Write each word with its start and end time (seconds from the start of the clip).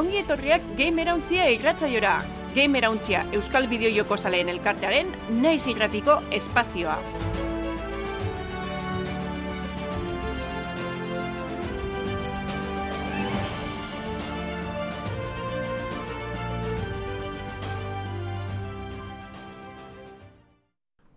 ongi 0.00 0.16
etorriak 0.22 0.62
Gamerauntzia 0.78 1.50
irratzaiora. 1.52 2.14
Gamerauntzia 2.54 3.26
Euskal 3.36 3.66
Bideo 3.68 3.90
Joko 3.92 4.16
Zaleen 4.16 4.48
elkartearen 4.48 5.10
naiz 5.42 5.66
irratiko 5.68 6.16
espazioa. 6.32 6.96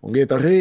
Ongi 0.04 0.20
etorri, 0.26 0.58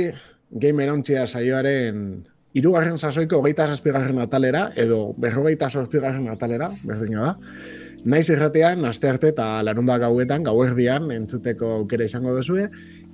Gamer 0.50 0.94
Hauntzia 0.94 1.28
saioaren 1.28 2.24
irugarren 2.56 2.96
sasoiko 2.98 3.42
hogeita 3.42 3.68
zazpigarren 3.68 4.22
atalera, 4.24 4.70
edo 4.80 5.10
berrogeita 5.18 5.68
sortzigarren 5.70 6.30
atalera, 6.32 6.72
berdina 6.88 7.26
da. 7.26 7.82
Naiz 8.04 8.26
irratean, 8.28 8.84
aste 8.84 9.08
arte 9.08 9.30
eta 9.32 9.46
larunda 9.64 9.96
gauetan, 10.02 10.44
gauerdian, 10.44 11.06
entzuteko 11.16 11.70
aukera 11.78 12.04
izango 12.04 12.34
duzue. 12.36 12.66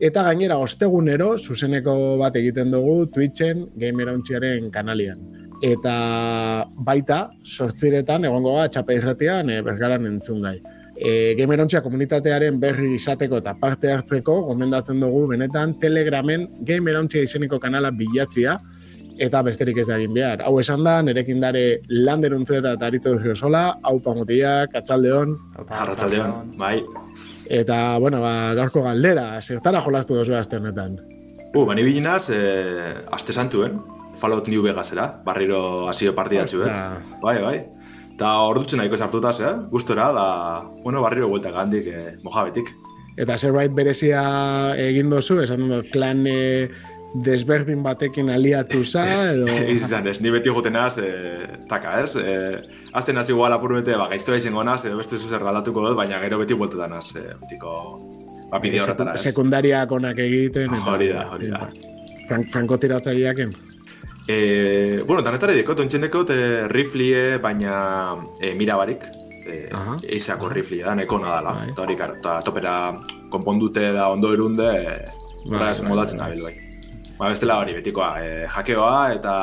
Eta 0.02 0.24
gainera, 0.26 0.58
ostegunero, 0.58 1.36
zuzeneko 1.38 1.94
bat 2.18 2.40
egiten 2.40 2.72
dugu 2.74 3.04
Twitchen 3.14 3.68
Gamer 3.78 4.10
Hauntziaren 4.10 4.72
kanalian. 4.74 5.22
Eta 5.62 5.94
baita, 6.88 7.20
sortziretan, 7.46 8.26
egongo 8.26 8.56
ga, 8.56 8.66
txapa 8.74 8.98
irratean, 8.98 9.52
e, 9.54 9.60
bergaran 9.62 10.10
entzun 10.10 10.42
gai. 10.48 10.56
E, 10.98 11.36
Gamer 11.38 11.62
Hauntzia 11.62 11.84
komunitatearen 11.86 12.58
berri 12.60 12.96
izateko 12.96 13.44
eta 13.44 13.54
parte 13.62 13.94
hartzeko, 13.94 14.40
gomendatzen 14.50 15.06
dugu, 15.06 15.28
benetan, 15.36 15.78
Telegramen 15.80 16.48
Gamer 16.66 16.98
Hauntzia 16.98 17.30
izeneko 17.30 17.62
kanala 17.62 17.94
bilatzia, 17.94 18.58
eta 19.20 19.42
besterik 19.46 19.78
ez 19.82 19.88
da 19.90 19.98
egin 20.00 20.16
behar. 20.16 20.44
Hau 20.48 20.56
esan 20.62 20.84
da, 20.88 21.00
nerekin 21.06 21.42
dare 21.44 21.82
lander 21.92 22.34
untzu 22.38 22.58
eta 22.60 22.76
tarito 22.80 23.14
duzio 23.18 23.36
sola, 23.36 23.64
hau 23.84 23.98
pamotiak, 24.04 24.76
atxaldeon. 24.80 25.36
Arratxaldeon, 25.68 26.56
bai. 26.60 26.78
Eta, 27.50 27.98
bueno, 28.00 28.22
ba, 28.24 28.54
gaurko 28.58 28.84
galdera, 28.86 29.32
zertara 29.42 29.82
jolastu 29.86 30.18
duzu 30.18 30.38
azte 30.38 30.60
honetan. 30.60 31.00
Uh, 31.50 31.66
bani 31.66 31.84
bilinaz, 31.84 32.30
eh, 32.34 32.94
aste 33.12 33.34
santuen, 33.34 33.80
Fallout 34.20 34.48
New 34.52 34.62
Vegasera, 34.62 35.08
barriro 35.26 35.88
hasio 35.90 36.14
partidatzu, 36.16 36.64
eh? 36.68 36.76
Bai, 37.24 37.38
bai. 37.42 37.58
Eta 38.14 38.36
ordutzen 38.52 38.82
nahiko 38.82 39.00
sartutaz, 39.00 39.40
eh? 39.42 39.56
Gustora, 39.72 40.12
da, 40.16 40.28
bueno, 40.84 41.02
barriro 41.02 41.30
vuelta 41.32 41.52
gandik, 41.56 41.88
eh, 41.88 42.14
mojabetik. 42.24 42.72
Eta 43.20 43.38
zerbait 43.38 43.74
berezia 43.76 44.22
egin 44.80 45.10
dozu, 45.12 45.42
esan 45.44 45.66
dut, 45.68 45.90
klan 45.92 46.26
eh, 46.28 46.70
desberdin 47.16 47.82
batekin 47.84 48.30
aliatu 48.30 48.84
za, 48.86 49.04
edo... 49.34 49.48
Izan, 49.76 50.08
ez, 50.08 50.20
ni 50.22 50.30
beti 50.34 50.50
goten 50.54 50.74
naz, 50.78 50.98
e, 51.02 51.10
taka, 51.70 51.96
ez? 52.04 52.16
E, 52.16 52.36
azten 52.94 53.18
naz 53.18 53.30
igual 53.30 53.54
apur 53.56 53.74
bete, 53.80 53.96
ba, 53.98 54.08
gaiztoa 54.12 54.38
izango 54.38 54.64
naz, 54.64 54.84
edo 54.86 54.98
beste 55.00 55.18
zuzer 55.18 55.42
galdatuko 55.44 55.88
dut, 55.88 55.98
baina 55.98 56.20
gero 56.22 56.38
beti 56.44 56.54
bueltetan 56.58 56.94
naz, 56.98 57.08
e, 57.18 57.26
betiko... 57.42 57.74
Ba, 58.52 58.60
bide 58.62 58.82
horretara, 58.82 59.14
ez? 59.18 59.24
Sekundariak 59.26 59.92
onak 59.94 60.22
egiten... 60.26 60.70
eta- 60.74 60.94
Hori 60.94 61.10
da, 61.14 61.26
hori 61.34 61.50
da. 61.50 61.64
Frank, 62.30 62.48
franko 62.54 62.78
tiratzaileaken. 62.82 63.54
E, 64.30 65.02
bueno, 65.06 65.24
danetara 65.26 65.54
dikot, 65.58 65.80
ontxendeko, 65.82 66.24
te 66.30 66.38
riflie, 66.70 67.38
baina 67.42 68.16
e, 68.42 68.54
mirabarik, 68.58 69.06
e, 69.50 69.64
Aha. 69.74 69.98
eizako 70.06 70.50
riflie 70.54 70.86
da, 70.86 70.94
neko 70.98 71.18
nadala. 71.22 71.56
Bai. 71.58 71.72
Eta 71.74 71.86
hori, 71.86 71.98
topera 72.46 72.76
konpondute 73.34 73.90
da 73.98 74.10
ondo 74.14 74.34
erunde, 74.34 74.70
e, 74.70 74.98
Bai, 75.50 75.72
ez 75.72 75.80
bai. 75.82 76.06
da 76.06 76.34
bai. 76.44 76.69
Ba, 77.20 77.28
bestela 77.28 77.58
hori 77.60 77.74
betikoa, 77.76 78.14
e, 78.24 78.48
jakeoa 78.48 79.00
eta 79.18 79.34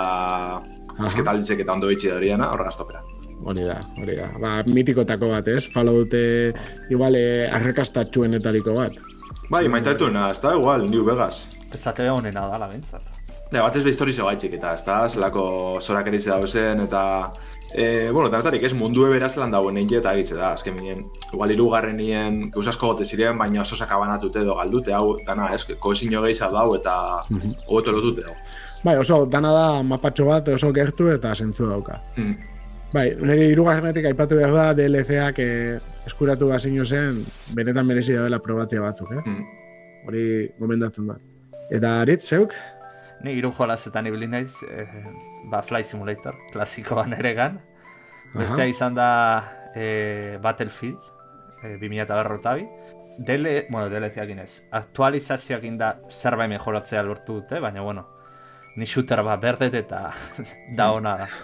azketalditzek 1.05 1.61
eta 1.61 1.75
ondo 1.77 1.91
bitxi 1.91 2.09
da 2.09 2.17
horiana, 2.17 2.49
horra 2.55 2.73
topera. 2.73 3.03
Hori 3.45 3.67
da, 3.69 3.77
hori 4.01 4.17
da. 4.17 4.31
Ba, 4.41 4.55
mitikotako 4.65 5.29
bat, 5.35 5.49
ez? 5.53 5.67
Fallout, 5.75 6.15
eh, 6.17 6.55
igual, 6.91 7.19
eh, 7.21 7.51
arrakastatxuenetariko 7.53 8.75
bat. 8.79 8.97
Bai, 9.51 9.67
maitatuena, 9.69 10.31
ez 10.33 10.41
da, 10.41 10.55
igual, 10.57 10.89
New 10.91 11.05
Vegas. 11.05 11.45
Esate 11.75 12.09
honena 12.11 12.49
da, 12.49 12.59
labentzat. 12.65 13.16
Ja, 13.53 13.63
batez 13.63 13.85
be 13.85 13.93
historizo 13.93 14.27
gaitxik 14.27 14.57
eta, 14.59 14.73
ez 14.75 14.83
da, 14.87 15.05
zelako 15.09 15.45
zorak 15.81 16.09
erize 16.11 16.33
dauzen 16.33 16.83
eta... 16.87 17.03
E, 17.77 18.09
bueno, 18.15 18.31
tanetarik 18.31 18.63
ez 18.65 18.73
mundu 18.79 19.03
ebera 19.05 19.29
zelan 19.29 19.51
dagoen 19.53 19.77
egin 19.81 19.99
eta 19.99 20.13
egitze 20.17 20.37
da, 20.39 20.53
azken 20.55 20.77
minen, 20.79 21.03
igual 21.35 21.51
irugarren 21.53 21.99
nien, 21.99 22.39
gauz 22.55 22.65
asko 22.71 22.93
gote 22.93 23.05
ziren, 23.05 23.37
baina 23.39 23.61
oso 23.65 23.77
sakabanatute 23.77 24.41
edo 24.41 24.55
galdute, 24.57 24.95
hau, 24.97 25.17
dana, 25.27 25.51
ez, 25.55 25.61
koezinio 25.83 26.23
gehiza 26.25 26.49
dau 26.55 26.69
eta 26.79 26.95
hobeto 27.67 27.95
lotute 27.95 28.25
hau. 28.27 28.37
Bai, 28.87 28.97
oso, 29.03 29.25
dana 29.31 29.51
da 29.53 29.67
mapatxo 29.83 30.29
bat 30.31 30.49
oso 30.55 30.71
gertu 30.73 31.11
eta 31.13 31.35
zentzu 31.35 31.67
dauka. 31.69 31.99
Mm. 32.17 32.55
Bai, 32.95 33.09
nire 33.19 33.51
irugarrenetik 33.51 34.07
aipatu 34.13 34.39
behar 34.39 34.55
da 34.55 34.67
DLC-ak 34.79 35.43
eh, 35.43 35.77
eskuratu 36.07 36.49
bazinu 36.55 36.87
zen, 36.87 37.19
benetan 37.59 37.87
merezi 37.87 38.15
dela 38.15 38.41
probatzea 38.43 38.87
batzuk, 38.87 39.11
eh? 39.19 39.27
Mm. 39.27 40.07
Hori 40.07 40.25
gomendatzen 40.63 41.11
da. 41.11 41.19
Eta 41.77 41.99
aritz, 42.07 42.23
zeuk? 42.31 42.55
Ni 43.25 43.33
hiru 43.39 43.53
jolazetan 43.57 44.07
ibili 44.07 44.29
naiz, 44.29 44.63
eh, 44.69 44.87
ba, 45.51 45.63
Fly 45.63 45.85
Simulator, 45.85 46.37
klasikoan 46.53 47.17
ere 47.17 47.33
gan. 47.35 47.61
Bestea 48.35 48.67
izan 48.69 48.95
da 48.95 49.09
eh, 49.75 50.37
Battlefield, 50.43 51.01
eh, 51.63 51.77
2000 51.81 52.15
berrotabi. 52.15 52.67
Dele, 53.19 53.67
bueno, 53.71 53.89
DLC-ak 53.89 54.31
inez, 54.35 54.51
aktualizazioak 54.77 55.65
inda 55.65 55.95
zerbait 56.11 56.51
mejoratzea 56.53 57.03
lortu 57.03 57.41
dute, 57.41 57.61
baina 57.65 57.81
bueno, 57.81 58.05
ni 58.77 58.85
shooter 58.85 59.23
bat 59.25 59.41
berdet 59.41 59.75
eta 59.75 60.11
da 60.77 60.91
ona 60.93 61.17
da. 61.23 61.29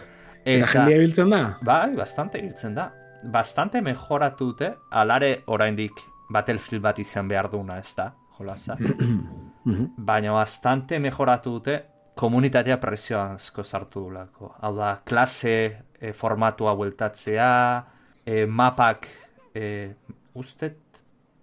Eta 0.43 0.67
jendea 0.67 0.99
biltzen 0.99 1.31
da? 1.31 1.41
Bai, 1.63 1.95
bastante 1.95 2.41
ibiltzen 2.43 2.75
da. 2.75 2.89
Bastante 3.31 3.81
mejoratu 3.81 4.49
dute, 4.51 4.73
alare 4.91 5.45
oraindik 5.47 6.03
Battlefield 6.35 6.83
bat 6.83 6.99
izan 6.99 7.29
behar 7.31 7.49
duna, 7.53 7.79
ez 7.79 7.95
da, 7.95 8.11
jolasa. 8.39 8.77
Mhm. 9.65 9.91
Baina 9.97 10.33
bastante 10.33 10.99
mejoratu 10.99 11.51
dute 11.51 11.85
komunitatea 12.15 12.77
presioa 12.81 13.33
asko 13.35 13.63
sartu 13.65 14.01
dulako. 14.01 14.55
Hau 14.61 14.75
da, 14.77 15.01
klase 15.05 15.83
e, 16.01 16.13
formatua 16.13 16.75
bueltatzea, 16.75 17.85
e, 18.27 18.47
mapak, 18.47 19.07
e, 19.55 19.95
ustet, 20.35 20.77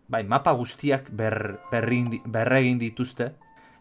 bai, 0.08 0.24
mapa 0.24 0.52
guztiak 0.53 1.09
ber, 1.12 1.59
berrin, 1.72 2.22
berregin 2.25 2.78
dituzte. 2.79 3.31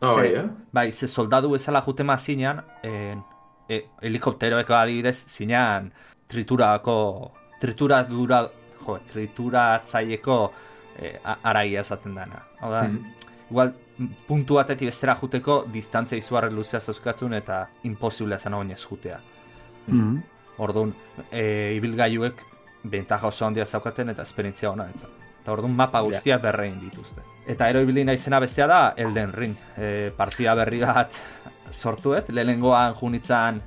Ah, 0.01 0.15
Ze- 0.15 0.37
eh? 0.39 0.45
Bai, 0.73 0.93
ze 0.93 1.09
soldadu 1.09 1.51
bezala 1.51 1.81
jutema 1.83 2.17
zinean, 2.17 2.63
e, 2.83 3.17
e, 3.69 3.85
helikopteroeko 4.01 4.75
adibidez, 4.75 5.17
zinean 5.27 5.93
triturako, 6.29 7.33
trituradura, 7.61 8.49
jo, 8.87 8.99
trituratzaileko 9.13 10.53
e, 10.99 11.19
a- 11.25 11.39
aragia 11.43 11.81
esaten 11.81 12.15
dana. 12.15 12.43
Hau 12.61 12.71
da, 12.71 12.83
Mhm. 12.85 13.05
igual, 13.51 13.69
m, 13.69 13.75
puntu 14.27 14.59
batetik 14.59 14.89
bestera 14.89 15.17
juteko, 15.19 15.65
distantzia 15.73 16.19
izugarri 16.19 16.55
luzea 16.55 16.81
zeuskatzun 16.81 17.35
eta 17.39 17.65
imposiblea 17.89 18.39
zan 18.39 18.55
oinez 18.55 18.81
jutea. 18.85 19.21
Mhm. 19.87 20.19
Orduan, 20.59 20.93
e, 21.31 21.75
ibilgailuek 21.77 22.43
bentaja 22.83 23.27
oso 23.27 23.47
handia 23.47 23.67
zaukaten 23.67 24.11
eta 24.11 24.23
esperientzia 24.23 24.71
ona 24.71 24.89
etzan. 24.91 25.11
Eta 25.43 25.53
orduan 25.53 25.75
mapa 25.75 26.01
guztia 26.01 26.39
berrein 26.39 26.79
dituzte. 26.81 27.23
Eta 27.49 27.69
ero 27.71 27.81
ibili 27.81 28.05
naizena 28.05 28.41
bestea 28.41 28.67
da 28.67 28.81
Elden 28.97 29.33
Ring. 29.33 29.57
E, 29.77 30.11
partida 30.17 30.55
berri 30.55 30.81
bat 30.83 31.15
sortuet, 31.71 32.29
lehenengoan 32.31 32.95
junitzan 32.99 33.63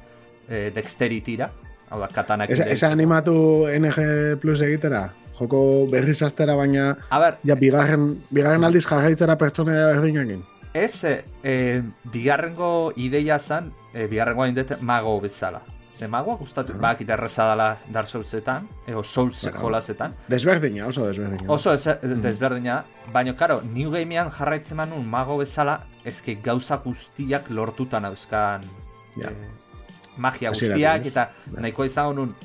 e, 0.48 0.70
dexterityra, 0.76 1.50
hau 1.90 2.00
da, 2.00 2.08
katanak. 2.14 2.52
Ez, 2.52 2.60
ez 2.60 2.84
animatu 2.84 3.68
NG 3.72 4.38
Plus 4.42 4.62
egitera? 4.62 5.10
Joko 5.42 5.88
berriz 5.90 6.20
aztera 6.22 6.54
baina, 6.56 6.92
A 7.10 7.18
ber, 7.20 7.38
ja, 7.44 7.56
bigarren, 7.58 8.20
bigarren 8.30 8.64
aldiz 8.68 8.86
jarraitzera 8.86 9.38
pertsona 9.42 9.74
berdinakin. 9.90 10.44
ez, 10.74 11.04
e, 11.04 11.26
e, 11.44 11.82
bigarrengo 12.14 12.94
ideia 12.96 13.40
zan, 13.40 13.72
e, 13.94 14.06
bigarrengoa 14.08 14.48
indet 14.48 14.78
mago 14.82 15.20
bezala. 15.20 15.62
Ze 15.92 16.08
magoa 16.08 16.38
gustatu, 16.40 16.74
bakit 16.80 17.10
erreza 17.10 17.50
dela 17.50 17.78
Dark 17.92 18.08
Soulsetan, 18.08 18.68
ego 18.88 19.04
Souls 19.04 19.42
Bueno. 19.44 19.60
jolasetan. 19.60 20.14
Desberdina, 20.30 20.88
oso 20.88 21.06
desberdina. 21.08 21.52
Oso 21.52 21.74
ez, 21.74 21.84
desberdina, 22.24 22.86
baina 23.12 23.36
karo, 23.36 23.62
New 23.74 23.92
Gamean 23.92 24.30
jarraitzen 24.32 24.78
manun 24.78 25.06
mago 25.10 25.38
bezala, 25.38 25.82
ezke 26.06 26.38
gauza 26.42 26.78
guztiak 26.78 27.50
lortutan 27.50 28.06
euskan 28.06 28.62
Ja. 29.18 29.28
eh, 29.32 29.36
magia 30.18 30.50
guztiak, 30.52 31.06
eta 31.06 31.32
nahiko 31.58 31.84
izan 31.84 32.16
nun, 32.16 32.36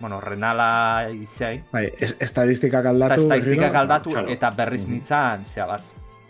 bueno, 0.00 0.20
renala 0.20 1.08
izeai, 1.12 1.62
Bai, 1.72 1.90
es, 1.98 2.16
estadistikak 2.20 2.80
eta 2.84 2.90
aldatu. 2.90 3.20
estadistikak 3.22 3.60
berriro. 3.62 3.80
aldatu, 3.80 4.10
claro. 4.10 4.28
eta 4.28 4.50
berriz 4.50 4.86
Mhm. 4.86 4.92
nitzan, 4.94 5.46
zea 5.46 5.66
bat. 5.66 5.82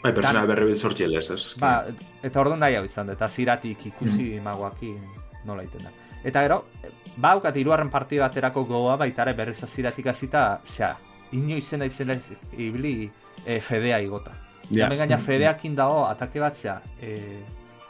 Bai, 0.02 0.12
persona 0.14 0.44
berri 0.46 0.74
sortxilez, 0.76 1.30
ez? 1.30 1.56
Ba, 1.58 1.84
eta 2.22 2.40
orduan 2.40 2.60
nahi 2.60 2.76
hau 2.76 2.84
izan, 2.84 3.06
da, 3.08 3.12
eta 3.14 3.28
ziratik 3.28 3.86
ikusi 3.86 4.38
magoaki 4.40 4.94
nola 5.44 5.62
iten 5.64 5.82
da. 5.82 5.90
Eta 6.24 6.42
gero, 6.42 6.64
ba 7.16 7.30
haukat 7.32 7.56
hirugarren 7.56 7.90
parti 7.90 8.18
baterako 8.18 8.64
gogoa 8.64 8.96
baita 8.96 9.22
ere 9.22 9.32
berriz 9.32 9.62
aziratik 9.64 10.06
hasita, 10.06 10.60
zea, 10.64 10.96
inoizen 11.32 11.82
izena 11.82 12.16
ibili 12.56 13.10
e, 13.44 13.60
fedea 13.60 14.00
igota. 14.00 14.32
Ja. 14.70 14.88
Ja. 14.88 14.94
gaina 14.96 15.18
fedeakin 15.18 15.74
dago 15.76 16.06
atake 16.06 16.40
bat 16.40 16.54
zea, 16.54 16.80
e, 17.00 17.42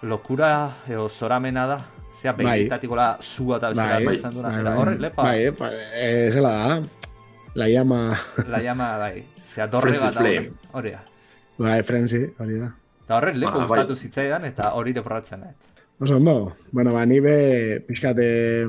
lokura 0.02 0.72
eo 0.88 1.08
zoramena 1.08 1.66
da, 1.66 1.80
zea 2.12 2.32
Bai. 2.32 2.44
begitatik 2.60 2.88
gola 2.90 3.18
zua 3.20 3.56
eta 3.58 3.68
bezala 3.72 3.94
Bai, 3.96 4.04
baitzen 4.06 4.30
duna, 4.34 4.48
bai, 4.48 4.60
eta 4.60 4.70
bai. 4.70 4.78
horre 4.78 4.98
lepa. 4.98 5.22
Bai, 5.22 5.44
eh, 5.44 5.52
pa- 5.52 5.70
eh, 5.72 6.30
zela 6.32 6.50
da. 6.50 6.82
La 7.56 7.68
llama... 7.68 8.18
La 8.48 8.58
llama, 8.60 8.98
bai. 8.98 9.24
Zea 9.44 9.66
dorre 9.66 9.92
Frenzy 9.92 10.04
bat 10.04 10.14
Flame. 10.14 10.50
hori 10.72 10.90
da. 10.90 11.00
Bai, 11.58 11.82
frenzy, 11.82 12.26
hori 12.38 12.58
da. 12.60 12.70
Eta 13.04 13.16
horrek 13.16 13.36
leku 13.36 13.52
Ah, 13.54 13.58
bai. 13.58 13.66
gustatu 13.68 13.96
zitzaidan 13.96 14.44
eta 14.44 14.72
hori 14.74 14.92
leporratzen 14.92 15.40
nahi. 15.40 15.52
Oso 16.00 16.16
ondo, 16.16 16.56
bueno, 16.72 16.92
ba, 16.92 17.06
ni 17.06 17.20
be, 17.20 17.80
pixkate, 17.88 18.68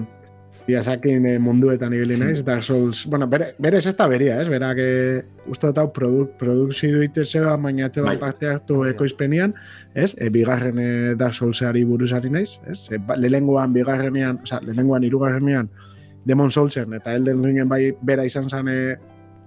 Miyazakin 0.67 1.25
eh, 1.29 1.37
munduetan 1.39 1.93
ibili 1.95 2.17
naiz, 2.19 2.41
Dark 2.43 2.63
Souls, 2.67 3.05
bueno, 3.07 3.27
bere, 3.31 3.53
berez 3.57 3.85
ez 3.87 3.95
da 3.95 4.07
beria, 4.11 4.41
ez, 4.41 4.49
berak, 4.51 4.81
eh, 4.83 5.21
uste 5.47 5.69
dut 5.69 5.77
hau 5.79 5.87
produk, 5.95 6.33
produkzio 6.41 6.97
duitezea, 6.97 7.55
baina 7.63 7.87
atxe 7.87 8.03
Bai. 8.03 8.17
parte 8.19 8.49
hartu 8.51 8.81
ekoizpenian, 8.89 9.53
ez, 9.95 10.11
e, 10.19 10.27
bigarren 10.33 10.81
eh, 10.83 11.13
Dark 11.15 11.37
Soulsari 11.39 11.85
buruzari 11.87 12.33
naiz, 12.33 12.57
ez, 12.67 12.81
e, 12.91 12.99
ba, 12.99 13.15
lehenguan 13.15 13.71
bigarrenean, 13.73 14.41
oza, 14.43 14.59
lehenguan 14.65 15.07
irugarrenean, 15.07 15.71
Demon 16.27 16.51
Soulsen, 16.51 16.91
eta 16.99 17.15
Elden 17.15 17.43
Ringen 17.45 17.69
bai 17.71 17.93
bera 18.03 18.25
izan 18.27 18.49
zen 18.51 18.67
eh, 18.67 18.97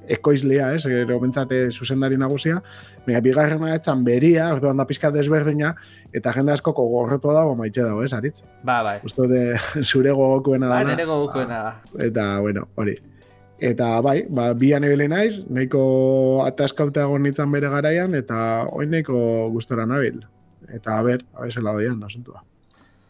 ekoizlea, 0.09 0.73
ez, 0.75 0.85
gero 0.87 1.21
bentsate 1.21 1.71
zuzendari 1.71 2.17
nagusia, 2.19 2.63
Baina, 3.07 3.21
bigarrena 3.25 3.75
etzan 3.75 4.03
beria, 4.05 4.51
orduan 4.55 4.77
da 4.77 4.85
pizka 4.87 5.11
desberdina, 5.11 5.73
eta 6.13 6.33
jende 6.37 6.53
asko 6.53 6.75
gogorretu 6.77 7.33
dago 7.33 7.55
maitxe 7.57 7.83
dago, 7.83 8.03
ez, 8.05 8.13
aritz? 8.13 8.43
Ba, 8.63 8.83
bai. 8.87 8.99
Uste 9.05 9.27
de 9.31 9.41
zure 9.91 10.13
gogokuena 10.13 10.69
Ba, 10.69 10.83
dana. 10.83 10.95
nire 10.95 11.07
gogukoena 11.09 11.63
da. 11.65 11.73
Eta, 12.07 12.27
bueno, 12.41 12.69
hori. 12.77 12.99
Eta 13.61 14.01
bai, 14.01 14.25
ba, 14.29 14.53
bian 14.57 14.85
ibili 14.85 15.09
naiz, 15.09 15.41
nahiko 15.49 15.81
ataskauta 16.47 17.05
egon 17.09 17.25
nintzen 17.25 17.51
bere 17.53 17.69
garaian, 17.73 18.15
eta 18.15 18.67
oin 18.73 18.93
nahiko 18.93 19.51
gustora 19.53 19.87
nabil. 19.87 20.23
Eta, 20.69 20.99
a 20.99 21.03
ber, 21.03 21.25
a 21.35 21.43
ber, 21.43 21.53
zela 21.53 21.75
doian, 21.77 21.99
asuntua. 22.05 22.45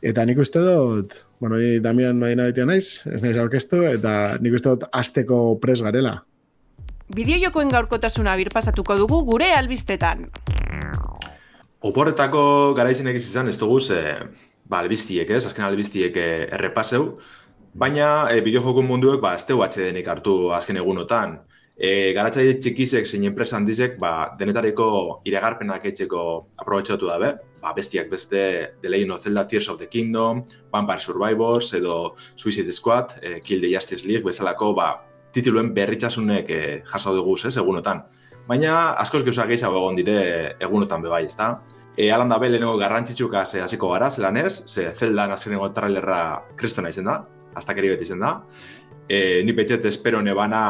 Eta 0.03 0.25
nik 0.25 0.39
uste 0.41 0.63
dut, 0.65 1.13
bueno, 1.41 1.59
ni 1.61 1.79
Damian 1.79 2.19
Madina 2.19 2.49
naiz, 2.65 3.07
ez 3.07 3.21
naiz 3.23 3.37
aurkeztu, 3.37 3.83
eta 3.85 4.39
nik 4.41 4.55
uste 4.57 4.73
dut 4.73 4.89
azteko 4.97 5.59
pres 5.61 5.83
garela. 5.85 6.23
Bideojokoen 7.11 7.73
gaurkotasuna 7.73 8.37
birpasatuko 8.39 8.95
dugu 9.01 9.17
gure 9.27 9.49
albistetan. 9.57 10.29
Oporretako 11.83 12.43
garaizenek 12.79 13.19
izan 13.19 13.51
ez 13.51 13.57
dugu 13.59 13.81
ze, 13.81 14.01
ba, 14.71 14.79
albiztiek, 14.79 15.31
ez? 15.31 15.43
Azken 15.49 15.67
albiztiek 15.67 16.17
eh, 16.17 16.47
errepaseu. 16.55 17.17
Baina 17.75 18.29
e, 18.31 18.41
bideojoko 18.47 18.85
munduek 18.87 19.21
ba, 19.23 19.35
ez 19.35 19.47
tegu 19.47 19.67
denik 19.75 20.07
hartu 20.07 20.53
azken 20.55 20.77
egunotan. 20.77 21.41
E, 21.75 22.13
garatzaile 22.15 22.55
txikizek 22.61 23.07
zein 23.07 23.25
enpresa 23.25 23.57
handizek 23.57 23.99
ba, 23.99 24.37
denetariko 24.39 25.21
iragarpenak 25.25 25.87
etxeko 25.91 26.23
aprobetxatu 26.63 27.11
dabe. 27.11 27.35
Ba, 27.61 27.75
bestiak 27.75 28.11
beste 28.11 28.41
The 28.83 28.89
Legend 28.89 29.13
of 29.13 29.23
Zelda 29.23 29.47
Tears 29.49 29.69
of 29.69 29.79
the 29.79 29.89
Kingdom, 29.89 30.45
Vampire 30.71 31.01
Survivors 31.01 31.75
edo 31.75 32.15
Suicide 32.37 32.73
Squad, 32.73 33.19
e, 33.23 33.41
Kill 33.41 33.61
the 33.61 33.75
Justice 33.75 34.07
League 34.07 34.25
bezalako 34.25 34.75
ba, 34.75 34.93
tituluen 35.35 35.75
berritxasunek 35.75 36.51
e, 36.51 36.63
jaso 36.87 37.15
dugu, 37.15 37.37
ez, 37.47 37.57
egunotan. 37.57 38.03
Baina 38.49 38.95
askoz 38.99 39.23
gauza 39.27 39.47
gehiago 39.47 39.79
egon 39.79 40.01
dire 40.01 40.57
egunotan 40.61 41.03
bebai, 41.03 41.25
ezta? 41.29 41.53
E, 41.97 42.11
alan 42.11 42.29
da 42.29 42.39
lehenengo 42.39 42.77
garrantzitsuka 42.79 43.45
ze 43.45 43.61
hasiko 43.63 43.91
gara, 43.93 44.11
zelan 44.11 44.37
ez, 44.37 44.65
ze 44.67 44.91
Zeldan 44.93 45.33
azkenengo 45.33 45.69
trailerra 45.75 46.43
kristona 46.57 46.89
izen 46.89 47.05
da, 47.05 47.25
hasta 47.55 47.75
keri 47.75 47.91
beti 47.91 48.07
izen 48.09 48.21
da. 48.21 48.41
E, 49.11 49.43
ni 49.43 49.53
petxet 49.53 49.85
espero 49.91 50.21
nebana, 50.23 50.63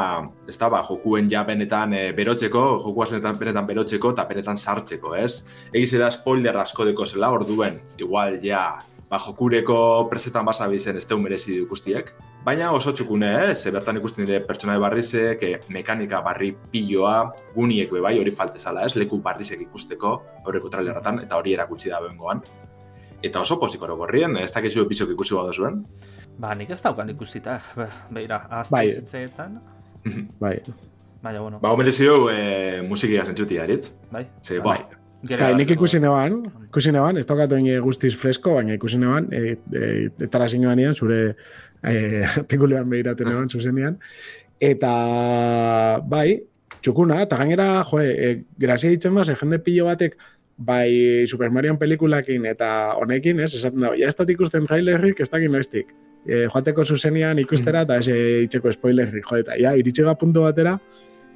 ez 0.49 0.57
da, 0.57 0.67
ba, 0.73 0.81
jokuen 0.81 1.27
ja 1.29 1.43
benetan 1.45 1.93
e, 1.93 2.07
berotzeko, 2.17 2.63
jokuaz 2.81 3.11
benetan, 3.11 3.37
benetan 3.37 3.67
berotzeko 3.67 4.11
eta 4.15 4.25
benetan 4.25 4.57
sartzeko, 4.57 5.13
ez? 5.15 5.45
Egize 5.71 6.01
da 6.01 6.09
spoiler 6.11 6.57
asko 6.57 6.87
deko 6.89 7.05
zela, 7.05 7.29
orduen, 7.31 7.77
igual 8.01 8.39
ja, 8.41 8.63
ba, 9.11 9.19
jokureko 9.19 10.07
presetan 10.09 10.45
basa 10.47 10.67
bizen 10.71 10.97
ez 10.97 11.05
deun 11.07 11.21
merezi 11.23 11.57
du 11.59 11.65
guztiek. 11.67 12.13
Baina 12.45 12.71
oso 12.71 12.93
txukune, 12.95 13.27
eh? 13.43 13.55
ze 13.55 13.71
bertan 13.75 13.97
ikusten 13.99 14.25
dire 14.25 14.39
pertsonai 14.47 14.77
barrizek, 14.79 15.43
eh, 15.43 15.59
mekanika 15.69 16.21
barri 16.25 16.53
piloa, 16.71 17.31
guniek 17.55 17.91
be 17.91 17.99
bai, 18.01 18.15
hori 18.19 18.31
faltezala, 18.31 18.85
ez? 18.87 18.95
Leku 18.95 19.19
barrizek 19.21 19.61
ikusteko, 19.67 20.13
aurreko 20.45 20.71
traileratan, 20.71 21.19
eta 21.25 21.37
hori 21.37 21.53
erakutsi 21.57 21.91
da 21.91 21.99
bengoan. 22.01 22.41
Eta 23.21 23.43
oso 23.43 23.59
pozik 23.59 23.81
gorrien, 23.81 24.37
ez 24.37 24.51
dakizu 24.51 24.81
episok 24.87 25.11
ikusi 25.13 25.35
bada 25.35 25.51
zuen. 25.53 25.83
Ba, 26.39 26.55
nik 26.55 26.71
ez 26.71 26.81
daukan 26.81 27.09
ikusita. 27.09 27.59
Be, 27.75 27.85
beira, 28.09 28.47
azte 28.49 28.73
Bai. 28.73 28.87
zitzeetan. 28.93 29.59
Bai. 30.39 30.55
Baina, 31.21 31.41
bueno, 31.41 31.59
Ba, 31.61 31.75
merezi 31.77 32.07
du 32.07 32.29
e, 32.33 32.81
musikia 32.81 33.25
zentzuti 33.25 33.59
aritz. 33.59 33.91
bai. 34.11 34.25
Ze, 34.43 34.57
Bai. 34.59 34.79
bai, 34.79 35.00
Kai, 35.29 35.51
nik 35.53 35.69
ikusi 35.75 35.99
neban, 36.01 36.39
ikusi 36.65 36.91
neban, 36.93 37.19
ez 37.21 37.27
daukat 37.29 37.51
oin 37.53 37.67
guztiz 37.85 38.15
fresko, 38.17 38.55
baina 38.57 38.73
ikusi 38.73 38.97
neban, 39.01 39.27
e, 39.29 39.55
e, 39.69 39.89
etara 40.25 40.47
zinuan 40.49 40.81
zure 40.95 41.19
e, 41.83 42.23
artikulean 42.37 42.89
behiraten 42.89 43.29
neban, 43.29 43.49
zuzenean. 43.49 43.99
Eta, 44.61 44.91
bai, 46.09 46.41
txukuna, 46.81 47.21
eta 47.25 47.37
gainera, 47.37 47.83
jo, 47.85 48.01
e, 48.01 48.43
grazia 48.57 48.89
ditzen 48.89 49.15
da, 49.15 49.25
ze 49.25 49.35
jende 49.35 49.59
pilo 49.59 49.85
batek, 49.85 50.17
bai 50.61 51.25
Super 51.27 51.49
Mario 51.49 51.77
pelikulakin 51.77 52.45
eta 52.45 52.93
honekin, 53.01 53.39
ez, 53.39 53.53
esaten 53.57 53.81
da, 53.81 53.93
ja 53.97 54.09
ez 54.09 54.17
dut 54.17 54.29
ikusten 54.29 54.67
trailerrik, 54.69 55.21
ez 55.21 55.29
dakit 55.29 55.51
noiztik. 55.53 55.93
E, 56.25 56.45
joateko 56.45 56.85
zuzenean 56.85 57.39
ikustera, 57.41 57.85
eta 57.85 57.97
ez 58.01 58.09
e, 58.09 58.19
itxeko 58.47 58.73
spoilerrik, 58.73 59.25
jo, 59.25 59.41
eta 59.41 59.57
ja, 59.57 59.73
iritxega 59.77 60.13
puntu 60.21 60.45
batera, 60.45 60.77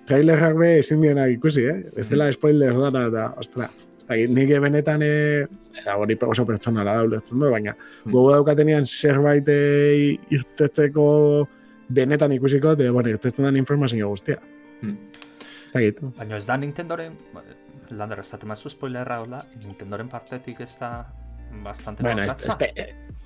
trailerrak 0.07 0.55
be 0.59 0.69
ezin 0.79 1.01
dienak 1.03 1.33
ikusi, 1.35 1.65
eh? 1.69 1.81
Ez 1.97 2.07
dela 2.09 2.29
spoiler 2.33 2.77
dara, 2.77 3.05
eta, 3.09 3.25
ostra, 3.41 3.69
ez 3.97 4.05
dakit, 4.05 4.33
nik 4.37 4.53
benetan, 4.61 5.03
e, 5.03 5.45
eta 5.81 5.97
hori 6.01 6.17
oso 6.27 6.45
pertsonala 6.45 6.97
da, 6.97 7.05
ulertzen 7.09 7.41
du, 7.41 7.49
baina 7.51 7.75
gogo 8.05 8.31
daukatenean 8.35 8.85
zerbait 8.85 9.49
e, 9.49 10.17
irtetzeko 10.35 11.07
benetan 11.89 12.33
ikusiko, 12.37 12.75
de, 12.75 12.89
bueno, 12.89 13.09
irtetzen 13.09 13.45
den 13.45 13.61
informazio 13.61 14.09
guztia. 14.09 14.39
Hmm. 14.81 14.97
Ez 15.65 15.73
dakit. 15.73 16.01
Baina 16.17 16.37
ez 16.37 16.45
da 16.47 16.57
Nintendoren, 16.57 17.17
lander 17.91 18.21
ez 18.21 18.29
da 18.31 18.47
mazu 18.47 18.69
spoilerra 18.69 19.21
hola, 19.23 19.45
Nintendoren 19.63 20.09
partetik 20.09 20.61
ez 20.65 20.73
da 20.79 20.91
bastante 21.63 22.03
Bueno, 22.03 22.23
ez, 22.23 22.31
ez, 22.31 22.57
da- 22.57 22.69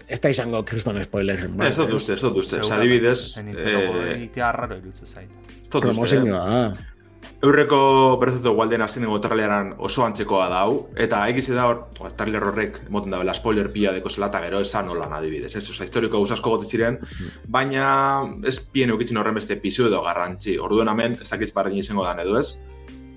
ez 0.08 0.22
da 0.22 0.30
izango 0.30 0.64
kriston 0.66 1.02
spoiler. 1.04 1.50
ez 1.68 1.76
dut 1.78 1.94
uste, 1.94 2.14
ez 2.14 2.22
dut 2.22 2.38
uste. 2.38 2.62
Seguramente. 2.62 2.80
adibidez, 2.80 3.38
eh, 3.38 4.14
egitea 4.16 4.52
raro 4.52 4.78
irutzen 4.78 5.08
zait. 5.08 5.30
ez 5.62 5.70
dut 5.70 5.86
uste. 5.86 6.20
Da. 6.30 6.74
Eurreko 7.42 8.18
Breath 8.20 8.44
Walden 8.52 8.82
azkenengo 8.84 9.20
traileran 9.24 9.70
oso 9.78 10.04
antzekoa 10.04 10.50
da 10.52 10.58
hau, 10.66 10.90
eta 11.00 11.22
egize 11.32 11.54
da 11.56 11.68
hor, 11.70 11.86
o, 12.00 12.10
trailer 12.12 12.44
horrek, 12.44 12.82
moten 12.92 13.12
da, 13.16 13.34
spoiler 13.34 13.70
pila 13.72 13.94
deko 13.96 14.10
zela, 14.12 14.28
eta 14.28 14.42
gero 14.44 14.60
esan 14.60 14.88
nolan 14.88 15.14
adibidez, 15.16 15.54
ez? 15.56 15.64
Osa, 15.72 15.86
historiko 15.88 16.18
gauzasko 16.18 16.50
gote 16.50 16.68
ziren, 16.68 17.00
baina 17.48 18.26
ez 18.44 18.60
pien 18.74 18.92
eukitzen 18.92 19.18
horren 19.22 19.40
beste 19.40 19.56
pizu 19.56 19.88
edo 19.88 20.02
garrantzi. 20.04 20.58
Orduen 20.60 20.92
hemen, 20.92 21.18
ez 21.22 21.30
dakiz 21.30 21.54
barren 21.56 21.78
izango 21.80 22.04
dan 22.04 22.20
edo 22.20 22.36
ez, 22.40 22.58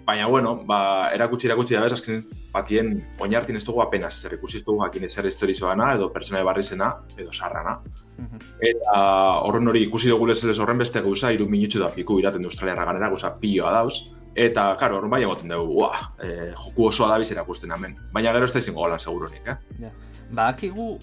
baina 0.07 0.27
bueno, 0.27 0.57
ba, 0.67 1.11
erakutsi 1.15 1.47
erakutsi 1.49 1.75
da 1.75 1.83
bez, 1.85 1.93
azken 1.93 2.25
batien 2.53 2.95
oinartin 3.23 3.57
ez 3.57 3.65
dugu 3.65 3.83
apenas 3.83 4.15
zer 4.21 4.35
ikusi 4.37 4.59
ez 4.59 4.65
dugu 4.65 4.83
jakin 4.85 5.09
zer 5.11 5.27
historizoana 5.27 5.93
edo 5.95 6.11
pertsona 6.13 6.43
barrizena 6.45 6.91
edo 7.17 7.33
sarrana. 7.33 7.79
Mhm. 8.19 8.43
Eta 8.73 8.99
horren 9.47 9.69
hori 9.69 9.85
ikusi 9.87 10.11
dugu 10.11 10.27
lezez 10.27 10.59
horren 10.59 10.79
beste 10.79 11.01
gauza, 11.01 11.33
iru 11.33 11.49
minutxu 11.49 11.81
da 11.81 11.91
piku 11.91 12.19
iraten 12.19 12.45
Australiarra 12.45 12.85
ganera, 12.85 13.09
gauza 13.09 13.33
piloa 13.39 13.73
dauz. 13.73 13.95
Eta, 14.35 14.77
karo, 14.81 14.97
horren 14.97 15.11
bai 15.11 15.23
egoten 15.23 15.51
dugu, 15.53 15.81
ua, 15.83 15.91
e, 16.23 16.53
joku 16.57 16.87
osoa 16.89 17.09
da 17.09 17.19
bizera 17.21 17.43
ikusten 17.43 17.71
hemen. 17.71 17.97
Baina 18.13 18.33
gero 18.33 18.47
ez 18.49 18.53
da 18.53 18.63
izango 18.63 18.81
golan 18.81 19.01
seguronik, 19.01 19.47
eh? 19.47 19.91
Ba, 20.33 20.49
akigu 20.49 20.99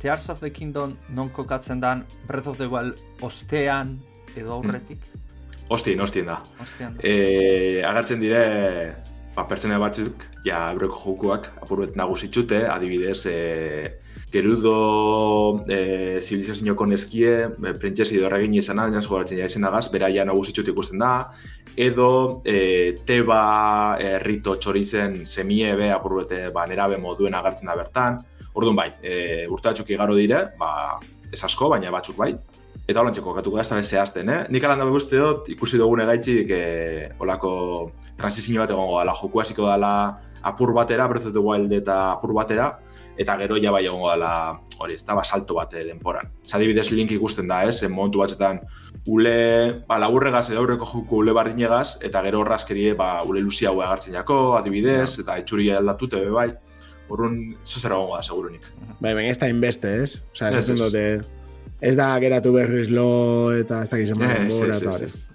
Tears 0.00 0.30
of 0.30 0.40
the 0.40 0.50
Kingdom 0.50 0.96
non 1.10 1.28
kokatzen 1.28 1.80
dan 1.80 2.06
Breath 2.26 2.48
of 2.48 2.56
the 2.56 2.66
Wild 2.66 2.96
ostean 3.20 3.98
edo 4.34 4.54
aurretik. 4.54 5.02
Ostien, 5.70 6.00
ostien 6.02 6.26
da. 6.26 6.40
Ostean 6.58 6.96
da. 6.98 7.02
E, 7.06 7.82
agertzen 7.86 8.20
dire, 8.22 8.42
ba, 9.36 9.44
pertsona 9.46 9.78
batzuk, 9.78 10.24
ja, 10.42 10.64
eureko 10.74 10.98
jokuak 10.98 11.46
apurbet 11.62 11.94
nagusitxute, 11.98 12.64
adibidez, 12.66 13.20
e, 13.30 13.36
Gerudo 14.30 15.64
e, 15.66 16.18
zivilizazioko 16.22 16.86
neskie, 16.86 17.32
e, 17.50 17.72
prentsesi 17.82 18.18
edo 18.18 18.28
erragin 18.28 18.54
izana, 18.58 18.88
jans 18.94 19.06
goratzen 19.10 19.40
ja 19.40 19.48
izenagaz, 19.50 19.88
bera 19.90 20.10
ja 20.10 20.26
nagusitxute 20.26 20.70
ikusten 20.74 21.02
da, 21.02 21.14
edo 21.78 22.10
e, 22.46 22.58
teba 23.06 23.40
e, 23.98 24.16
rito 24.22 24.54
txorizen 24.58 25.24
semie 25.26 25.74
be 25.78 25.90
apurbete 25.94 26.48
ba, 26.54 26.66
nerabe 26.70 26.98
moduen 27.02 27.34
agertzen 27.38 27.70
da 27.70 27.78
bertan. 27.78 28.20
Orduan 28.54 28.78
bai, 28.78 28.90
e, 29.02 29.46
urte 29.50 29.70
batzuk 29.70 29.90
igaro 29.94 30.18
dire, 30.18 30.48
ba, 30.58 30.98
ez 31.30 31.42
asko, 31.46 31.70
baina 31.70 31.94
batzuk 31.94 32.18
bai. 32.18 32.34
Eta 32.90 33.04
holan 33.04 33.14
txeko 33.14 33.36
katuko 33.36 33.58
da, 33.58 33.62
ez 33.62 33.70
da 33.70 33.82
zehazten, 33.82 34.30
eh? 34.34 34.40
Nik 34.50 34.64
alan 34.66 34.80
da 34.82 34.86
uste 34.90 35.18
dut, 35.20 35.48
ikusi 35.52 35.78
dugune 35.78 36.06
gaitxik, 36.08 36.50
e, 36.50 37.10
olako 37.22 37.52
transizio 38.18 38.64
bat 38.64 38.72
egongo 38.74 38.98
dela, 38.98 39.14
joku 39.14 39.42
hasiko 39.42 39.68
dela 39.68 39.92
apur 40.42 40.72
batera, 40.74 41.06
Breath 41.08 41.28
of 41.28 41.36
the 41.36 41.42
Wild 41.44 41.72
eta 41.76 41.98
apur 42.16 42.32
batera, 42.34 42.72
eta 43.20 43.36
gero 43.38 43.58
ja 43.62 43.70
bai 43.70 43.84
egongo 43.84 44.10
dela, 44.10 44.32
hori, 44.80 44.96
ez 44.98 45.04
da, 45.04 45.14
ba, 45.14 45.22
salto 45.22 45.54
bat 45.58 45.74
eh, 45.76 45.84
denporan. 45.86 46.32
Zadibidez 46.46 46.88
link 46.90 47.12
ikusten 47.14 47.46
da, 47.50 47.62
ez, 47.68 47.82
en 47.86 47.92
momentu 47.94 48.24
batzetan, 48.24 48.62
ule, 49.06 49.36
ba, 49.86 50.00
laburregaz 50.02 50.48
edo 50.50 50.64
aurreko 50.64 50.88
joku 50.88 51.22
ule 51.22 51.36
barrinegaz, 51.36 52.00
eta 52.06 52.24
gero 52.26 52.42
horrazkerie, 52.42 52.96
ba, 52.98 53.20
ule 53.28 53.44
luzia 53.44 53.70
hau 53.70 53.84
agartzen 53.84 54.18
jako, 54.18 54.40
adibidez, 54.58 55.12
eta 55.22 55.38
itxuria 55.38 55.78
aldatute, 55.78 56.24
be 56.24 56.34
bai. 56.34 56.48
Horrun, 57.10 57.36
zuzera 57.66 57.98
egongo 57.98 58.16
da, 58.16 58.22
segurunik. 58.22 58.66
Bai, 58.98 59.12
baina 59.12 59.28
ez 59.30 59.38
da 59.38 59.50
inbeste, 59.50 59.94
ez? 60.02 60.16
Osa, 60.32 60.50
ez. 60.54 60.66
dute, 60.70 61.04
ez 61.80 61.96
da 61.96 62.18
geratu 62.20 62.52
berriz 62.52 62.88
lo 62.90 63.52
eta 63.56 63.82
ez 63.82 63.88
da 63.88 63.96
gizema 64.00 64.24
Ez, 64.24 64.38
denbora 64.38 64.74
ez, 64.76 64.82
eta 64.82 64.90
ez, 64.90 65.02
ez. 65.02 65.26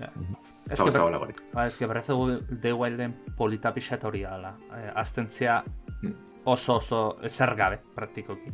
Ez 0.71 0.81
que 0.81 0.89
ez. 0.89 1.41
Ba, 1.53 1.65
ez 1.67 1.77
que 1.77 1.85
Breath 1.87 2.09
of 2.09 2.41
the 2.61 2.73
Wilden 2.73 3.13
polita 3.37 3.71
pixat 3.73 4.03
hori 4.03 4.21
dala. 4.25 4.55
Eh, 4.73 4.91
aztentzia 4.95 5.63
oso 6.45 6.75
oso 6.77 7.17
ezer 7.23 7.53
gabe, 7.55 7.79
praktikoki. 7.95 8.51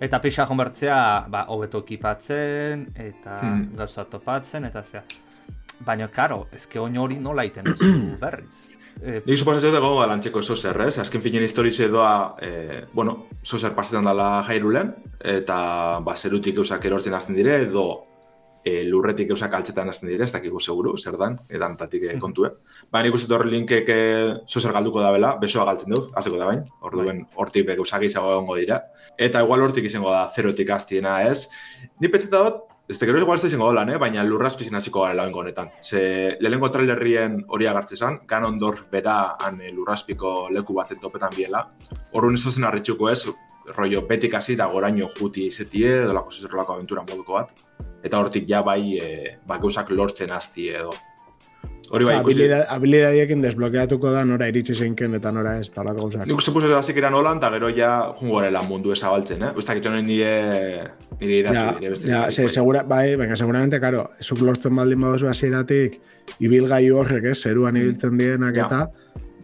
Eta 0.00 0.20
pixa 0.20 0.44
jonbertzea, 0.46 1.26
ba, 1.32 1.46
hobeto 1.48 1.80
ekipatzen, 1.84 2.90
eta 2.94 3.38
Hmm. 3.40 3.70
gauza 3.76 4.04
topatzen, 4.04 4.64
eta 4.64 4.82
zea. 4.84 5.02
Baina, 5.80 6.08
karo, 6.08 6.46
ezke 6.52 6.78
oin 6.80 6.96
hori 6.98 7.16
nola 7.20 7.44
iten 7.44 7.64
duzu 7.64 8.16
berriz. 8.20 8.72
Eh, 9.02 9.20
Nik 9.26 9.36
suposatzen 9.36 9.76
egongo 9.76 10.04
lantzeko 10.08 10.40
zozer, 10.42 10.78
ez? 10.86 10.96
Azken 11.02 11.20
finen 11.20 11.44
historize 11.44 11.88
doa, 11.92 12.36
e, 12.40 12.84
bueno, 12.96 13.26
zozer 13.44 13.74
pasetan 13.76 14.08
dela 14.08 14.42
jairulen, 14.46 14.94
eta 15.20 15.56
ba, 16.04 16.14
zerutik 16.16 16.56
eusak 16.62 16.84
erortzen 16.88 17.14
hasten 17.14 17.36
dire, 17.36 17.58
edo 17.66 17.84
e, 18.64 18.80
lurretik 18.88 19.30
eusak 19.34 19.52
altzetan 19.58 19.92
hasten 19.92 20.08
dire, 20.08 20.24
ez 20.24 20.32
dakigu 20.32 20.62
seguru, 20.64 20.94
zer 20.96 21.18
dan, 21.20 21.36
edantatik 21.52 22.06
e, 22.08 22.16
kontue. 22.22 22.50
Ba, 22.90 23.02
nik 23.04 23.18
uste 23.18 23.36
horri 23.36 23.52
linkek 23.52 23.92
e, 23.92 23.98
zozer 24.48 24.72
galduko 24.74 25.04
da 25.04 25.12
bela, 25.14 25.34
besoa 25.42 25.68
galtzen 25.68 25.92
dut, 25.92 26.08
hasiko 26.16 26.40
da 26.40 26.48
bain, 26.48 26.64
orduen 26.80 27.26
hortik 27.36 27.68
bek 27.68 27.84
eusak 27.84 28.08
izango 28.08 28.32
egongo 28.32 28.56
dira. 28.56 28.80
Eta 29.18 29.44
igual 29.44 29.68
hortik 29.68 29.90
izango 29.90 30.10
da 30.14 30.24
zerotik 30.32 30.72
hastiena, 30.72 31.20
ez? 31.28 31.50
Ni 32.00 32.08
pentseta 32.08 32.42
dut, 32.48 32.64
Ez 32.88 33.00
gero 33.00 33.18
igual 33.18 33.40
ez 33.40 33.42
da 33.42 33.48
izango 33.48 33.66
dolan, 33.66 33.88
eh? 33.90 33.96
baina 33.98 34.22
lurrazpizin 34.22 34.76
hasiko 34.78 35.00
gara 35.02 35.14
lauengo 35.18 35.40
honetan. 35.40 35.72
Ze 35.82 36.36
lehenengo 36.38 36.68
trailerrien 36.70 37.40
hori 37.48 37.66
agartze 37.66 37.96
zan, 37.96 38.20
Ganondorf 38.30 38.84
bera 38.92 39.16
han 39.42 39.58
eh, 39.60 39.72
lurrazpiko 39.74 40.34
leku 40.54 40.76
baten 40.76 41.00
topetan 41.02 41.34
biela. 41.34 41.64
Horren 42.12 42.38
ez 42.38 42.52
zen 42.52 42.68
harritxuko 42.68 43.10
ez, 43.10 43.24
rollo 43.74 44.04
betik 44.06 44.34
hasi 44.38 44.54
da 44.54 44.68
goraino 44.70 45.08
juti 45.18 45.48
izetie, 45.50 45.96
edo 46.04 46.14
lako 46.14 46.30
zizerolako 46.30 46.76
aventura 46.76 47.02
moduko 47.08 47.40
bat. 47.40 47.50
Eta 48.06 48.20
hortik 48.22 48.46
ja 48.46 48.62
bai, 48.62 48.98
e, 49.02 49.36
ba, 49.46 49.58
gauzak 49.58 49.90
lortzen 49.90 50.30
hasti 50.30 50.68
edo. 50.70 50.94
Hori 51.90 52.04
bai, 52.04 52.16
ikusi, 52.20 52.34
Habilida- 52.42 52.66
Habilidadiekin 52.68 53.42
desblokeatuko 53.42 54.10
da 54.10 54.24
nora 54.24 54.48
iritsi 54.48 54.74
zeinken 54.74 55.14
eta 55.14 55.30
nora 55.32 55.58
ez, 55.60 55.68
eta 55.70 55.80
horako 55.82 56.00
gauzak. 56.08 56.26
nik 56.26 56.36
uste 56.36 56.50
puse 56.52 56.72
hasik 56.74 56.96
eran 56.96 57.14
holan, 57.14 57.38
eta 57.38 57.50
gero 57.50 57.68
ja 57.76 58.12
jungorela 58.20 58.62
mundu 58.62 58.92
ezabaltzen, 58.92 59.42
eh? 59.42 59.50
Uztak 59.56 59.78
itxonen 59.78 60.06
nire, 60.06 60.90
nire 61.20 61.38
idatzi, 61.38 61.54
Ja, 61.56 61.72
nire 61.78 61.90
beste. 61.90 62.10
ja, 62.10 62.20
bai. 62.22 62.48
segura, 62.48 62.82
bai, 62.82 63.16
baina 63.16 63.36
seguramente, 63.36 63.80
karo, 63.80 64.08
zuk 64.20 64.40
lortzen 64.40 64.74
baldin 64.76 65.00
baduzu 65.00 65.28
hasieratik 65.28 66.00
ibilgailu 66.40 66.96
horrek, 66.98 67.24
ez, 67.24 67.38
zeruan 67.42 67.76
ibiltzen 67.76 68.18
dienak 68.18 68.52
Mm. 68.52 68.56
Ja. 68.56 68.66
eta 68.66 68.90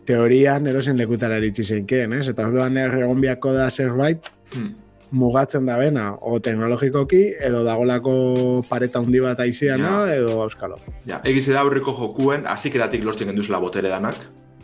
teorian 0.05 0.67
erosen 0.67 0.97
lekutara 0.99 1.37
iritsi 1.39 1.65
zeinkeen, 1.65 2.13
ez? 2.15 2.29
Eta 2.29 2.47
orduan 2.49 2.77
egon 2.77 3.21
biako 3.21 3.53
da 3.53 3.71
zerbait 3.71 4.19
Hmm. 4.55 4.75
Mugatzen 5.13 5.67
da 5.69 5.77
bena, 5.79 6.13
o 6.21 6.39
teknologikoki, 6.41 7.23
edo 7.45 7.63
dagolako 7.67 8.15
pareta 8.69 8.99
handi 8.99 9.21
bat 9.21 9.41
aiziana, 9.45 10.07
Ja. 10.07 10.15
edo 10.15 10.43
euskalo. 10.45 10.79
Ja, 11.07 11.21
egize 11.25 11.53
da 11.53 11.61
aurreko 11.61 11.93
jokuen, 11.93 12.47
hasikeratik 12.47 13.05
lortzen 13.05 13.29
genduzela 13.29 13.59
botere 13.59 13.89
danak. 13.93 14.17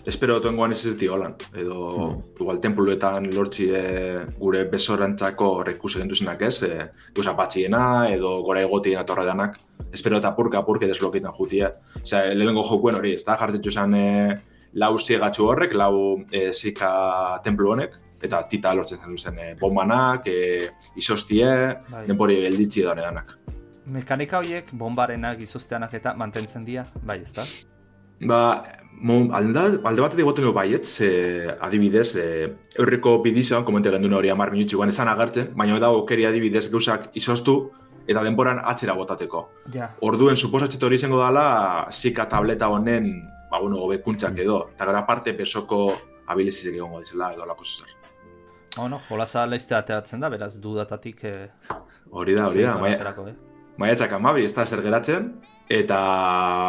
Espero 0.09 0.37
otengoan 0.39 0.73
ez 0.73 0.87
ez 0.87 1.09
holan. 1.11 1.35
Edo, 1.55 2.23
igual, 2.41 2.61
templuetan 2.61 3.27
lortzi 3.35 3.69
e, 3.75 4.25
gure 4.39 4.65
besorantzako 4.65 5.63
rekuse 5.65 5.99
genduzenak 5.99 6.41
ez, 6.43 6.63
e, 6.63 6.89
gauza 7.15 7.33
batziena, 7.33 8.09
edo 8.09 8.41
gora 8.43 8.63
egotien 8.63 8.99
atorra 8.99 9.25
danak. 9.27 9.59
Espero 9.93 10.17
eta 10.17 10.35
purka 10.35 10.65
purke 10.65 10.87
desbloketan 10.87 11.33
jutia. 11.37 11.75
Osea, 12.03 12.33
lehenengo 12.33 12.65
jokuen 12.65 12.95
hori, 12.97 13.15
ez 13.15 13.25
da, 13.25 13.37
jartzen 13.37 13.95
e, 13.95 14.39
lau 14.75 14.99
ziegatxu 14.99 15.45
horrek, 15.45 15.75
lau 15.75 16.25
e, 16.33 16.53
zika 16.53 17.41
templu 17.45 17.73
honek, 17.73 17.99
eta 18.23 18.43
tita 18.51 18.75
lortzen 18.75 18.99
zen 18.99 19.15
duzen 19.15 19.39
e, 19.39 19.55
bombanak, 19.61 20.27
e, 20.27 20.69
izostie, 20.97 21.49
Bai. 21.91 22.05
denpori 22.07 22.41
gelditzi 22.43 22.83
edo 22.83 22.95
danak. 22.99 23.37
Mekanika 23.89 24.43
horiek, 24.43 24.69
bombarenak, 24.73 25.41
izozteanak 25.41 25.95
eta 25.95 26.15
mantentzen 26.15 26.65
dira, 26.65 26.85
bai 27.03 27.23
ez 27.23 27.33
da? 27.33 27.47
Ba, 28.29 28.41
mo, 29.01 29.21
alda, 29.33 29.65
alde 29.87 30.03
batetik 30.03 30.27
goten 30.27 30.49
du 30.49 30.53
baiet, 30.53 30.85
ze 30.85 31.55
adibidez, 31.61 32.17
e, 32.17 32.27
eurriko 32.79 33.19
bidizoan, 33.23 33.65
komente 33.65 33.91
gendun 33.95 34.19
hori 34.19 34.31
amar 34.31 34.51
minutxuan 34.53 34.91
esan 34.93 35.09
agertzen, 35.09 35.53
baina 35.57 35.79
da 35.79 35.93
okeri 35.95 36.27
adibidez 36.27 36.67
gauzak 36.73 37.11
izoztu, 37.15 37.71
eta 38.09 38.23
denboran 38.25 38.61
atzera 38.65 38.97
botateko. 38.97 39.45
Ja. 39.73 39.93
Orduen, 40.09 40.37
suposatxet 40.37 40.83
hori 40.83 40.99
izango 40.99 41.21
dela, 41.23 41.89
zika 41.93 42.27
tableta 42.29 42.69
honen, 42.73 43.11
ba, 43.51 43.61
bueno, 43.61 43.79
hobekuntzak 43.85 44.39
edo, 44.45 44.65
eta 44.75 44.89
gara 44.89 45.05
parte 45.07 45.37
pesoko 45.37 45.85
abilizizek 46.29 46.75
egongo 46.75 47.01
dizela, 47.05 47.31
edo 47.33 47.45
alako 47.45 47.65
zer. 47.65 47.98
Bueno, 48.77 49.01
jolaza 49.09 49.47
leizte 49.47 49.75
ateatzen 49.75 50.21
da, 50.21 50.29
beraz 50.31 50.57
dudatatik 50.61 51.25
eh, 51.25 51.49
Hori 52.11 52.35
da, 52.35 52.47
hori 52.49 52.63
da, 52.63 52.75
aterako, 52.75 53.29
eh? 53.29 53.35
maiatzak 53.79 54.13
amabi, 54.13 54.45
ez 54.45 54.55
da 54.55 54.65
zer 54.67 54.83
geratzen, 54.83 55.29
eta 55.71 55.99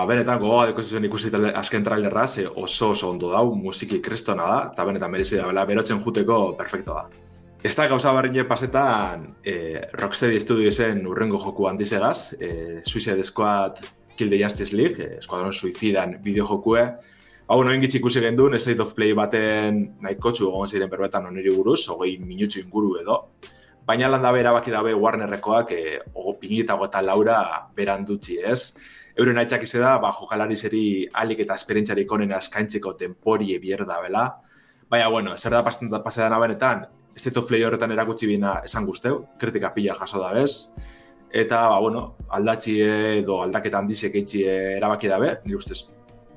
benetan 0.09 0.39
gogoa 0.41 0.65
deko 0.69 0.83
zuzen 0.83 1.05
ikusi 1.07 1.31
tale- 1.31 1.53
azken 1.55 1.83
trailerra, 1.83 2.27
ze 2.27 2.45
oso 2.47 2.91
oso 2.91 3.09
ondo 3.09 3.31
dau, 3.31 3.55
musiki 3.55 4.01
kristona 4.01 4.47
da, 4.51 4.59
eta 4.73 4.85
benetan 4.85 5.11
merezi 5.11 5.37
da, 5.39 5.47
bela, 5.47 5.65
berotzen 5.65 6.01
juteko 6.03 6.39
perfecto 6.57 6.93
da. 6.93 7.07
Ez 7.63 7.75
da 7.75 7.87
gauza 7.91 8.13
barrine 8.15 8.45
pasetan 8.47 9.25
e, 9.43 9.81
Rocksteady 9.99 10.39
Studiosen 10.39 11.01
urrengo 11.07 11.39
joku 11.43 11.67
handizegaz, 11.67 12.33
e, 12.39 12.81
Suicide 12.85 13.23
Squad 13.23 13.81
Kill 14.15 14.29
the 14.29 14.39
Justice 14.43 14.75
League, 14.75 15.03
e, 15.03 15.17
Eskuadron 15.19 15.53
Suicidan 15.53 16.17
bideo 16.23 16.45
jokue. 16.47 16.85
Ba, 17.49 17.55
bueno, 17.55 17.71
ingitz 17.73 17.95
ikusi 17.97 18.21
gendun, 18.21 18.53
State 18.59 18.83
of 18.83 18.91
Play 18.93 19.15
baten 19.17 19.77
nahikotxu 20.05 20.51
egon 20.51 20.69
ziren 20.69 20.89
berbetan 20.91 21.23
oniri 21.31 21.49
buruz, 21.49 21.79
hogei 21.89 22.11
minutxu 22.21 22.61
inguru 22.61 22.91
edo. 22.99 23.15
Baina 23.87 24.05
landa 24.07 24.29
bera 24.35 24.51
baki 24.53 24.69
dabe 24.69 24.93
Warnerrekoak 24.93 25.73
e, 25.73 25.97
pinitago 26.37 26.85
eta 26.85 27.01
laura 27.01 27.39
beran 27.73 28.05
dutzi, 28.05 28.37
ez? 28.37 28.75
Euren 29.17 29.41
aitzak 29.41 29.65
da, 29.73 29.97
ba, 29.97 30.13
jokalari 30.13 30.55
zeri 30.55 31.09
alik 31.11 31.39
eta 31.39 31.55
esperientzarik 31.55 32.11
onena 32.11 32.37
eskaintzeko 32.37 32.93
temporie 32.93 33.57
bier 33.57 33.83
da 33.83 33.99
bela. 33.99 34.29
Baina, 34.87 35.09
bueno, 35.09 35.35
zer 35.35 35.57
da 35.57 35.63
pasen 35.63 35.89
da 35.89 36.03
pasedan 36.03 36.39
benetan, 36.39 36.85
State 37.15 37.39
of 37.39 37.47
Play 37.47 37.63
horretan 37.63 37.91
erakutsi 37.91 38.27
bina 38.27 38.59
esan 38.63 38.85
guzteu, 38.85 39.25
kritika 39.39 39.73
pila 39.73 39.97
jaso 39.97 40.21
da 40.21 40.35
bez. 40.37 40.75
Eta, 41.33 41.65
ba, 41.65 41.79
bueno, 41.79 42.11
aldatzi 42.29 42.79
edo 42.83 43.41
aldaketa 43.41 43.79
handizek 43.79 44.21
eitzi 44.21 44.45
erabaki 44.45 45.09
dabe, 45.09 45.39
nire 45.45 45.57
ustez, 45.57 45.87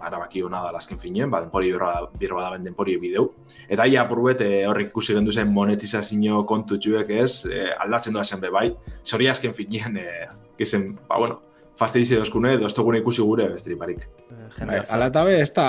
ba, 0.02 0.10
erabaki 0.10 0.42
hona 0.42 0.62
da 0.64 0.72
azken 0.78 0.98
finean, 0.98 1.30
ba, 1.30 1.40
denpori 1.44 1.70
birroa 1.72 2.42
da 2.42 2.50
ben 2.56 2.66
denpori 2.66 2.96
bideu. 2.98 3.28
Eta 3.68 3.86
ia 3.86 4.02
apurbet 4.02 4.42
e, 4.42 4.50
horrek 4.66 4.90
ikusi 4.90 5.14
gendu 5.14 5.32
zen 5.32 5.52
monetizazio 5.52 6.42
kontutxuek 6.48 7.10
ez, 7.22 7.46
e, 7.46 7.70
aldatzen 7.84 8.14
doa 8.14 8.24
zen 8.24 8.42
be 8.42 8.50
bai. 8.50 8.68
Zori 9.06 9.28
azken 9.30 9.54
finean, 9.54 9.96
e, 9.96 10.26
gizen, 10.58 10.92
ba, 11.08 11.18
bueno, 11.18 11.40
fastidizio 11.78 12.18
dozkune, 12.20 12.56
dugune 12.58 12.98
ikusi 13.02 13.22
gure 13.22 13.48
besterik 13.52 13.78
barik. 13.78 14.06
Eh, 14.30 14.66
Bai, 14.66 14.80
ala 14.90 15.08
eta 15.10 15.24
be, 15.24 15.38
ez 15.40 15.52
da, 15.54 15.66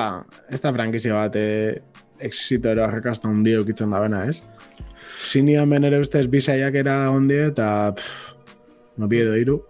ez 0.50 0.62
da 0.62 0.74
frankizia 0.74 1.16
bat 1.16 1.38
e, 1.40 1.82
exito 2.20 2.70
ero 2.70 2.84
arrakasta 2.86 3.30
hundi 3.30 3.56
eukitzen 3.58 3.94
da 3.94 4.02
bena, 4.04 4.25
ez? 4.30 4.42
Zinean 5.20 5.70
ben 5.70 5.86
ere 5.88 6.02
ustez 6.02 6.25
bizaiak 6.28 6.75
era 6.82 6.98
hondi 7.13 7.38
eta 7.46 7.68
pff, 7.96 8.34
no 8.98 9.08
bi 9.08 9.22
edo 9.24 9.38
hiru 9.40 9.62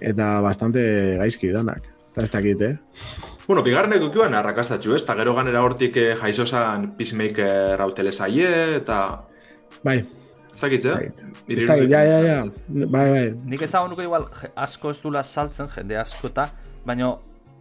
eta 0.00 0.40
bastante 0.44 0.82
gaizki 1.20 1.52
danak. 1.54 1.88
Eta 2.12 2.24
ez 2.24 2.30
dakit, 2.32 2.62
eh? 2.62 3.35
Bueno, 3.46 3.62
bigarrenek 3.62 4.00
dukiban 4.02 4.34
arrakastatxu, 4.34 4.94
ez? 4.96 5.02
Eta 5.04 5.14
gero 5.14 5.34
ganera 5.36 5.62
hortik 5.62 5.96
eh, 6.02 6.14
jaizozan 6.18 6.92
Peacemaker 6.98 7.80
hautele 7.80 8.12
zaie, 8.12 8.48
eta... 8.80 9.00
Bai, 9.84 10.00
Ez 10.56 10.60
dakit, 10.62 10.84
ez 10.84 10.92
eh? 10.92 11.10
Ez 11.52 11.64
dakit, 11.68 11.90
ja, 11.92 12.00
ja, 12.02 12.18
ja. 12.24 12.36
Bai, 12.88 13.10
bai. 13.12 13.24
Nik 13.44 13.60
ezagun 13.66 13.90
nuke 13.92 14.06
igual 14.06 14.24
asko 14.56 14.90
ez 14.90 15.02
dula 15.04 15.20
saltzen, 15.22 15.68
jende 15.74 15.98
asko 16.00 16.30
eta, 16.30 16.46
baina 16.86 17.10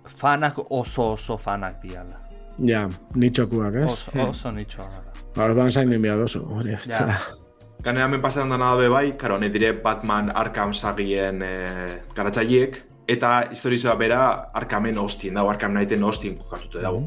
fanak 0.07 0.61
oso 0.69 1.09
oso 1.17 1.35
fanak 1.37 1.81
diala. 1.83 2.21
Ja, 2.63 2.85
nitxokuak, 3.19 3.75
ez? 3.81 3.89
Oso, 3.91 4.11
Hmm. 4.13 4.29
oso 4.29 4.51
nitxoa 4.55 4.87
da. 4.87 5.03
Ba, 5.35 5.49
orduan 5.49 5.71
zain 5.71 5.89
den 5.91 6.01
bia 6.01 6.15
dozu. 6.15 6.45
Hori, 6.55 6.71
ez 6.73 6.87
da. 6.87 7.19
Ganera 7.83 8.05
hemen 8.07 8.21
pasetan 8.23 8.49
dana 8.49 8.71
dabe 8.71 8.87
bai, 8.89 9.17
karo, 9.17 9.37
ne 9.37 9.49
dire 9.49 9.73
Batman 9.83 10.31
Arkham 10.33 10.71
sagien 10.73 11.41
e, 11.43 11.51
garatzaileek, 12.15 12.79
eta 13.07 13.49
historizoa 13.51 13.95
bera 13.99 14.21
Arkhamen 14.53 14.97
hostien 14.97 15.35
dago, 15.37 15.49
Arkham 15.49 15.73
Knighten 15.73 16.03
hostien 16.03 16.37
kokatute 16.37 16.81
dago. 16.81 17.03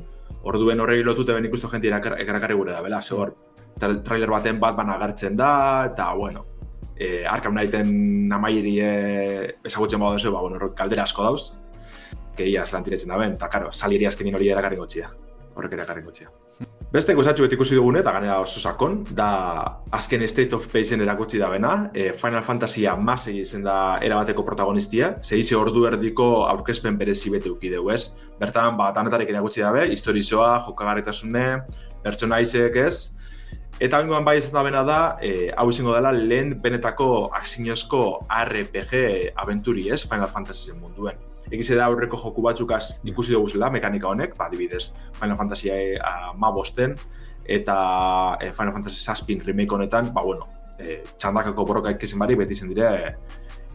Orduen 0.49 0.81
horregi 0.81 1.03
lotute 1.03 1.35
ben 1.35 1.49
ikustu 1.49 1.69
jenti 1.73 1.91
ekarakarri 1.91 2.55
gure 2.55 2.73
da, 2.73 2.83
bela, 2.83 3.03
ze 3.03 3.15
hor, 3.15 3.35
tra- 3.81 3.97
trailer 4.05 4.31
baten 4.31 4.61
Batman 4.61 4.95
agertzen 4.95 5.37
da, 5.37 5.51
eta, 5.91 6.13
bueno, 6.15 6.45
e, 6.97 7.25
Arkham 7.27 7.57
Knighten 7.57 8.33
amaieri 8.33 8.79
e, 8.81 8.91
ezagutzen 9.65 10.01
badu 10.01 10.33
ba, 10.33 10.41
bueno, 10.41 10.71
kaldera 10.75 11.03
asko 11.03 11.27
dauz, 11.27 11.43
keia 12.37 12.65
zelantiretzen 12.65 13.11
da 13.11 13.19
ben, 13.19 13.35
eta, 13.35 13.49
karo, 13.49 13.73
saliri 13.73 14.07
azkenin 14.07 14.39
hori 14.39 14.49
erakarri 14.55 14.79
gotxia, 14.79 15.11
horrek 15.55 15.75
erakarri 15.81 16.07
gotxia. 16.07 16.31
Beste 16.89 17.13
gozatxu 17.13 17.45
beti 17.45 17.53
ikusi 17.59 17.77
dugune, 17.77 18.01
eta 18.01 18.15
ganera 18.15 18.39
oso 18.41 18.63
sakon, 18.65 19.03
da 19.13 19.27
azken 19.93 20.23
State 20.29 20.57
of 20.57 20.71
Play-zen 20.73 21.03
erakutsi 21.05 21.37
da 21.37 21.51
bena, 21.53 21.73
e, 21.93 22.07
Final 22.17 22.41
Fantasy 22.47 22.87
amasei 22.89 23.35
izen 23.43 23.67
da 23.67 23.99
erabateko 24.01 24.41
protagonistia, 24.47 25.11
zeize 25.21 25.57
ordu 25.57 25.85
erdiko 25.91 26.47
aurkezpen 26.49 26.97
berezi 26.97 27.35
bete 27.35 27.53
dugu, 27.53 27.91
ez? 27.93 28.15
Bertan, 28.41 28.79
ba, 28.81 28.89
danetarik 28.97 29.29
erakutsi 29.29 29.61
dabe, 29.61 29.85
historizoa, 29.93 30.63
jokagarritasune, 30.65 31.47
pertsonaizek 32.03 32.81
ez, 32.87 32.97
Eta 33.79 34.01
bengoan 34.03 34.25
bai 34.27 34.41
izan 34.41 34.57
da 34.57 34.63
bena 34.67 34.81
da, 34.83 34.99
e, 35.23 35.53
hau 35.55 35.69
izango 35.71 35.93
dela 35.95 36.11
lehen 36.11 36.57
benetako 36.59 37.29
aksinozko 37.39 38.01
RPG 38.27 38.95
aventuri 39.39 39.87
ez, 39.95 40.01
Final 40.03 40.27
Fantasy 40.33 40.73
zen 40.73 40.81
munduen. 40.83 41.21
Egize 41.51 41.77
da 41.79 41.87
aurreko 41.89 42.19
joku 42.21 42.45
batzukaz 42.45 42.83
ikusi 43.09 43.33
dugu 43.33 43.49
zela, 43.49 43.71
mekanika 43.73 44.09
honek, 44.11 44.37
ba, 44.37 44.49
adibidez, 44.49 44.93
Final 45.17 45.39
Fantasy 45.41 45.71
a, 45.71 46.33
ma 46.37 46.53
bosten, 46.53 46.97
eta 47.49 47.77
e, 48.41 48.53
Final 48.53 48.75
Fantasy 48.77 49.01
Saspin 49.01 49.41
remake 49.45 49.75
honetan, 49.75 50.13
ba, 50.13 50.25
bueno, 50.25 50.45
e, 50.79 51.01
txandakako 51.17 51.65
borroka 51.65 51.95
ikizien 51.95 52.21
bari, 52.21 52.37
beti 52.37 52.59
zen 52.59 52.75
dire, 52.75 52.91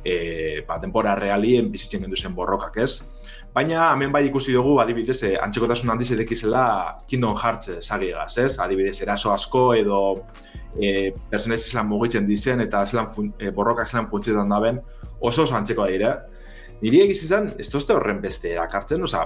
e, 0.03 0.61
ba, 0.67 0.77
denbora 0.79 1.15
realien 1.15 1.71
bizitzen 1.71 2.03
gendu 2.05 2.19
zen 2.19 2.35
borrokak 2.35 2.77
ez. 2.83 3.01
Baina 3.53 3.91
hemen 3.93 4.11
bai 4.11 4.23
ikusi 4.25 4.53
dugu, 4.55 4.79
adibidez, 4.81 5.19
eh, 5.27 5.35
antxekotasun 5.37 5.91
handiz 5.93 6.09
edekizela 6.15 6.63
Kingdom 7.09 7.35
Hearts 7.37 7.69
eh, 7.69 7.81
sagiegaz, 7.81 8.31
ez? 8.41 8.57
Adibidez, 8.59 8.95
eraso 9.05 9.29
asko 9.29 9.67
edo 9.77 9.99
eh, 10.81 11.13
personez 11.29 11.59
zelan 11.67 11.85
mugitzen 11.91 12.25
dizen 12.25 12.63
eta 12.65 12.81
zelan 12.85 13.11
eh, 13.37 13.51
borrokak 13.53 13.91
zelan 13.91 14.09
funtzioetan 14.09 14.49
daben 14.49 14.81
oso 15.19 15.45
oso 15.45 15.55
antxekoa 15.55 15.91
dire. 15.91 16.15
Niri 16.83 16.99
egiz 17.05 17.21
izan, 17.23 17.45
ez 17.63 17.69
tozte 17.71 17.95
horren 17.95 18.17
beste 18.19 18.49
erakartzen, 18.51 19.05
oza, 19.07 19.23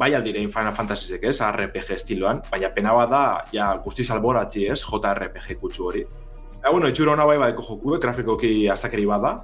bai 0.00 0.10
aldirein 0.16 0.50
Final 0.50 0.74
Fantasy 0.74 1.20
ez, 1.22 1.36
RPG 1.44 1.94
estiloan, 1.94 2.40
baina 2.50 2.72
pena 2.74 2.96
da, 3.06 3.22
ja, 3.52 3.68
guztiz 3.84 4.08
alboratzi 4.10 4.66
ez, 4.66 4.80
JRPG 4.82 5.60
kutsu 5.60 5.86
hori. 5.86 6.02
Eta, 6.58 6.72
bueno, 6.72 6.88
itxura 6.90 7.12
hona 7.12 7.26
bai 7.30 7.38
baiko 7.38 7.62
joku, 7.62 7.96
grafikoki 8.02 8.52
aztakeri 8.68 9.06
bada, 9.06 9.36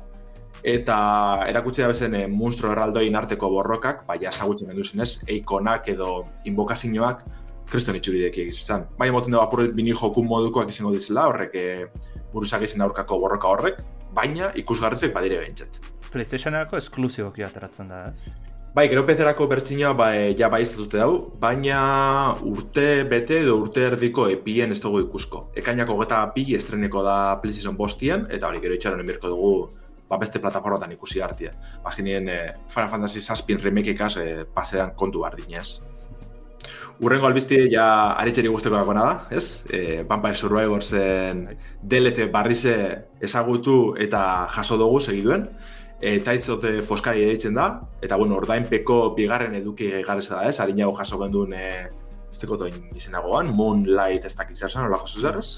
eta 0.66 0.98
erakutsi 1.46 1.84
da 1.84 1.92
bezen 1.92 2.14
e, 2.18 2.26
monstro 2.26 2.72
erraldoin 2.72 3.14
arteko 3.14 3.50
borrokak, 3.52 4.02
bai 4.08 4.18
asagutzen 4.26 4.72
gendu 4.72 5.02
ez, 5.02 5.12
eikonak 5.28 5.88
edo 5.88 6.24
invokazioak 6.44 7.22
kriston 7.70 7.96
itxuridek 7.98 8.38
egiz 8.42 8.58
izan. 8.58 8.88
Bai, 8.98 9.12
moten 9.14 9.30
dugu 9.30 9.44
apurret 9.44 9.74
bini 9.74 9.94
joku 9.94 10.24
modukoak 10.24 10.68
izango 10.68 10.92
dizela, 10.92 11.28
horrek 11.30 11.54
e, 11.54 11.86
buruzak 12.32 12.66
izan 12.66 12.82
aurkako 12.82 13.20
borroka 13.22 13.48
horrek, 13.48 13.84
baina 14.14 14.50
ikusgarritzek 14.54 15.14
badire 15.14 15.38
behintzat. 15.44 15.78
PlayStationerako 16.16 16.80
esklusiboki 16.80 17.44
ateratzen 17.44 17.92
da, 17.92 18.06
ez? 18.10 18.32
Bai, 18.76 18.90
gero 18.92 19.06
pezerako 19.08 19.46
bertzina 19.48 19.94
bai, 19.96 20.34
ja 20.36 20.50
bai 20.52 20.60
izatute 20.60 20.98
dau, 21.00 21.30
baina 21.40 21.78
urte 22.44 23.06
bete 23.08 23.38
edo 23.40 23.54
urte 23.62 23.86
erdiko 23.88 24.26
epien 24.28 24.74
ez 24.74 24.82
dugu 24.82 25.00
ikusko. 25.06 25.46
Ekainako 25.56 25.96
geta 26.02 26.18
bi 26.34 26.44
estreneko 26.58 27.00
da 27.06 27.16
PlayStation 27.40 27.76
bostien, 27.78 28.26
eta 28.28 28.50
hori 28.50 28.60
gero 28.60 28.76
itxaron 28.76 29.00
emirko 29.00 29.32
dugu 29.32 29.52
ba, 30.10 30.18
beste 30.20 30.42
plataformatan 30.44 30.92
ikusi 30.92 31.24
hartia. 31.24 31.52
Azkenien 31.84 32.28
eh, 32.28 32.52
Final 32.68 32.92
Fantasy 32.92 33.24
Saspin 33.24 33.60
remake 33.64 33.96
ikaz 33.96 34.16
eh, 34.20 34.44
pasean 34.54 34.92
kontu 34.96 35.24
bardinez. 35.24 35.68
Urrengo 37.04 37.28
albizti 37.28 37.58
ja 37.72 37.86
aritxeri 38.16 38.48
guzteko 38.48 38.76
dagoena 38.78 39.02
da, 39.04 39.16
ez? 39.36 39.66
E, 39.68 40.02
Vampire 40.08 40.36
Survivorsen 40.36 41.42
DLC 41.84 42.30
barrize 42.32 42.76
ezagutu 43.20 43.94
eta 44.00 44.20
jaso 44.54 44.78
dugu 44.80 45.02
segiduen. 45.04 45.44
Eta 46.04 46.34
izote 46.36 46.74
foskari 46.84 47.22
editzen 47.24 47.54
da, 47.56 47.70
eta 48.04 48.18
bueno, 48.20 48.36
ordainpeko 48.36 49.14
bigarren 49.16 49.54
eduki 49.56 49.88
garreza 50.04 50.36
da, 50.36 50.48
ez? 50.50 50.58
Harinago 50.60 50.92
jaso 50.98 51.18
genduen, 51.22 51.54
e, 51.56 51.88
ez 52.30 52.40
teko 52.42 52.58
izenagoan, 52.94 53.52
Moonlight 53.56 54.28
ez 54.28 54.34
dakiz 54.36 54.60
erzan, 54.62 54.90
hola 54.90 55.00
jaso 55.04 55.22
zerrez? 55.24 55.50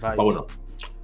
Bai. 0.00 0.16
Ba, 0.16 0.22
bueno, 0.24 0.46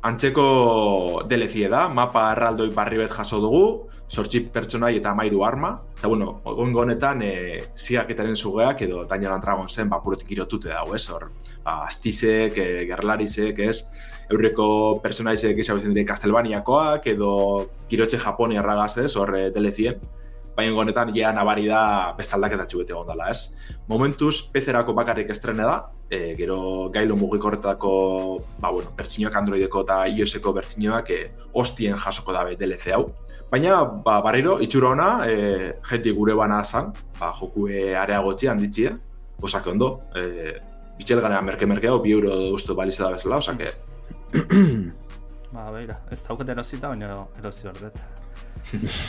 Antzeko 0.03 1.23
delezie 1.31 1.69
da, 1.71 1.85
mapa 1.87 2.25
erraldoi 2.33 2.73
barri 2.75 2.97
bet 2.99 3.13
jaso 3.15 3.39
dugu, 3.39 3.67
sortxi 4.11 4.41
pertsonai 4.51 4.97
eta 4.99 5.13
mairu 5.15 5.45
arma. 5.47 5.77
Eta, 5.95 6.09
bueno, 6.11 6.33
ogongo 6.51 6.81
honetan, 6.83 7.23
e, 7.23 7.61
ziaketaren 7.79 8.35
zugeak 8.35 8.83
edo 8.83 9.05
Daniel 9.07 9.39
Dragon 9.45 9.71
zen, 9.71 9.87
ba, 9.93 10.01
puretik 10.03 10.33
irotute 10.35 10.73
dago, 10.73 10.97
ez? 10.99 11.05
Hor, 11.07 11.29
ba, 11.63 11.77
astizek, 11.87 12.59
e, 12.59 12.83
gerlarizek, 12.91 13.63
ez? 13.63 13.85
Eurreko 14.33 14.67
personaizek 15.05 15.61
izabezen 15.61 15.93
dire 15.93 16.09
Castlevaniakoak 16.09 17.07
edo 17.13 17.33
kirotxe 17.91 18.21
Japonia 18.23 18.63
erragaz, 18.65 18.97
ez? 19.05 19.13
Hor, 19.21 19.37
e, 19.37 19.51
delezien 19.55 20.01
baina 20.57 20.75
honetan 20.77 21.13
ja 21.17 21.33
nabari 21.33 21.67
da 21.69 22.13
beste 22.17 22.37
aldaketatxu 22.37 22.83
bete 22.83 22.95
gondala, 22.95 23.31
ez? 23.33 23.55
Momentuz, 23.89 24.49
pezerako 24.53 24.95
bakarrik 24.97 25.31
estrene 25.33 25.65
da, 25.65 25.77
e, 26.11 26.35
gero 26.37 26.89
gailu 26.93 27.17
mugikorretako, 27.17 27.93
ba, 28.61 28.73
bueno, 28.73 28.93
bertsinioak 28.97 29.37
androideko 29.43 29.85
eta 29.87 30.03
iOSeko 30.13 30.53
bertsinioak 30.59 31.11
e, 31.11 31.21
ostien 31.63 31.97
jasoko 31.97 32.37
dabe 32.37 32.57
DLC 32.61 32.93
hau. 32.97 33.07
Baina, 33.53 33.83
ba, 34.05 34.19
barriro, 34.25 34.59
itxura 34.65 34.93
ona, 34.93 35.09
e, 35.29 35.73
jenti 35.89 36.13
gure 36.17 36.37
bana 36.37 36.63
zan, 36.65 36.93
ba, 37.19 37.33
joku 37.39 37.69
e, 37.69 37.95
areagotzi 37.97 38.53
handitxia, 38.53 38.93
osake 39.43 39.73
ondo, 39.73 39.95
e, 40.17 40.59
bitxel 40.99 41.25
merke-merke 41.43 41.89
hau, 41.89 41.99
bi 42.03 42.13
euro 42.13 42.53
ustu 42.53 42.77
balizu 42.77 43.05
da 43.05 43.17
bezala, 43.17 43.41
osake... 43.41 43.73
ba, 45.53 45.71
beira, 45.71 46.01
ez 46.11 46.23
dauket 46.25 46.53
erosita, 46.55 46.91
baina 46.93 47.15
erosi 47.39 47.69
horret. 47.69 48.03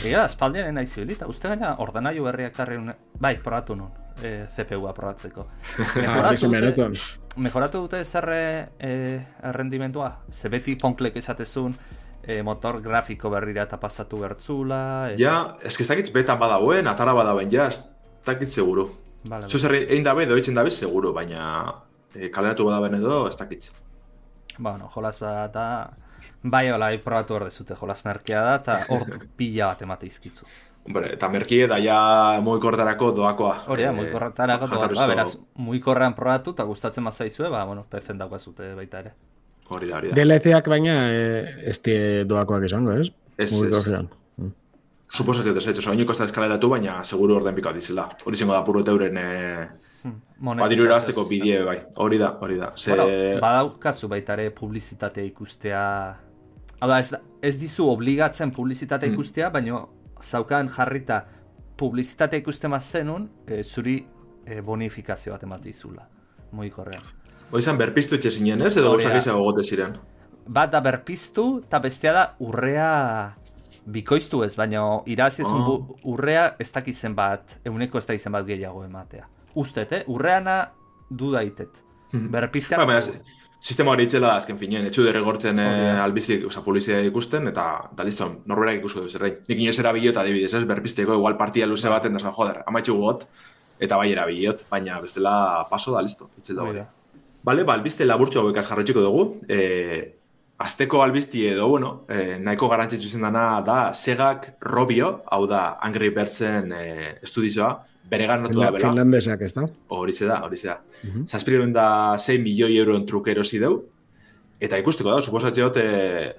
Ega, 0.04 0.24
espaldian 0.26 0.74
nahi 0.74 0.86
zibilita. 0.86 1.28
Uste 1.30 1.48
gaina 1.48 1.74
ordenaiu 1.80 2.26
berriak 2.26 2.56
tarri 2.56 2.76
un... 2.80 2.90
Bai, 3.20 3.36
probatu 3.40 3.76
nun, 3.78 3.92
e, 4.20 4.46
CPU-a 4.56 4.92
probatzeko. 4.96 5.46
Mejoratu 6.02 6.50
dute, 6.50 6.88
mejoratu 7.36 7.84
dute 7.86 8.02
zerre 8.04 8.40
e, 8.78 9.20
errendimentua. 9.50 10.10
Ze 10.30 10.50
beti 10.52 10.76
ponklek 10.80 11.16
izatezun, 11.20 11.76
e, 12.22 12.42
motor 12.42 12.80
grafiko 12.82 13.30
berrira 13.32 13.64
eta 13.68 13.78
pasatu 13.80 14.20
bertzula. 14.24 14.82
E... 15.12 15.16
Ja, 15.22 15.56
eski 15.62 15.86
ez 15.86 16.10
beta 16.12 16.36
badauen, 16.36 16.88
atara 16.88 17.14
badauen, 17.14 17.50
ja, 17.50 17.68
ez 17.68 17.80
dakit 18.26 18.48
seguru. 18.48 18.90
Vale, 19.28 19.48
Zo 19.48 19.58
zerri, 19.58 19.86
egin 19.88 20.04
dabe, 20.04 20.26
doitzen 20.26 20.54
dabe, 20.54 20.70
seguru, 20.70 21.14
baina 21.16 21.72
e, 22.14 22.28
kaleratu 22.28 22.66
badaben 22.68 23.00
edo, 23.00 23.28
ez 23.28 23.36
dakit. 23.38 23.70
Bueno, 24.58 24.88
jolaz 24.94 25.18
bat 25.20 25.52
da, 25.54 25.68
Bai, 26.44 26.68
hola, 26.70 26.90
probatu 27.00 27.38
hor 27.38 27.46
dezute 27.48 27.74
jolaz 27.78 28.02
merkea 28.04 28.42
da, 28.44 28.54
eta 28.60 28.78
hor 28.92 29.26
pila 29.36 29.70
bat 29.72 29.82
emate 29.86 30.08
izkitzu. 30.10 30.48
Hombre, 30.84 31.14
eta 31.14 31.30
merkie 31.32 31.64
da 31.68 31.78
ja 31.80 31.96
muikortarako 32.44 33.08
doakoa. 33.16 33.54
Hori 33.72 33.86
da, 33.86 33.92
eh, 33.94 33.96
muikortarako 33.96 34.68
doakoa. 34.68 35.06
beraz, 35.08 35.30
muikorrean 35.56 36.12
probatu 36.14 36.52
eta 36.52 36.66
gustatzen 36.68 37.06
mazaizue, 37.06 37.48
ba, 37.48 37.62
bueno, 37.64 37.86
pefen 37.88 38.20
dagoa 38.20 38.38
zute 38.38 38.74
baita 38.76 39.00
ere. 39.00 39.14
Hori 39.72 39.88
da, 39.88 39.96
hori 39.96 40.10
da. 40.12 40.18
DLCak 40.18 40.68
baina 40.68 40.98
eh, 41.08 41.54
ez 41.72 41.78
die 41.86 42.02
doakoak 42.28 42.68
izango, 42.68 42.98
ez? 43.00 43.08
Ez, 43.38 43.48
ez. 43.48 43.86
Mm. 44.36 44.52
Suposazio 45.08 45.56
ez, 45.56 45.66
ez, 45.72 45.86
oiniko 45.88 46.12
ez 46.12 46.20
da 46.20 46.28
eskaleratu, 46.28 46.68
baina 46.68 46.98
seguru 47.08 47.38
orden 47.38 47.56
pika 47.56 47.72
dizela. 47.72 48.04
Hori 48.26 48.36
zengo 48.36 48.52
da 48.52 48.60
puru 48.66 48.84
euren 48.84 49.16
eh, 49.16 49.64
hmm. 49.64 49.83
Badiru 50.44 50.84
erazteko 50.84 51.24
bidie, 51.24 51.62
bai. 51.64 51.78
Hori 51.96 52.18
da, 52.20 52.34
hori 52.40 52.58
da. 52.60 52.72
Ze... 52.76 52.92
Bueno, 52.92 53.40
badaukazu 53.40 54.08
baita 54.12 54.34
ere 54.36 54.50
publizitatea 54.52 55.24
ikustea 55.24 55.82
Hau 56.84 56.88
da, 56.90 56.98
ez, 57.00 57.14
ez 57.40 57.54
dizu 57.56 57.86
obligatzen 57.88 58.50
publizitatea 58.52 59.08
mm. 59.08 59.14
ikustea, 59.14 59.50
baina 59.54 59.78
zaukan 60.20 60.68
jarrita 60.68 61.22
publizitatea 61.80 62.42
ikuste 62.42 62.68
zenun, 62.80 63.28
e, 63.46 63.62
zuri 63.62 64.04
e, 64.44 64.60
bonifikazio 64.60 65.32
bat 65.32 65.42
emate 65.42 65.70
izula. 65.70 66.06
Moi 66.52 66.70
korrean. 66.70 67.02
Oizan 67.52 67.78
berpiztu 67.78 68.14
etxe 68.14 68.30
zinen, 68.30 68.60
ez? 68.62 68.76
Edo 68.76 68.92
gozak 68.92 69.16
izan 69.16 69.38
gogote 69.38 69.64
ziren? 69.64 69.96
Bat 70.46 70.72
da 70.72 70.80
berpiztu, 70.80 71.62
eta 71.64 71.78
bestea 71.80 72.12
da 72.12 72.24
urrea 72.38 73.34
bikoiztu 73.86 74.42
ez, 74.44 74.54
baina 74.56 74.82
irazi 75.06 75.42
oh. 75.44 75.96
urrea 76.04 76.54
ez 76.58 76.70
dakizen 76.72 77.14
bat, 77.14 77.60
euneko 77.64 77.98
ez 77.98 78.06
dakizen 78.06 78.32
bat 78.32 78.46
gehiago 78.46 78.84
ematea. 78.84 79.26
Uztet, 79.54 79.92
eh? 79.92 80.02
Urreana 80.10 80.58
du 81.08 81.30
daitet. 81.32 81.82
Hmm. 82.12 82.28
Berpiztean... 82.32 82.86
Ba, 82.86 83.00
sistema 83.64 83.94
hori 83.94 84.04
itxela 84.04 84.34
azken 84.36 84.58
finean, 84.60 84.84
etxu 84.90 85.06
derregortzen 85.06 85.60
eh, 85.62 86.00
albizik, 86.02 86.44
oza, 86.50 86.60
polizia 86.66 86.98
ikusten, 87.06 87.48
eta, 87.48 87.64
eta 87.94 88.04
listo, 88.04 88.28
norberak 88.50 88.82
ikusko 88.82 89.06
duz, 89.06 89.14
errein. 89.16 89.38
Nik 89.48 89.62
inoz 89.64 89.78
erabiliot, 89.80 90.18
adibidez, 90.20 90.52
ez, 90.52 90.64
berpisteko, 90.68 91.16
igual 91.16 91.38
partia 91.40 91.68
luze 91.70 91.88
baten, 91.88 92.18
da 92.20 92.34
joder, 92.34 92.60
amaitxu 92.68 92.98
got, 93.00 93.24
eta 93.80 93.96
bai 94.00 94.10
erabiliot, 94.12 94.66
baina 94.70 95.00
bestela 95.00 95.32
paso 95.70 95.96
da, 95.96 96.04
listo, 96.04 96.28
itxela 96.42 96.68
hori. 96.68 96.84
Bale, 97.44 97.64
ba, 97.64 97.78
albiste 97.78 98.04
laburtxo 98.04 98.44
hauek 98.44 98.60
jarretxiko 98.60 99.00
dugu, 99.04 99.24
e, 99.48 99.58
azteko 100.64 101.00
albizti 101.02 101.46
edo, 101.48 101.66
bueno, 101.72 101.94
e, 102.08 102.36
nahiko 102.40 102.68
garantzitzu 102.68 103.08
zen 103.16 103.24
dana 103.26 103.46
da, 103.64 103.78
segak 103.92 104.54
Robio, 104.60 105.22
hau 105.32 105.44
da, 105.48 105.64
Angry 105.88 106.12
Birdsen 106.12 106.72
e, 106.72 106.84
estudizioa, 107.24 107.72
bere 108.10 108.26
ganatu 108.28 108.60
da, 108.60 108.70
bera. 108.74 108.90
Finlandesak 108.90 109.42
ez 109.46 109.52
da? 109.56 109.66
Hori 109.96 110.12
ze 110.12 110.28
da, 110.28 110.40
hori 110.44 110.56
ze 110.56 110.68
da. 110.68 110.78
Uh 111.04 111.24
-huh. 111.24 111.72
Da 111.72 112.16
6 112.18 112.38
milioi 112.42 112.78
euroen 112.78 113.06
trukero 113.06 113.44
zideu, 113.44 113.82
eta 114.60 114.78
ikusteko 114.78 115.10
da, 115.10 115.20
suposatze 115.20 115.62
hote 115.62 115.84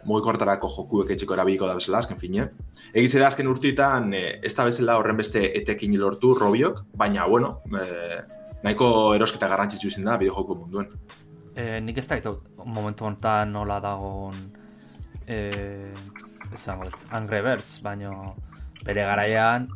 mugikortarako 0.07 0.69
jokuek 0.77 1.11
etxeko 1.11 1.33
erabiliko 1.33 1.67
da 1.67 1.75
bezala, 1.77 1.99
azken 1.99 2.17
fine. 2.17 2.47
Egitze 2.93 3.19
da 3.19 3.27
azken 3.27 3.47
urtitan, 3.47 4.13
e, 4.13 4.39
ez 4.43 4.53
da 4.55 4.65
bezala 4.65 4.97
horren 4.97 5.17
beste 5.17 5.43
etekin 5.59 5.97
lortu 5.99 6.33
robiok, 6.33 6.81
baina, 6.93 7.27
bueno, 7.27 7.61
e, 7.81 8.21
nahiko 8.63 9.13
erosketa 9.15 9.47
garrantzitsu 9.47 9.87
izin 9.87 10.03
da, 10.03 10.17
bideo 10.17 10.55
munduen. 10.55 10.89
E, 11.55 11.79
nik 11.81 11.97
ez 11.97 12.07
da, 12.07 12.35
momentu 12.65 13.05
honetan 13.05 13.51
nola 13.51 13.79
dagoen, 13.79 14.51
e, 15.27 15.51
esan 16.53 16.79
Angry 17.11 17.41
Birds, 17.41 17.79
baina 17.83 18.11
bere 18.85 19.01
garaian 19.01 19.67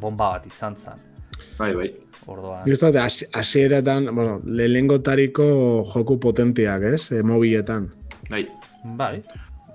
bomba 0.00 0.30
bat 0.30 0.46
izan 0.46 0.76
zen. 0.76 1.13
Bai, 1.58 1.74
bai. 1.74 1.90
Orduan, 2.26 2.62
Justo, 2.64 2.90
de 2.90 3.00
hasieretan, 3.00 4.06
bueno, 4.14 4.40
lehengo 4.44 5.00
tariko 5.02 5.84
joku 5.84 6.18
potentiak, 6.20 6.82
ez? 6.82 7.10
E, 7.12 7.22
mobiletan. 7.22 7.90
Bai, 8.30 8.46
bai, 8.84 9.18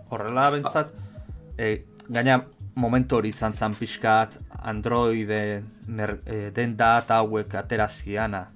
horrela 0.09 0.49
bentsat, 0.55 0.95
e, 1.57 1.85
gaina 2.09 2.39
momentu 2.73 3.19
hori 3.19 3.29
izan 3.29 3.53
zan 3.53 3.75
pixkat 3.77 4.39
Androide 4.65 5.61
mer, 5.87 6.17
e, 6.25 6.49
den 6.55 6.75
data 6.77 7.21
hauek 7.21 7.53
atera 7.53 7.87
ziana, 7.87 8.47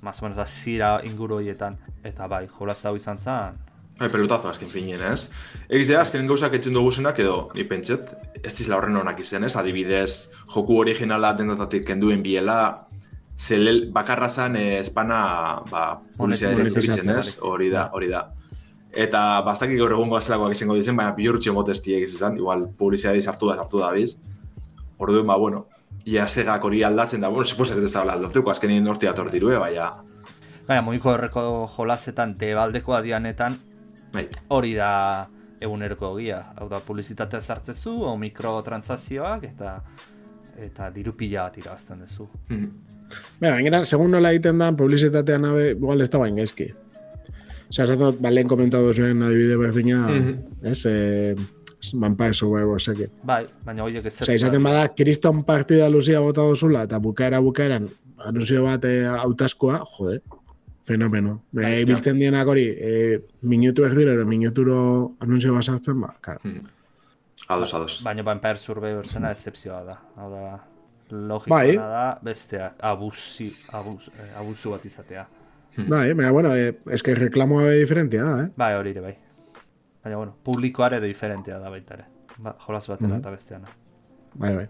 más 0.00 0.22
o 0.22 0.26
menos 0.26 0.36
da 0.36 0.46
zira 0.46 1.00
inguru 1.02 1.40
horietan, 1.40 1.78
eta 2.04 2.28
bai, 2.30 2.46
jolaz 2.46 2.84
hau 2.86 2.94
izan 2.94 3.18
zan, 3.18 3.58
bai, 3.98 4.08
pelotazo 4.10 4.48
azken 4.50 4.68
finien, 4.68 5.02
ez? 5.12 5.30
Egiz 5.68 5.88
da, 5.90 6.00
azken 6.02 6.26
gauzak 6.28 6.56
etxen 6.58 6.74
dugu 6.76 6.92
zenak 6.92 7.18
edo, 7.22 7.50
ni 7.54 7.64
pentset, 7.68 8.08
ez 8.42 8.52
dizela 8.52 8.78
horren 8.78 8.96
honak 9.00 9.20
izen, 9.22 9.46
ez? 9.46 9.54
Adibidez, 9.60 10.30
joku 10.50 10.78
originala 10.82 11.32
dendatatik 11.38 11.86
kenduen 11.88 12.22
biela, 12.24 12.86
zelel 13.38 13.88
bakarra 13.92 14.28
zan 14.28 14.56
eh, 14.56 14.78
espana 14.80 15.18
ba, 15.70 15.84
publizitatea 16.18 16.70
zuritzen, 16.70 17.12
ez? 17.18 17.36
Hori 17.42 17.70
da, 17.70 17.88
hori 17.92 18.10
da. 18.10 18.24
Eta 18.94 19.42
bastakik 19.46 19.78
gaur 19.80 19.94
egungo 19.96 20.18
azelakoak 20.18 20.54
izango 20.54 20.76
dizen, 20.78 20.96
baina 20.96 21.14
bihurtxio 21.16 21.54
motesti 21.54 21.96
egiz 21.96 22.12
izan, 22.14 22.38
igual 22.38 22.68
publizitatea 22.78 23.30
sartu 23.30 23.50
da, 23.50 23.58
sartu 23.62 23.82
da 23.82 23.90
biz. 23.94 24.16
Orduan, 25.02 25.26
ba, 25.26 25.38
bueno, 25.38 25.66
ia 26.06 26.26
segak 26.30 26.64
hori 26.64 26.82
aldatzen 26.86 27.22
da, 27.22 27.30
bueno, 27.30 27.44
suposet 27.44 27.78
ez 27.78 27.92
da 27.92 28.02
aldatuko, 28.02 28.50
azkenin 28.50 28.86
horti 28.86 29.10
dator 29.10 29.30
dirue, 29.30 29.58
baina, 29.58 29.90
Baina, 30.64 30.80
moiko 30.80 31.10
horreko 31.12 31.40
jolasetan, 31.68 32.30
debaldeko 32.40 32.94
adianetan, 32.96 33.58
bai, 34.14 34.26
hori 34.48 34.74
da 34.78 34.90
eguneroko 35.60 36.18
egia. 36.18 36.40
Hau 36.56 36.68
da, 36.68 36.80
publizitatea 36.84 37.40
sartzezu, 37.40 37.92
o 38.04 38.16
mikrotransazioak, 38.20 39.44
eta 39.52 39.76
eta 40.64 40.86
diru 40.94 41.16
pila 41.18 41.48
bat 41.48 41.56
irabazten 41.58 41.98
duzu. 42.04 42.28
Mhm. 42.48 42.66
Baina, 43.40 43.56
gainera, 43.56 43.84
segun 43.84 44.12
nola 44.14 44.30
egiten 44.30 44.58
da, 44.62 44.70
publizitatea 44.76 45.38
nabe, 45.42 45.70
igual 45.72 46.00
ez 46.04 46.10
da 46.10 46.18
bain 46.22 46.36
gaizki. 46.38 46.68
Osea, 47.70 47.84
esaten 47.88 48.04
dut, 48.04 48.20
ba, 48.22 48.30
lehen 48.30 48.48
komentatu 48.48 48.92
zuen 48.94 49.22
adibide 49.22 49.56
berdina, 49.58 50.06
Mhm. 50.08 50.38
ez, 50.62 50.84
e, 50.86 51.36
Vampire 51.92 52.32
Survivor, 52.32 52.80
zeke. 52.80 53.10
Bai, 53.24 53.44
baina 53.64 53.82
horiek 53.84 54.06
ez 54.06 54.22
Osea, 54.22 54.34
izaten 54.34 54.62
bada, 54.62 54.86
kriston 54.94 55.42
partida 55.44 55.88
luzia 55.90 56.20
bota 56.20 56.40
dozula, 56.42 56.84
eta 56.84 56.98
bukaera 56.98 57.40
bukaeran, 57.40 57.90
anunzio 58.18 58.62
bat 58.64 58.84
e, 58.84 59.04
autaskoa, 59.06 59.82
jode, 59.98 60.20
fenomeno. 60.84 61.42
Bai, 61.52 61.80
ibiltzen 61.82 62.18
dienak 62.20 62.46
hori, 62.48 62.66
e, 62.68 63.20
minutu 63.42 63.84
erdiro, 63.86 64.12
ero 64.12 64.26
minuturo 64.28 64.76
anunzio 65.20 65.54
bat 65.54 65.64
sartzen, 65.64 66.00
ba, 66.00 66.14
karo. 66.20 66.40
Mhm. 66.44 66.66
Ados, 67.48 67.74
ados. 67.74 68.02
Baina 68.04 68.22
Vampire 68.22 68.56
Survivor 68.56 69.06
zena 69.06 69.30
excepzioa 69.30 69.82
da. 69.84 69.98
Hau 70.16 70.30
da, 70.32 70.44
logikoa 71.10 71.56
Bai. 71.58 71.74
da 71.76 72.18
besteak 72.22 72.78
abusi, 72.80 73.50
abus, 73.72 74.08
eh, 74.18 74.30
abusu 74.38 74.70
bat 74.70 74.84
izatea. 74.84 75.26
Bai, 75.76 76.12
baina, 76.14 76.30
bueno, 76.32 76.54
e, 76.56 76.76
eske 76.94 77.14
reklamoa 77.14 77.64
be 77.68 77.78
diferentia 77.80 78.22
da, 78.24 78.44
eh? 78.44 78.50
Bai, 78.56 78.74
hori 78.78 78.90
ere 78.90 79.00
bai. 79.00 79.16
Baina, 80.04 80.16
bueno, 80.16 80.36
publikoare 80.44 81.00
diferentea 81.00 81.58
da 81.58 81.70
baita 81.70 81.94
ere. 81.94 82.04
Ba, 82.38 82.56
jolas 82.66 82.86
batena 82.88 83.14
Mhm. 83.14 83.18
eta 83.20 83.30
besteana. 83.30 83.68
Bai, 84.34 84.54
bai. 84.54 84.68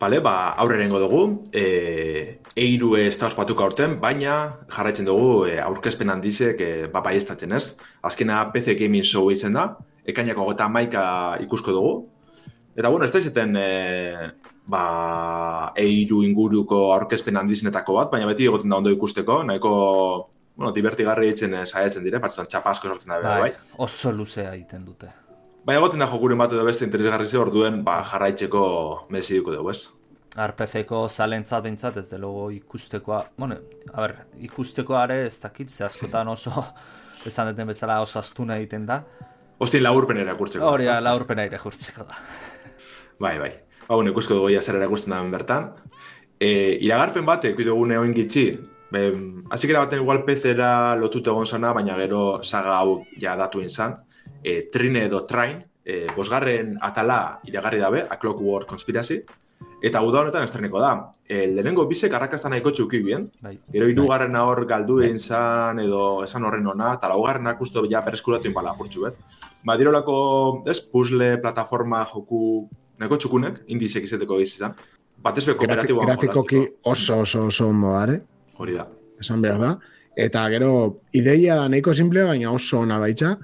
Bale, 0.00 0.22
ba, 0.24 0.54
aurrerengo 0.56 0.96
dugu, 0.96 1.22
e, 1.52 2.40
eiru 2.56 2.94
ez 2.96 3.18
da 3.20 3.26
ospatuka 3.26 3.66
aurten, 3.66 3.98
baina 4.00 4.36
jarraitzen 4.72 5.04
dugu 5.04 5.44
e, 5.44 5.58
aurkezpen 5.60 6.08
handizek 6.08 6.62
e, 6.64 6.68
ba, 6.94 7.02
baiestatzen 7.04 7.52
ez. 7.52 7.74
Azkena 8.08 8.38
PC 8.54 8.78
Gaming 8.80 9.04
Show 9.04 9.28
izen 9.28 9.58
da, 9.58 9.66
ekainako 10.08 10.48
gota 10.48 10.70
maika 10.72 11.04
ikusko 11.44 11.76
dugu. 11.76 11.92
Eta 12.80 12.88
bueno, 12.88 13.04
ez 13.04 13.12
da 13.12 13.20
izaten 13.20 13.52
e, 13.60 13.68
ba, 14.72 14.84
eiru 15.84 16.22
inguruko 16.24 16.86
aurkezpen 16.94 17.36
handizenetako 17.36 18.00
bat, 18.00 18.14
baina 18.16 18.32
beti 18.32 18.48
egoten 18.48 18.72
da 18.72 18.80
ondo 18.80 18.96
ikusteko, 18.96 19.42
nahiko 19.50 19.74
bueno, 20.56 20.72
divertigarri 20.72 21.34
itzen 21.34 21.60
e, 21.60 21.66
saiatzen 21.66 22.08
dire, 22.08 22.24
batzutan 22.24 22.48
txapa 22.48 22.72
sortzen 22.72 23.18
da, 23.18 23.20
bai. 23.26 23.50
Bai, 23.50 23.56
oso 23.84 24.16
luzea 24.16 24.54
egiten 24.54 24.88
dute. 24.88 25.12
Baina 25.64 25.80
egoten 25.80 26.00
da 26.00 26.06
jokuren 26.08 26.38
bat 26.40 26.52
edo 26.54 26.64
beste 26.64 26.86
interesgarri 26.86 27.26
ze 27.26 27.38
orduen 27.38 27.82
ba, 27.84 28.00
jarraitzeko 28.10 28.62
merezidiko 29.12 29.52
dugu, 29.54 29.74
ez? 29.74 29.90
RPC-ko 30.40 31.02
zalentzat 31.08 31.64
behintzat 31.64 31.98
ez 32.00 32.06
delogo 32.08 32.48
ikustekoa, 32.54 33.24
bueno, 33.36 33.58
a 33.92 34.00
ber, 34.00 34.14
ikustekoare 34.46 35.24
ez 35.26 35.36
dakit, 35.42 35.68
ze 35.68 35.84
askotan 35.84 36.28
oso, 36.32 36.64
esan 37.28 37.50
deten 37.50 37.68
bezala 37.68 38.00
oso 38.00 38.18
astuna 38.22 38.56
egiten 38.62 38.86
da, 38.86 39.02
Ostin 39.60 39.82
laburpen 39.84 40.16
erakurtzeko. 40.16 40.64
hori 40.64 40.86
da 40.88 41.00
laurpena 41.04 41.44
ere 41.44 41.58
jurtzeko 41.60 42.06
da. 42.08 42.16
Bai, 43.20 43.34
bai. 43.38 43.50
Ba, 43.86 43.94
bueno, 43.98 44.14
ikusko 44.14 44.38
dugu 44.38 44.54
ia 44.54 44.62
zer 44.62 44.78
erakusten 44.78 45.12
da 45.12 45.18
bertan. 45.28 45.66
E, 46.40 46.78
iragarpen 46.80 47.26
bat, 47.28 47.44
ekuit 47.44 47.68
dugu 47.68 47.84
neoin 47.90 48.14
gitxi, 48.16 48.46
Be, 48.90 49.02
azikera 49.54 49.84
baten 49.84 50.00
igual 50.02 50.24
PC-era 50.26 50.96
lotuta 50.98 51.30
egon 51.30 51.46
zana, 51.46 51.70
baina 51.76 51.94
gero 52.00 52.40
saga 52.42 52.78
hau 52.80 53.04
ja 53.22 53.36
datu 53.38 53.60
izan. 53.62 54.00
E, 54.42 54.68
Trine 54.72 55.06
edo 55.06 55.24
Train, 55.26 55.60
e, 55.84 56.06
bosgarren 56.16 56.76
atala 56.80 57.40
iragarri 57.44 57.80
dabe, 57.80 58.06
A 58.08 58.18
Clockwork 58.18 58.68
Conspiracy, 58.68 59.20
eta 59.82 60.00
uda 60.04 60.20
honetan 60.20 60.44
estreneko 60.44 60.80
da. 60.80 60.92
E, 61.26 61.46
lehenengo 61.46 61.86
bizek 61.88 62.12
arrakazta 62.16 62.50
nahiko 62.52 62.72
txuki 62.72 63.00
bien, 63.04 63.30
Bai. 63.40 63.56
Gero 63.72 63.88
hirugarren 63.88 64.36
hor 64.36 64.64
galdu 64.68 65.00
egin 65.04 65.18
zan, 65.18 65.80
edo 65.80 66.22
esan 66.24 66.44
horren 66.44 66.66
ona, 66.66 66.94
eta 66.98 67.08
laugarrenak 67.12 67.60
usto 67.60 67.84
ja 67.90 68.02
bereskuratu 68.06 68.48
inbala 68.48 68.74
apurtxu, 68.74 69.06
bet. 69.08 69.20
Ba, 69.64 69.76
dirolako, 69.76 70.16
ez, 70.68 70.80
puzzle, 70.80 71.34
plataforma, 71.42 72.04
joku, 72.08 72.68
nahiko 73.00 73.18
txukunek, 73.20 73.62
indizek 73.68 74.04
izeteko 74.08 74.40
izan. 74.40 74.76
Batez 75.20 75.44
be 75.46 75.54
kooperatiboan 75.60 76.08
Grafikoki 76.08 76.60
oso 76.88 77.20
oso 77.20 77.46
oso 77.50 77.68
ondo 77.68 77.92
dare, 77.92 78.20
Hori 78.56 78.76
da. 78.78 78.86
esan 79.20 79.42
behar 79.42 79.58
da. 79.60 79.72
Eta 80.16 80.46
gero, 80.52 80.70
ideia 81.12 81.68
nahiko 81.68 81.92
simplea, 81.94 82.26
baina 82.32 82.52
oso 82.52 82.80
ona 82.80 82.98
baitza. 82.98 83.34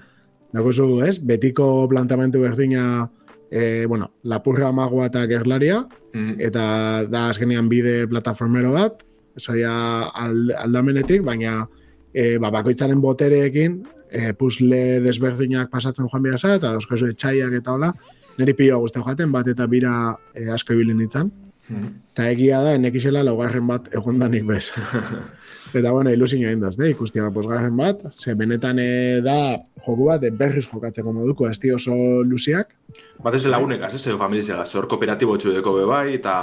Dagozu, 0.53 1.03
ez? 1.03 1.19
Betiko 1.19 1.89
plantamentu 1.89 2.41
berdina, 2.41 3.11
e, 3.51 3.87
bueno, 3.87 4.13
lapurra 4.23 4.73
magoa 4.73 5.07
eta 5.07 5.27
gerlaria, 5.27 5.87
Mm. 6.17 6.41
eta 6.41 7.05
da 7.13 7.29
azkenean 7.29 7.69
bide 7.69 8.07
plataformero 8.09 8.73
bat, 8.73 9.03
zoia 9.39 10.09
ald, 10.15 10.53
aldamenetik, 10.57 11.23
baina 11.23 11.67
e, 12.15 12.39
ba, 12.39 12.51
bakoitzaren 12.51 13.03
botereekin 13.03 13.83
e, 14.11 14.33
puzzle 14.33 15.01
desberdinak 15.05 15.69
pasatzen 15.71 16.09
joan 16.09 16.23
bira 16.25 16.39
eta 16.41 16.73
dauzkozu 16.73 17.11
etxaiak 17.13 17.53
eta 17.61 17.75
hola, 17.75 17.93
niri 18.39 18.55
pilo 18.55 18.79
guzti 18.81 19.03
joaten, 19.03 19.33
bat 19.33 19.49
eta 19.49 19.67
bira 19.67 20.17
e, 20.35 20.49
asko 20.49 20.73
ibili 20.73 20.95
nintzen. 20.95 21.31
Mm. 21.69 21.93
Eta 22.15 22.31
egia 22.31 22.63
da, 22.63 22.75
enekizela 22.79 23.23
laugarren 23.27 23.67
bat 23.67 23.93
egondanik 23.93 24.47
bez. 24.47 24.71
eta 25.81 25.93
bueno, 25.93 26.13
ilusio 26.13 26.39
egin 26.39 26.61
daz, 26.61 26.75
de, 26.77 26.91
ikustia 26.91 27.29
posgarren 27.35 27.77
bat, 27.77 28.03
ze 28.13 28.35
benetan 28.35 28.79
e, 28.83 29.21
da 29.25 29.59
joku 29.87 30.09
bat 30.09 30.25
e, 30.25 30.31
berriz 30.31 30.67
jokatzeko 30.69 31.13
moduko, 31.13 31.49
ez 31.49 31.61
oso 31.75 31.95
luziak, 32.23 32.75
Batez 33.23 33.45
lagunek, 33.47 33.83
ez, 33.83 34.07
edo 34.07 34.19
familizegaz, 34.19 34.69
hor 34.77 34.89
kooperatibo 34.89 35.37
txudeko 35.37 35.75
be 35.79 35.85
bai, 35.89 36.07
eta 36.15 36.35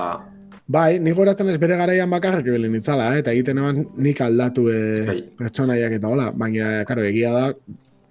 Bai, 0.74 0.96
nik 1.04 1.16
goratzen 1.18 1.50
ez 1.52 1.58
bere 1.60 1.76
garaian 1.76 2.10
bakarrik 2.10 2.48
ibili 2.48 2.70
nitzala, 2.72 3.10
eh? 3.14 3.20
eta 3.20 3.34
egiten 3.36 3.60
eban 3.60 3.82
nik 4.00 4.22
aldatu 4.24 4.70
e, 4.72 5.18
pertsonaiak 5.38 5.98
eta 6.00 6.08
hola, 6.08 6.30
baina, 6.32 6.86
karo, 6.88 7.04
egia 7.04 7.34
da, 7.36 7.50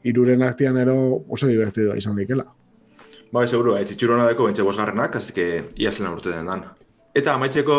iruren 0.05 0.43
artean 0.45 0.77
ero 0.83 0.97
oso 1.33 1.49
divertidoa 1.49 1.97
izan 1.97 2.19
dikela. 2.21 2.45
Bai, 3.33 3.47
seguru, 3.49 3.79
ez 3.81 3.89
itxurona 3.95 4.27
deko 4.29 4.45
bentxe 4.45 4.65
bosgarrenak, 4.67 5.17
así 5.17 5.33
que 5.33 5.65
ia 5.81 5.93
zela 5.93 6.13
urte 6.13 6.29
den 6.29 6.51
dan. 6.53 6.67
Eta 7.13 7.35
amaitzeko, 7.37 7.75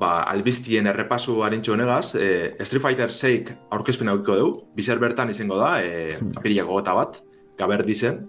ba, 0.00 0.24
albiztien 0.28 0.86
errepasu 0.90 1.38
harintxo 1.46 1.72
honegaz, 1.72 2.14
e, 2.20 2.26
Street 2.68 2.82
Fighter 2.84 3.08
6 3.10 3.54
aurkezpen 3.72 4.10
aukiko 4.12 4.34
dugu, 4.36 4.58
bizer 4.76 4.98
bertan 5.00 5.30
izango 5.32 5.56
da, 5.56 5.78
e, 5.80 6.18
apirilako 6.36 6.74
gota 6.76 6.92
bat, 6.98 7.16
gaber 7.56 7.80
dizen. 7.86 8.26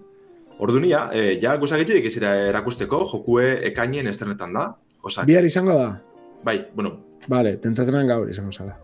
Ordunia, 0.60 1.10
e, 1.12 1.34
ja 1.42 1.52
guzagitxik 1.60 2.08
izira 2.08 2.32
erakusteko, 2.48 3.02
jokue 3.12 3.50
ekainen 3.68 4.08
esternetan 4.08 4.56
da. 4.56 4.64
Osak, 5.02 5.26
Bihar 5.28 5.44
izango 5.44 5.76
da? 5.76 5.90
bai, 6.44 6.56
bueno, 6.74 6.94
Vale, 7.28 7.58
pentsatzen 7.60 8.06
gaur 8.08 8.30
izango 8.32 8.52
zala. 8.52 8.78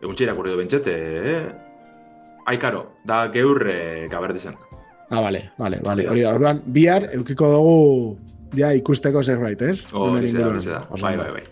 eguntxe 0.00 0.24
irakurri 0.24 0.50
du 0.54 0.56
bentxet, 0.56 0.88
e, 0.88 1.42
aikaro, 2.46 2.86
da 3.04 3.26
geur 3.28 3.68
e, 3.68 4.06
gaber 4.08 4.32
dizen. 4.32 4.56
Ah, 5.10 5.20
vale, 5.20 5.50
vale, 5.58 5.80
vale. 5.84 6.08
Hori 6.08 6.22
da, 6.24 6.32
orduan, 6.32 6.62
bihar 6.66 7.10
eukiko 7.16 7.48
dugu 7.52 8.18
ja 8.56 8.72
ikusteko 8.76 9.22
zerbait, 9.22 9.62
ez? 9.62 9.86
Hori 9.92 10.32
da, 10.32 10.80
bai, 11.00 11.16
bai, 11.16 11.30
bai. 11.38 11.46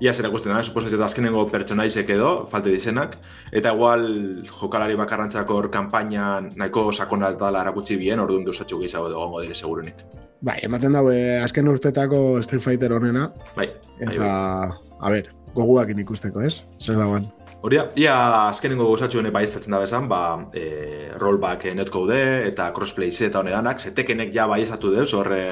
Ia 0.00 0.14
zer 0.16 0.30
ikusten 0.30 0.54
da, 0.54 0.62
suposatzen 0.64 0.96
dut 0.96 1.04
azkenengo 1.04 1.42
pertsonaizek 1.50 2.08
edo, 2.14 2.28
falte 2.48 2.72
dizenak, 2.72 3.18
eta 3.52 3.74
igual 3.74 4.06
jokalari 4.48 4.96
bakarrantzako 4.96 5.58
hor 5.58 5.68
kanpainan 5.74 6.48
nahiko 6.56 6.86
sakona 6.92 7.34
dela 7.36 7.60
erakutsi 7.66 7.98
bien, 8.00 8.22
orduan 8.22 8.46
duzatxu 8.46 8.78
gehiago 8.80 9.10
edo 9.10 9.18
gongo 9.20 9.42
dire 9.44 9.54
segurunik. 9.54 10.00
Bai, 10.40 10.56
ematen 10.64 10.96
dago, 10.96 11.12
eh, 11.12 11.42
azken 11.42 11.68
urtetako 11.68 12.40
Street 12.42 12.64
Fighter 12.64 12.94
honena, 12.96 13.26
Bai, 13.56 13.66
bai, 13.98 14.08
eta, 14.08 14.24
bai. 14.24 14.96
a 15.00 15.12
ber, 15.12 15.28
goguakin 15.54 16.00
ikusteko, 16.00 16.40
ez? 16.48 16.62
Zer 16.80 16.96
dagoen. 16.96 17.28
Hori 17.60 17.76
da, 17.76 17.82
ia 18.00 18.14
azkenengo 18.48 18.86
gozatxu 18.88 19.18
hone 19.20 19.28
baiestatzen 19.34 19.74
da 19.74 19.82
bezan, 19.82 20.06
ba, 20.08 20.46
e, 20.56 21.10
rollback 21.20 21.66
netcode 21.76 22.16
eta 22.48 22.70
crossplay 22.72 23.12
Z 23.12 23.26
eta 23.28 23.42
honedanak, 23.42 23.82
zetekenek 23.84 24.32
ja 24.32 24.46
baiestatu 24.48 24.94
deuz, 24.94 25.10
horre 25.12 25.42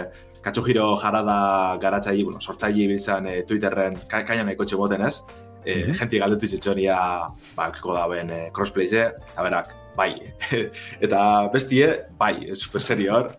Katsuhiro 0.43 0.93
jarada 1.01 1.77
garatzai, 1.83 2.23
bueno, 2.23 2.41
sortzaile 2.41 2.87
biltzan 2.93 3.27
e, 3.27 3.43
Twitterren 3.49 3.99
ka 4.09 4.23
kaina 4.27 4.47
nahiko 4.47 4.65
txemoten 4.65 5.05
ez, 5.07 5.17
e, 5.65 5.75
mm 5.75 5.93
-hmm. 5.93 6.19
galdetu 6.19 6.47
izitzonia, 6.47 6.97
ba, 7.57 7.71
kiko 7.73 7.95
da 7.95 8.07
ben 8.09 8.31
e, 8.31 8.41
crossplay-ze, 8.53 9.05
eta 9.33 9.43
berak, 9.43 9.73
bai. 9.97 10.13
eta 11.05 11.21
bestie, 11.53 11.89
bai, 12.19 12.55
super 12.55 12.81
serio 12.81 13.15
hor. 13.17 13.33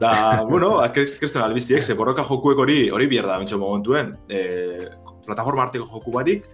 Da, 0.00 0.42
bueno, 0.48 0.82
kresten 0.92 1.42
albiztiek, 1.42 1.82
ze 1.82 1.94
borroka 1.94 2.22
jokuek 2.22 2.58
hori, 2.58 2.90
hori 2.90 3.06
bierda 3.06 3.38
bentsu 3.38 3.58
momentuen, 3.58 4.14
e, 4.28 4.88
plataforma 5.26 5.62
arteko 5.62 5.86
joku 5.86 6.12
barik, 6.12 6.46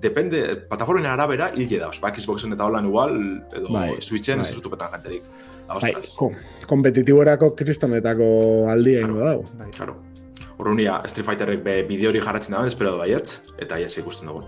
depende, 0.00 0.66
plataformen 0.68 1.06
arabera 1.06 1.50
hil 1.54 1.78
dauz. 1.78 1.98
Ba, 2.00 2.12
Xboxen 2.16 2.52
eta 2.56 2.64
holan 2.64 2.86
igual, 2.86 3.16
edo 3.52 3.68
bai, 3.72 4.00
Switchen 4.00 4.40
bai. 4.40 4.48
ez 4.48 4.54
zutupetan 4.54 4.90
janterik. 4.92 5.22
Bai, 5.78 5.92
ko, 6.16 6.30
kompetitiborako 6.66 7.52
kristonetako 7.58 8.30
aldi 8.72 8.96
egin 8.98 9.16
dago. 9.18 9.44
Bai. 9.58 9.70
Claro. 9.76 9.96
Urrunia, 10.60 10.98
Street 11.08 11.24
Fighterrek 11.26 11.62
be 11.64 11.76
bideo 11.88 12.10
hori 12.10 12.20
jarratzen 12.20 12.56
dagoen, 12.56 12.68
espero 12.68 12.96
baietz, 12.98 13.38
eta 13.62 13.78
iaz 13.80 13.94
ikusten 14.02 14.28
dugu. 14.28 14.42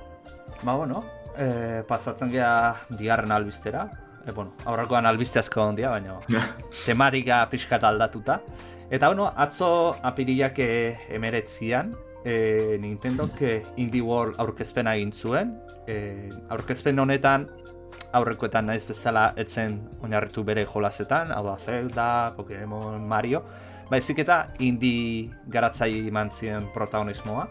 Ba, 0.63 0.75
bueno, 0.75 1.05
eh, 1.39 1.83
pasatzen 1.89 2.31
gea 2.33 2.53
bigarren 2.99 3.33
albistera. 3.33 3.87
E, 4.27 4.31
bueno, 4.31 4.53
aurrakoan 4.69 5.07
albiste 5.09 5.41
asko 5.41 5.65
ondia, 5.73 5.91
baina 5.91 6.19
tematika 6.87 7.41
pixkat 7.51 7.85
aldatuta. 7.89 8.43
Eta, 8.91 9.09
bueno, 9.09 9.31
atzo 9.41 9.97
apiriak 10.05 10.59
emeretzian, 10.61 11.95
e, 12.25 12.77
Nintendo 12.81 13.31
que 13.39 13.63
Indie 13.77 14.03
World 14.03 14.37
aurkezpena 14.39 14.95
egin 14.97 15.13
zuen. 15.13 15.57
E, 15.87 16.31
aurkezpen 16.51 16.99
honetan 16.99 17.49
aurrekoetan 18.13 18.67
naiz 18.69 18.83
bezala 18.89 19.33
etzen 19.41 19.79
oinarritu 20.03 20.45
bere 20.45 20.65
jolasetan, 20.69 21.33
hau 21.33 21.45
da 21.47 21.59
Zelda, 21.59 22.09
Pokemon, 22.37 23.07
Mario, 23.09 23.43
baizik 23.91 24.23
eta 24.25 24.45
indie 24.61 25.29
garatzai 25.53 26.09
eman 26.09 26.31
ziren 26.33 26.69
protagonismoa. 26.75 27.47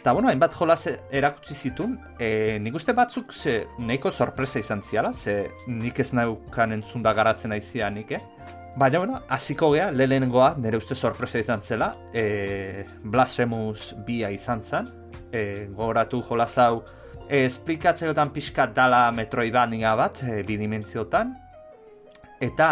Eta, 0.00 0.14
bueno, 0.16 0.30
hainbat 0.30 0.54
jolas 0.56 0.86
erakutsi 1.12 1.54
zitun, 1.54 1.98
e, 2.16 2.56
nik 2.64 2.76
uste 2.78 2.94
batzuk 2.96 3.34
ze, 3.36 3.66
nahiko 3.84 4.10
sorpresa 4.10 4.62
izan 4.62 4.80
ziala, 4.80 5.12
ze 5.12 5.50
nik 5.68 6.00
ez 6.00 6.14
naukan 6.16 6.72
entzunda 6.72 7.12
garatzen 7.12 7.52
aizia 7.52 7.90
nik, 7.92 8.14
eh? 8.16 8.20
Baina, 8.80 9.02
bueno, 9.02 9.20
aziko 9.28 9.68
gea, 9.74 9.90
lehenengoa, 9.92 10.54
nire 10.56 10.78
uste 10.80 10.96
sorpresa 10.96 11.42
izan 11.42 11.60
zela, 11.60 11.90
e, 12.14 12.86
Blasphemous 13.02 13.90
bia 14.06 14.30
izan 14.32 14.64
zen, 14.64 14.88
e, 15.32 15.68
gogoratu 15.74 16.22
jolas 16.24 16.56
hau, 16.58 16.80
e, 17.30 17.44
esplikatzeotan 17.46 18.32
pixka 18.34 18.66
dala 18.74 19.06
metroidvania 19.14 19.94
bat, 19.98 20.18
e, 20.26 20.42
bidimentziotan, 20.46 21.32
eta 22.42 22.68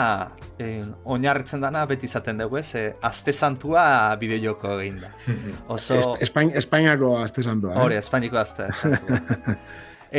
e, 0.59 0.83
oinarritzen 1.13 1.63
dana 1.63 1.85
beti 1.87 2.09
izaten 2.09 2.41
dugu 2.43 2.59
ez, 2.59 2.69
e, 2.75 2.85
azte 3.05 3.33
santua 3.33 3.85
bideo 4.21 4.41
joko 4.51 4.79
egin 4.81 4.99
da. 5.05 5.13
Oso... 5.77 6.17
Espain, 6.25 6.51
Espainiako 6.59 7.15
azte 7.23 7.45
santua, 7.47 7.77
eh? 7.77 7.85
Hore, 7.85 8.01
Espainiko 8.03 8.41
azte 8.41 8.73
santua. 8.73 9.23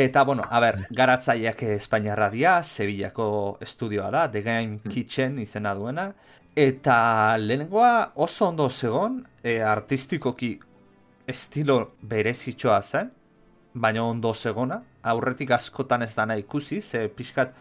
Eta, 0.00 0.22
bueno, 0.22 0.44
a 0.46 0.60
ber, 0.62 0.84
garatzaileak 0.94 1.64
Espainiarra 1.74 2.28
dia, 2.30 2.60
Sevillako 2.62 3.58
estudioa 3.60 4.10
da, 4.14 4.28
The 4.30 4.42
Game. 4.46 4.78
Kitchen 4.86 5.40
izena 5.42 5.74
duena. 5.74 6.12
Eta 6.54 7.36
lehenengoa 7.38 8.12
oso 8.22 8.46
ondo 8.52 8.68
zegon, 8.70 9.18
e, 9.42 9.58
artistikoki 9.66 10.52
estilo 11.26 11.80
berezitxoa 12.06 12.78
zen, 12.82 13.10
baina 13.74 14.04
ondo 14.04 14.34
zegona. 14.34 14.80
Aurretik 15.02 15.50
askotan 15.50 16.02
ez 16.02 16.14
dana 16.14 16.36
ikusi, 16.36 16.80
ze 16.80 17.08
pixkat 17.08 17.54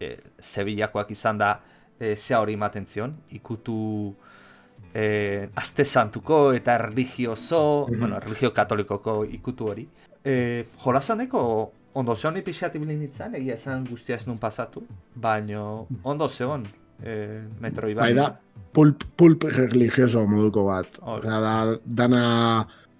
e, 0.00 0.16
Sevillakoak 0.38 1.10
izan 1.10 1.38
da 1.38 1.60
e, 1.98 2.14
zea 2.16 2.40
hori 2.40 2.54
ematen 2.54 2.86
zion, 2.86 3.14
ikutu 3.30 4.14
e, 4.94 5.48
azte 5.54 5.84
santuko 5.84 6.52
eta 6.52 6.74
erligioso, 6.74 7.86
mm 7.86 7.94
-hmm. 7.94 7.98
bueno, 7.98 8.16
erligio 8.16 8.50
katolikoko 8.50 9.24
ikutu 9.24 9.68
hori 9.68 9.88
e, 10.26 10.66
jolasaneko 10.84 11.42
ondo 11.96 12.14
zeon 12.14 12.40
ipixat 12.40 12.74
ibilin 12.76 12.98
nintzen, 13.00 13.36
egia 13.38 13.54
esan 13.56 13.86
guztia 13.88 14.18
ez 14.18 14.26
nun 14.26 14.40
pasatu, 14.42 14.82
baino 15.14 15.86
ondo 16.04 16.28
zeon 16.28 16.66
e, 17.00 17.14
metro 17.62 17.88
iban. 17.88 18.02
Bai 18.04 18.16
da, 18.16 18.26
pulp, 18.76 19.06
pulp 19.16 19.46
religioso 19.52 20.26
moduko 20.28 20.66
bat. 20.68 20.98
Osa, 21.00 21.40
da, 21.46 21.54
dana 22.02 22.24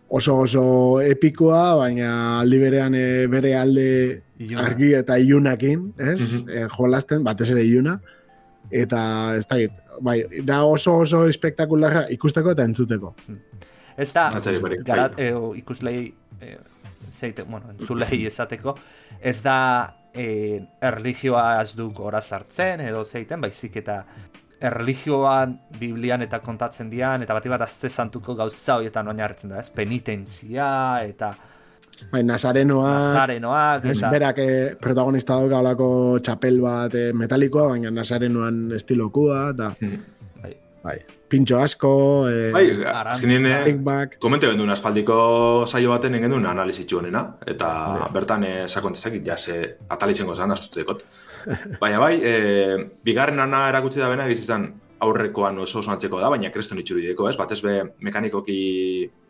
oso 0.08 0.36
oso 0.44 0.64
epikoa, 1.02 1.76
baina 1.80 2.40
aldi 2.40 2.58
berean 2.58 2.94
e, 2.94 3.26
bere 3.30 3.54
alde 3.58 3.88
argi 4.62 4.92
eta 4.94 5.16
iunakin, 5.18 5.92
ez? 5.98 6.20
Mm 6.20 6.46
-hmm. 6.46 6.70
jolasten, 6.76 7.24
batez 7.24 7.50
ere 7.50 7.64
iuna. 7.64 7.98
Eta 8.70 9.34
ez 9.36 9.46
da, 9.46 9.56
bai, 10.00 10.24
da 10.44 10.64
oso 10.64 10.98
oso 10.98 11.26
espektakularra 11.28 12.06
ikusteko 12.10 12.50
eta 12.50 12.64
entzuteko. 12.64 13.14
Mm. 13.28 13.38
Ez 13.96 14.12
da, 14.12 14.30
garat, 14.84 15.18
e, 15.18 15.32
ikuslei, 15.56 16.14
e, 16.40 16.56
zeite, 17.08 17.42
bueno, 17.42 17.70
entzulei 17.70 18.26
esateko, 18.30 18.76
ez 19.20 19.42
da 19.42 19.94
e, 20.12 20.60
erligioa 20.82 21.62
ez 21.62 21.74
du 21.76 21.90
gora 21.94 22.20
sartzen 22.20 22.80
edo 22.80 23.04
zeiten, 23.04 23.40
baizik 23.40 23.76
eta 23.82 24.02
erligioan 24.60 25.58
Biblian 25.78 26.22
eta 26.24 26.40
kontatzen 26.44 26.88
dian, 26.90 27.22
eta 27.22 27.34
bat 27.36 27.48
bat 27.56 27.66
azte 27.66 27.88
santuko 27.88 28.34
gauza 28.34 28.78
horietan 28.78 29.08
oinarritzen 29.08 29.52
da, 29.52 29.60
ez? 29.60 29.70
Penitentzia 29.70 30.70
eta... 31.04 31.34
Bai, 32.10 32.22
Nazarenoa... 32.28 32.90
Nazarenoak, 32.98 33.86
eta... 33.92 34.10
Berak 34.12 34.40
eh, 34.44 34.74
protagonista 34.80 35.38
dut 35.40 35.52
gaulako 35.52 35.88
txapel 36.24 36.60
bat 36.60 36.96
eh, 36.96 37.12
metalikoa, 37.16 37.70
baina 37.74 37.92
Nazarenoan 37.92 38.66
estilokua, 38.76 39.48
eta... 39.54 39.72
Hmm. 39.80 40.12
Bai, 40.86 41.00
pintxo 41.26 41.58
asko, 41.58 41.92
eh, 42.30 42.50
bai, 42.54 42.66
azkenien, 43.10 43.48
komente 44.22 44.46
gendu 44.46 44.68
aspaldiko 44.70 45.16
saio 45.66 45.90
baten 45.90 46.14
egin 46.14 46.30
du 46.30 46.38
analizitxu 46.38 47.00
honena, 47.00 47.24
eta 47.42 47.70
bai. 48.04 48.10
bertan 48.14 48.44
eh, 48.46 48.68
sakontezak 48.68 49.16
ja 49.26 49.36
se 49.36 49.56
atalizengo 49.90 50.36
zan 50.36 50.54
astutzekot. 50.54 51.02
Baina 51.80 51.98
bai, 52.02 52.14
eh, 52.22 52.76
bigarren 53.04 53.40
ana 53.40 53.68
erakutsi 53.70 54.02
da 54.02 54.08
bena, 54.10 54.26
izan 54.30 54.66
aurrekoan 55.04 55.58
oso 55.62 55.80
oso 55.82 55.92
antzeko 55.92 56.20
da, 56.20 56.30
baina 56.32 56.50
kreston 56.50 56.80
itxuri 56.80 57.06
deko, 57.10 57.28
ez? 57.30 57.36
Batez 57.38 57.60
be, 57.62 57.76
mekanikoki 58.06 58.58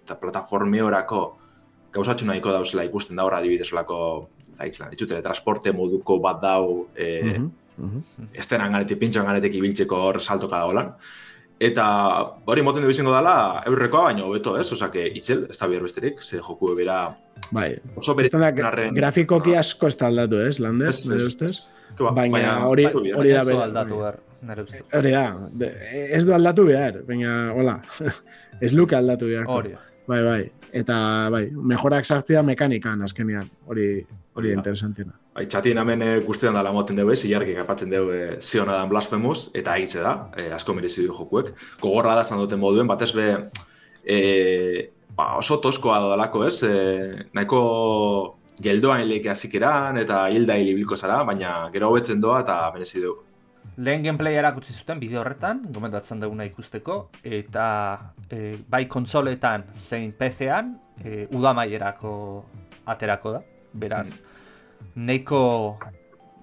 eta 0.05 0.16
plataformi 0.20 0.81
horako 0.81 1.26
gauzatxu 1.92 2.29
nahiko 2.29 2.52
dauzela 2.55 2.85
ikusten 2.87 3.16
da 3.18 3.26
horra 3.26 3.40
adibidez 3.42 3.68
olako, 3.74 3.98
zaitzela, 4.57 4.90
ditute, 4.92 5.20
transporte 5.24 5.72
moduko 5.72 6.18
bat 6.22 6.40
dau, 6.42 6.88
eh, 6.94 7.22
mm 7.22 7.31
-hmm. 7.31 7.50
Mm 7.76 7.88
-hmm. 7.90 8.29
estenan 8.33 8.72
ganetik, 8.72 8.98
pintxoan 8.98 9.26
ganetik 9.26 9.55
ibiltzeko 9.55 9.96
hor 9.96 10.20
saltoka 10.20 10.57
da 10.57 10.64
holan. 10.64 10.94
Eta 11.57 11.85
hori 12.45 12.61
moten 12.61 12.85
dugu 12.85 12.92
izango 12.92 13.14
dela, 13.14 13.62
eurrekoa 13.69 14.11
baino 14.11 14.27
hobeto, 14.29 14.59
ez? 14.61 14.66
Osake, 14.75 15.07
itzel, 15.16 15.47
ez 15.49 15.57
da 15.57 15.69
bihar 15.71 15.87
besterik, 15.87 16.21
ze 16.21 16.37
joku 16.37 16.75
ebera... 16.75 16.99
Bai, 17.51 17.71
oso 17.97 18.14
bere... 18.19 18.29
grafikoki 18.92 19.57
asko 19.57 19.88
ez 19.88 19.97
da 19.97 20.11
aldatu, 20.11 20.42
ez, 20.45 20.59
Lander? 20.61 20.92
Ez, 20.92 21.01
ez, 21.16 21.31
ez. 21.47 21.57
Baina 21.97 22.59
hori 22.69 22.85
hori 22.92 23.33
da 23.33 23.45
bera. 23.49 23.64
aldatu 23.71 24.03
behar, 24.03 24.21
Hori 24.99 25.14
da, 25.14 25.71
ez 25.88 26.25
du 26.27 26.35
aldatu 26.37 26.66
behar, 26.69 27.01
baina, 27.09 27.37
hola, 27.57 27.79
ez 28.64 28.75
luke 28.77 28.99
aldatu 28.99 29.33
behar. 29.33 29.49
Hori. 29.49 29.73
Bai, 30.07 30.23
bai, 30.23 30.42
eta, 30.71 30.97
bai, 31.35 31.49
mejorak 31.51 32.07
sartzea 32.07 32.42
mekanikan, 32.47 33.03
azkenean, 33.03 33.49
hori, 33.66 33.88
hori 34.38 34.53
interesantiena. 34.55 35.16
Bai, 35.35 35.49
txatien 35.51 35.81
hemen 35.83 36.05
e, 36.07 36.11
guztien 36.25 36.55
dala 36.55 36.71
moten 36.73 36.97
dugu, 36.97 37.16
zilarki 37.16 37.57
kapatzen 37.59 37.90
dugu 37.90 38.14
e, 38.14 38.21
ziona 38.40 38.79
dan 38.79 38.92
Blasphemous, 38.92 39.49
eta 39.59 39.75
egitze 39.81 40.05
da, 40.05 40.14
e, 40.38 40.47
asko 40.55 40.77
merezi 40.79 41.03
du 41.03 41.11
jokuek. 41.11 41.51
Gogorra 41.83 42.14
da 42.16 42.25
zan 42.25 42.38
duten 42.38 42.62
moduen, 42.62 42.87
batez 42.87 43.11
be, 43.19 43.27
e, 44.07 44.19
ba, 45.19 45.33
oso 45.40 45.59
toskoa 45.64 45.99
da 46.05 46.14
dalako, 46.14 46.47
ez? 46.47 46.57
E, 46.62 47.27
nahiko 47.35 47.61
geldoan 48.62 49.03
hileke 49.03 49.35
azikeran, 49.35 49.99
eta 50.01 50.29
hilda 50.33 50.57
hilibilko 50.57 50.97
zara, 50.97 51.25
baina 51.27 51.57
gero 51.75 51.90
hobetzen 51.90 52.23
doa 52.23 52.45
eta 52.47 52.62
merezi 52.73 53.03
du. 53.03 53.19
Lehen 53.77 54.03
gameplay 54.03 54.39
erakutsi 54.41 54.73
zuten 54.73 55.01
bideo 55.01 55.21
horretan, 55.21 55.67
gomendatzen 55.73 56.21
duguna 56.23 56.47
ikusteko, 56.49 57.11
eta 57.23 57.67
e, 58.31 58.57
bai 58.69 58.87
kontsoletan 58.89 59.67
zein 59.75 60.15
PC-an, 60.17 60.73
e, 61.05 61.27
udamaierako 61.37 62.12
aterako 62.89 63.35
da, 63.37 63.43
beraz, 63.77 64.23
neiko 64.97 65.43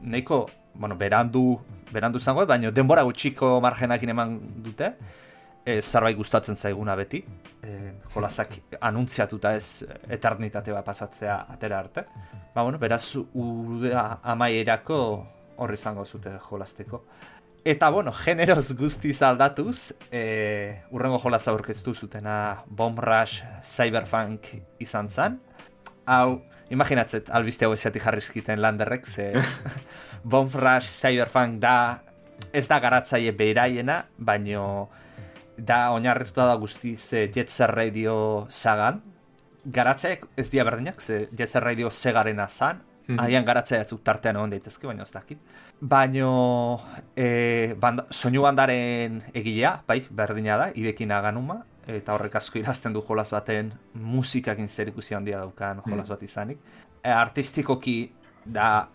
neiko, 0.03 0.43
bueno, 0.75 0.95
berandu 0.99 1.57
berandu 1.93 2.19
zango, 2.19 2.45
baina 2.49 2.71
denbora 2.71 3.03
gutxiko 3.07 3.59
margenakin 3.63 4.13
eman 4.15 4.39
dute. 4.65 4.93
E, 5.63 5.77
zarbait 5.81 6.17
gustatzen 6.17 6.57
zaiguna 6.59 6.95
beti. 6.99 7.21
E, 7.63 7.93
jolazak 8.13 8.57
anuntziatuta 8.83 9.53
ez 9.55 9.85
eternitate 10.11 10.73
bat 10.75 10.85
pasatzea 10.85 11.37
atera 11.53 11.79
arte. 11.79 12.03
Ba, 12.53 12.63
bueno, 12.63 12.81
beraz 12.81 13.15
udea 13.15 14.03
amaierako 14.33 14.99
horri 15.57 15.79
izango 15.79 16.05
zute 16.05 16.37
jolasteko. 16.49 17.03
Eta, 17.63 17.89
bueno, 17.95 18.11
generoz 18.11 18.73
guztiz 18.75 19.21
aldatuz, 19.23 19.93
e, 20.11 20.83
urrengo 20.91 21.19
jolaz 21.23 21.45
aurkeztu 21.47 21.93
zutena 21.95 22.63
Bomb 22.67 22.99
Rush 22.99 23.39
Cyberpunk 23.63 24.49
izan 24.83 25.07
zen. 25.09 25.37
Hau, 26.03 26.41
imaginatzet, 26.75 27.31
albiste 27.31 27.63
hau 27.63 27.71
ezetik 27.71 28.03
jarrizkiten 28.03 28.59
landerrek, 28.59 29.07
ze 29.07 29.31
Bomb 30.23 30.51
Rush 30.59 30.91
Cyberpunk 30.91 31.61
da, 31.63 32.03
ez 32.51 32.67
da 32.67 32.81
garatzaile 32.83 33.31
beraiena, 33.31 34.01
baino 34.17 34.89
da 35.55 35.93
oinarrituta 35.95 36.49
da 36.49 36.59
guztiz 36.59 37.13
eh, 37.13 37.29
Jet 37.31 37.47
Set 37.47 37.71
Radio 37.71 38.47
sagan, 38.49 38.99
garatzeak 39.63 40.27
ez 40.35 40.49
dia 40.51 40.67
berdinak, 40.67 40.99
ze 40.99 41.29
Jet 41.31 41.55
Radio 41.63 41.91
segarena 41.91 42.49
zan, 42.49 42.83
Mhm. 43.07 43.19
Agian 43.19 43.45
garatzea 43.45 43.79
batzuk 43.79 44.01
tartean 44.03 44.37
egon 44.39 44.49
daitezke, 44.53 44.87
baina 44.87 45.03
ez 45.03 45.11
dakit. 45.11 45.39
Baino, 45.81 46.81
e, 47.15 47.75
banda, 47.79 48.05
soinu 48.09 48.41
bandaren 48.45 49.21
egilea, 49.33 49.83
bai, 49.87 50.05
berdina 50.09 50.57
da, 50.57 50.69
idekin 50.75 51.11
aganuma, 51.11 51.65
eta 51.87 52.13
horrek 52.15 52.35
asko 52.39 52.59
irazten 52.59 52.93
du 52.93 53.01
jolas 53.03 53.29
baten 53.35 53.73
musikakin 53.93 54.69
zer 54.69 54.87
ikusi 54.93 55.13
handia 55.15 55.39
daukan 55.39 55.81
jolas 55.85 56.07
bat 56.09 56.23
izanik. 56.23 56.59
E, 57.03 57.09
artistikoki 57.11 57.97
da 58.45 58.87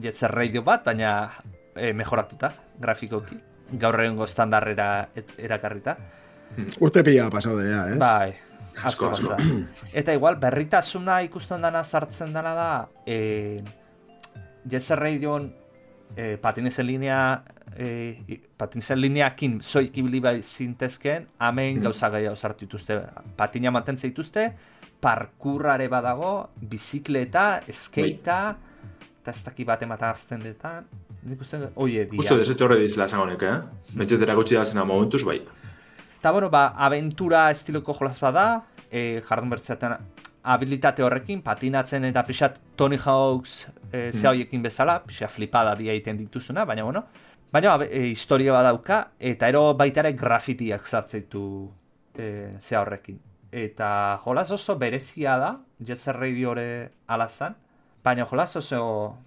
jetzer 0.00 0.30
radio 0.30 0.62
bat, 0.62 0.84
baina 0.84 1.30
e, 1.74 1.92
mejoratuta, 1.92 2.52
grafikoki. 2.78 3.40
Gaur 3.72 3.98
standarrera 4.28 5.08
et- 5.16 5.32
erakarrita. 5.38 5.96
Urte 6.80 7.02
pila 7.02 7.28
pasau 7.30 7.58
dea, 7.58 7.88
ez? 7.90 7.98
Bai, 7.98 8.32
asko 8.84 9.10
pasa. 9.10 9.36
Eta 9.92 10.12
igual, 10.14 10.36
berritasuna 10.36 11.22
ikusten 11.22 11.62
dana 11.62 11.82
sartzen 11.84 12.32
dana 12.32 12.54
da, 12.54 12.88
e, 13.06 13.62
Jetzer 14.68 14.98
Radion 14.98 15.52
e, 16.16 16.36
patinizen 16.38 16.86
linea, 16.86 17.42
e, 17.76 18.16
i- 18.28 18.40
patinizen 18.56 19.00
lineakin 19.00 19.60
soik 19.62 19.96
ibili 19.98 20.20
bai 20.20 20.40
zintezken, 20.42 21.26
hemen 21.40 21.76
Mhm. 21.76 21.82
gauza 21.82 22.10
gehiago 22.10 22.36
sartu 22.36 22.64
dituzte. 22.66 23.00
Patina 23.36 23.70
mantentzen 23.70 24.10
dituzte, 24.10 24.52
parkurrare 25.00 25.88
badago, 25.88 26.48
bizikleta, 26.60 27.60
eskeita, 27.68 28.56
eta 29.20 29.30
ez 29.30 29.42
daki 29.44 29.64
bat 29.64 29.82
emata 29.82 30.10
azten 30.10 30.40
detan. 30.40 30.86
Nik 31.26 31.40
uste, 31.42 31.58
oie, 31.74 32.04
dia. 32.06 32.16
Justo 32.20 32.36
desetxe 32.38 32.64
horre 32.64 32.76
dizela 32.78 33.06
esan 33.10 33.20
honek, 33.20 33.42
eh? 33.42 33.56
Betxetera 33.98 34.34
gutxi 34.38 34.54
da 34.54 34.64
zena 34.64 34.84
momentuz, 34.84 35.22
bai. 35.26 35.40
Eta 36.26 36.32
bueno, 36.32 36.50
ba, 36.50 36.74
aventura 36.76 37.52
estiloko 37.52 37.94
jolas 37.94 38.18
bada, 38.18 38.64
e, 38.90 39.22
jardun 39.28 39.52
bertzetan 39.52 39.92
habilitate 40.42 41.04
horrekin, 41.06 41.38
patinatzen 41.46 42.02
eta 42.08 42.24
pixat 42.26 42.56
Tony 42.74 42.98
Hawks 42.98 43.68
e, 43.92 44.10
ze 44.10 44.26
hoiekin 44.26 44.64
bezala, 44.64 44.96
pixat 45.06 45.30
flipada 45.30 45.76
dia 45.78 45.94
egiten 45.94 46.18
dituzuna, 46.18 46.64
baina 46.66 46.82
bueno, 46.82 47.04
baina 47.54 47.76
e, 47.86 48.08
historia 48.10 48.58
badauka, 48.58 49.12
eta 49.20 49.54
ero 49.54 49.62
baita 49.78 50.02
ere 50.02 50.16
grafitiak 50.18 50.82
zartzeitu 50.82 51.46
e, 52.18 52.56
ze 52.58 52.74
horrekin. 52.74 53.22
Eta 53.52 54.18
jolas 54.26 54.50
oso 54.50 54.74
berezia 54.82 55.38
da, 55.38 55.56
Jetzer 55.78 56.18
Radiore 56.18 56.68
alazan, 57.06 57.54
baina 58.02 58.26
jolas 58.26 58.56
oso 58.58 58.80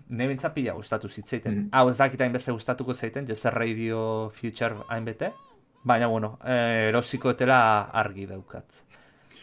nebintza 0.09 0.51
pila 0.51 0.75
gustatu 0.75 1.07
zitzeiten. 1.07 1.62
Mhm. 1.62 1.69
Hau 1.71 1.88
ez 1.88 1.95
dakit 1.95 2.19
hainbeste 2.27 2.51
gustatuko 2.51 2.93
zeiten, 2.93 3.25
Jetzer 3.25 3.55
Radio 3.55 4.33
Future 4.35 4.83
hainbete, 4.89 5.31
Baina, 5.83 6.07
bueno, 6.07 6.37
eh, 6.45 6.87
erosiko 6.89 7.31
etela 7.31 7.89
argi 7.93 8.25
daukat. 8.27 8.65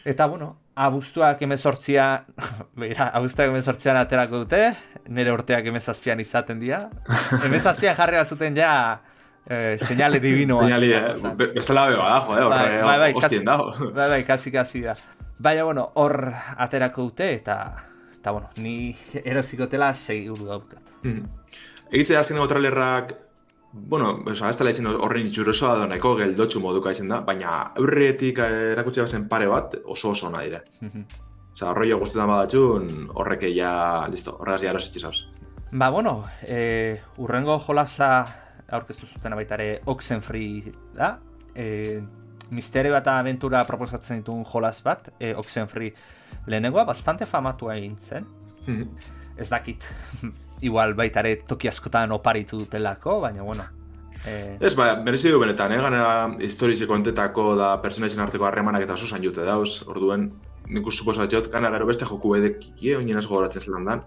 Eta, 0.05 0.25
bueno, 0.27 0.59
abuztuak 0.75 1.41
emezortzia, 1.41 2.23
beira, 2.79 3.09
abuztuak 3.17 3.49
emezortzian 3.49 3.97
aterako 3.97 4.43
dute, 4.45 4.73
nire 5.09 5.33
urteak 5.33 5.65
emezazpian 5.67 6.19
izaten 6.23 6.59
dira. 6.61 6.83
Emezazpian 7.43 7.95
jarri 7.97 8.17
bazuten 8.21 8.55
ja, 8.55 9.01
eh, 9.49 9.75
señale 9.81 10.19
divinoa. 10.23 10.69
Eh? 10.69 11.13
Be- 11.35 11.51
Bestela 11.57 11.87
beba 11.89 12.09
da, 12.13 12.21
jode, 12.21 12.43
horre, 12.45 12.69
Bai, 12.69 12.81
bai, 12.83 12.97
bai, 12.99 13.11
hostien 13.17 13.43
dago. 13.45 13.71
bai, 13.93 14.09
bai, 14.09 14.23
kasi, 14.23 14.51
kasi 14.51 14.81
da. 14.85 14.95
Baina, 15.39 15.63
bueno, 15.63 15.91
hor 15.95 16.31
aterako 16.57 17.09
dute, 17.09 17.33
eta, 17.33 17.57
eta 18.15 18.31
bueno, 18.31 18.49
ni 18.57 18.95
erosiko 19.25 19.67
tela 19.67 19.91
seguru 19.93 20.45
daukat. 20.53 20.79
Mhm. 21.03 21.23
Egize 21.91 22.17
azkeneko 22.19 22.47
trailerrak, 22.51 23.13
bueno, 23.77 24.23
oza, 24.25 24.49
ez 24.49 24.57
dela 24.57 24.71
izin 24.73 24.87
horren 24.87 25.27
itxurosoa 25.27 25.75
da 25.81 25.87
nahiko 25.87 26.15
geldotxu 26.19 26.59
moduka 26.63 26.91
izan 26.91 27.13
da, 27.13 27.21
baina 27.25 27.73
aurretik 27.77 28.39
eh, 28.43 28.73
erakutsi 28.73 29.01
bazen 29.01 29.27
pare 29.29 29.47
bat 29.47 29.75
oso 29.85 30.11
oso 30.11 30.27
ona 30.27 30.43
dire. 30.43 30.63
Oza, 31.53 31.73
rollo 31.73 31.97
guztetan 31.99 32.29
badatxun, 32.29 33.09
horrek 33.15 33.47
ja, 33.55 33.71
listo, 34.11 34.35
horregaz 34.39 34.63
ja 34.63 34.69
erositxe 34.73 34.99
zauz. 34.99 35.25
Ba, 35.71 35.89
bueno, 35.89 36.25
e, 36.47 36.99
urrengo 37.17 37.57
jolasa 37.59 38.11
aurkeztu 38.71 39.07
zuten 39.07 39.35
baita 39.35 39.57
ere 39.57 39.81
Oxenfree 39.85 40.71
da. 40.95 41.17
E, 41.55 41.99
misterio 42.55 42.95
eta 42.95 43.17
aventura 43.19 43.63
proposatzen 43.67 44.21
dituen 44.21 44.45
jolas 44.47 44.79
bat, 44.85 45.09
e, 45.19 45.33
Oxenfree 45.35 45.91
lehenengoa, 46.47 46.85
bastante 46.87 47.25
famatua 47.25 47.75
egin 47.75 47.97
zen. 47.97 48.27
Mhm. 48.65 49.15
Ez 49.37 49.49
dakit, 49.49 49.85
igual 50.61 50.93
baita 50.97 51.21
ere 51.21 51.35
toki 51.47 51.67
askotan 51.67 52.11
oparitu 52.11 52.59
dutelako, 52.59 53.19
baina 53.21 53.43
bueno. 53.43 53.63
E, 54.25 54.57
Ez, 54.59 54.73
ba, 54.75 54.95
merezi 55.03 55.31
du 55.31 55.39
benetan, 55.39 55.71
eh? 55.71 55.81
Ganera 55.81 56.11
historizi 56.43 56.87
kontetako 56.89 57.55
da 57.59 57.75
personaisen 57.81 58.21
arteko 58.23 58.47
harremanak 58.47 58.83
eta 58.87 58.97
oso 58.97 59.07
zain 59.07 59.23
jute 59.23 59.45
dauz, 59.45 59.83
orduen, 59.87 60.31
nik 60.67 60.89
suposatxot, 60.91 61.51
gana 61.53 61.71
gero 61.71 61.85
beste 61.87 62.05
joku 62.05 62.35
edek, 62.39 62.65
ie, 62.81 62.95
oinen 62.97 63.21
asko 63.21 63.37
goratzen 63.37 63.61
zelan 63.61 63.85
dan. 63.85 64.01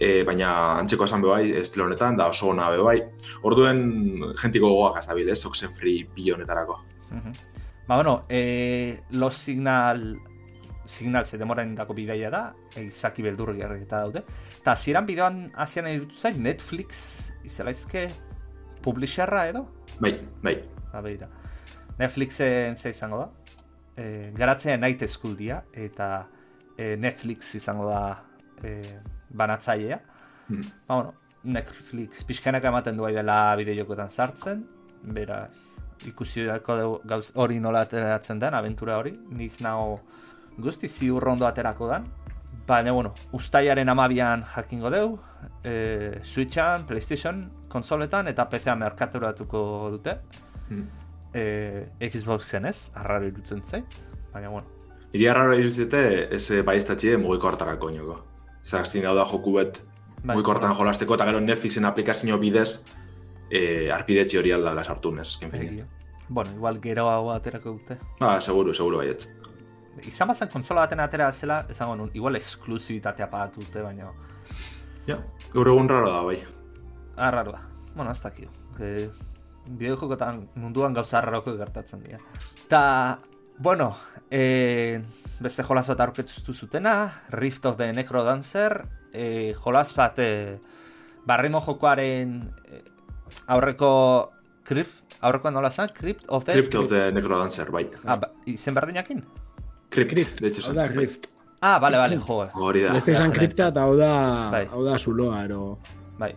E, 0.00 0.24
baina 0.24 0.50
antzeko 0.80 1.06
esan 1.06 1.22
bebai, 1.22 1.52
estilo 1.60 1.86
honetan, 1.86 2.16
da 2.16 2.26
oso 2.32 2.48
ona 2.50 2.70
bebai. 2.72 2.98
Orduen, 3.48 4.34
jentiko 4.40 4.72
gogoak 4.72 4.98
azabil, 5.02 5.30
ez, 5.30 5.40
Oxenfree 5.46 6.08
pilo 6.14 6.36
honetarako. 6.36 6.80
Mhm. 7.12 7.32
Ba, 7.86 7.96
bueno, 7.96 8.22
e, 8.28 9.00
Los 9.12 9.34
Signal 9.34 10.16
Signal 10.84 11.26
ze 11.26 11.38
demoran 11.38 11.74
dako 11.74 11.94
bidaia 11.94 12.30
da, 12.30 12.42
izaki 12.80 13.22
beldurri 13.22 13.62
eta 13.62 14.00
daude. 14.00 14.24
Eta 14.60 14.74
ziren 14.74 15.06
bideoan 15.06 15.50
hasian 15.54 15.86
irutu 15.86 16.16
zait, 16.16 16.36
Netflix 16.36 17.32
izelaizke 17.44 18.08
publisherra 18.82 19.46
edo? 19.48 19.66
Bai, 20.00 20.16
bai. 20.42 20.56
Ba, 20.92 21.00
begira. 21.00 21.28
Netflixen 21.98 22.76
ze 22.76 22.90
izango 22.90 23.18
da. 23.18 23.30
E, 23.96 24.32
garatzea 24.34 24.76
Night 24.76 25.06
School 25.08 25.36
dia, 25.36 25.62
eta 25.72 26.26
e, 26.76 26.96
Netflix 26.96 27.54
izango 27.54 27.88
da 27.88 28.22
e, 28.62 28.80
banatzailea. 29.30 30.00
Mhm. 30.48 30.62
Ba, 30.88 30.94
bueno, 30.94 31.14
Netflix 31.44 32.24
pixkanaka 32.24 32.68
ematen 32.68 32.96
du 32.96 33.06
dela 33.06 33.54
bideojokotan 33.58 34.10
sartzen, 34.10 34.66
beraz, 35.02 35.78
ikusi 36.06 36.46
dako 36.46 36.76
dugu 36.78 37.00
gauz 37.08 37.32
hori 37.34 37.58
nola 37.60 37.82
ateratzen 37.86 38.38
den, 38.38 38.54
aventura 38.54 38.98
hori, 38.98 39.16
niz 39.30 39.60
nago 39.60 40.00
guzti 40.58 40.88
ziur 40.88 41.28
ondo 41.28 41.46
aterako 41.46 41.86
dan, 41.88 42.06
baina, 42.66 42.92
bueno, 42.92 43.12
ustaiaren 43.32 43.88
amabian 43.88 44.44
jakingo 44.54 44.90
deu, 44.90 45.18
e, 45.64 46.18
Switchan, 46.22 46.86
Playstation, 46.86 47.50
konsoletan 47.68 48.28
eta 48.28 48.48
PC-a 48.48 48.74
merkaturatuko 48.76 49.88
dute, 49.90 50.18
Mhm. 50.70 50.86
e, 51.34 51.88
Xboxen 52.10 52.66
ez, 52.66 52.92
arraro 52.94 53.26
irutzen 53.26 53.62
zait, 53.64 53.86
baina, 54.32 54.48
bueno, 54.48 54.66
Iri 55.12 55.26
arraro 55.28 55.52
iruzite, 55.52 56.34
ez 56.34 56.50
eh, 56.50 56.62
baiztatxie 56.62 57.18
mugiko 57.18 57.46
hartarako 57.50 57.90
inoko. 57.90 58.14
Azkin 58.72 59.04
hau 59.04 59.14
da 59.14 59.26
joku 59.28 59.52
bet, 59.58 59.82
bai, 60.24 60.34
mugiko 60.36 60.52
hartan 60.54 60.72
jolasteko, 60.74 61.14
eta 61.18 61.26
gero 61.28 61.40
Netflixen 61.40 61.84
aplikazio 61.84 62.38
bidez, 62.38 62.84
e, 63.50 63.90
arpidetxi 63.92 64.38
hori 64.38 64.52
aldala 64.52 64.82
sartunez. 64.84 65.38
egia. 65.42 65.84
Bueno, 66.30 66.50
igual 66.56 66.80
gero 66.80 67.10
hau 67.10 67.30
aterako 67.30 67.72
dute. 67.72 67.98
Ba, 68.20 68.40
seguru, 68.40 68.72
seguru 68.72 68.96
baietz. 69.02 69.36
Izan 70.06 70.28
bazen 70.28 70.48
konsola 70.48 70.86
baten 70.86 71.00
atera 71.00 71.30
zela, 71.32 71.66
esango 71.70 71.96
nun, 71.96 72.10
igual 72.14 72.36
esklusibitatea 72.36 73.28
pagatu 73.30 73.60
dute, 73.60 73.82
baina 73.84 74.10
Ja, 75.06 75.18
gaur 75.52 75.68
egun 75.68 75.88
raro 75.90 76.10
da, 76.12 76.22
bai. 76.22 76.38
arraro 77.16 77.52
da. 77.52 77.60
Bueno, 77.94 78.10
ez 78.10 78.22
dakio. 78.22 78.48
E, 78.80 79.08
bideojokotan 79.66 80.48
munduan 80.54 80.94
gauza 80.94 81.18
arraroko 81.18 81.56
gertatzen 81.58 82.02
dira. 82.02 82.18
Ta, 82.68 83.18
bueno, 83.58 83.96
e, 84.30 85.02
beste 85.40 85.62
jolas 85.62 85.88
bat 85.88 86.00
aurkeztu 86.00 86.54
zutena, 86.54 87.22
Rift 87.30 87.66
of 87.66 87.76
the 87.76 87.92
Necrodancer, 87.92 88.86
e, 89.12 89.54
jolas 89.60 89.92
bat 89.94 90.18
e, 90.18 90.58
barrimo 91.26 91.60
jokoaren 91.60 92.38
e, 92.70 92.82
aurreko 93.46 94.32
Crypt, 94.64 95.18
aurreko 95.20 95.50
nola 95.50 95.70
zen? 95.70 95.90
Crypt 95.92 96.24
of 96.28 96.44
the... 96.46 96.52
Crypt 96.52 96.74
of 96.76 96.88
the 96.88 97.10
Necrodancer, 97.12 97.70
bai. 97.70 97.90
Ah, 98.06 98.16
ba, 98.16 98.30
izen 98.46 98.74
berdinakin? 98.74 99.24
Crypt, 99.92 100.38
Crypt, 100.40 100.64
hau 100.64 100.74
da. 100.74 100.86
Rift. 100.88 101.28
Ah, 101.60 101.78
bale, 101.78 101.96
bale, 102.00 102.16
jo. 102.18 102.40
Hori 102.58 102.80
da. 102.82 102.94
Geratzen 102.98 103.30
kripta 103.30 103.68
eta 103.70 103.84
hau 103.86 103.94
da, 103.94 104.14
Bai. 104.50 104.64
hau 104.72 104.82
da 104.82 104.96
zuloa, 104.98 105.44
ero... 105.44 105.78
Bai. 106.18 106.32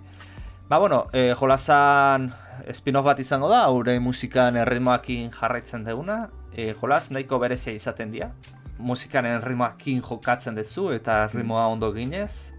Ba, 0.69 0.77
bueno, 0.77 1.07
e, 1.13 1.33
jolasan 1.39 2.27
spin-off 2.73 3.05
bat 3.05 3.19
izango 3.19 3.49
da, 3.49 3.63
haure 3.65 3.95
musikan 3.99 4.57
erritmoakin 4.61 5.31
jarraitzen 5.33 5.83
deguna. 5.87 6.27
E, 6.53 6.73
jolas 6.77 7.09
nahiko 7.11 7.39
berezia 7.41 7.73
izaten 7.73 8.13
dira. 8.13 8.29
Musikan 8.77 9.25
erritmoakin 9.25 10.01
jokatzen 10.05 10.57
duzu 10.57 10.91
eta 10.93 11.23
erritmoa 11.25 11.65
ondo 11.73 11.89
ginez. 11.95 12.53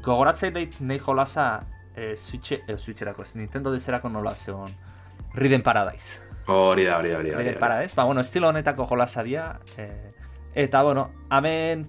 Gogoratzei 0.00 0.50
behit 0.56 0.80
nahi 0.80 1.00
jolasa 1.00 1.66
e, 1.94 2.14
Switch, 2.16 2.52
e, 2.56 2.78
Switcherako, 2.78 3.28
Nintendo 3.34 3.72
dezerako 3.72 4.08
nola 4.08 4.34
zeon. 4.36 4.72
Riden 5.34 5.62
Paradise. 5.62 6.22
Hori 6.46 6.84
da, 6.86 6.96
hori 6.98 7.10
da, 7.10 7.18
hori 7.18 7.30
da. 7.30 7.38
Riden. 7.38 7.58
Paradise, 7.58 7.96
ba, 7.96 8.04
bueno, 8.04 8.20
estilo 8.20 8.48
honetako 8.48 8.86
jolasa 8.86 9.22
dira. 9.22 9.58
E, 9.76 10.14
eta, 10.56 10.80
bueno, 10.82 11.10
hemen 11.30 11.86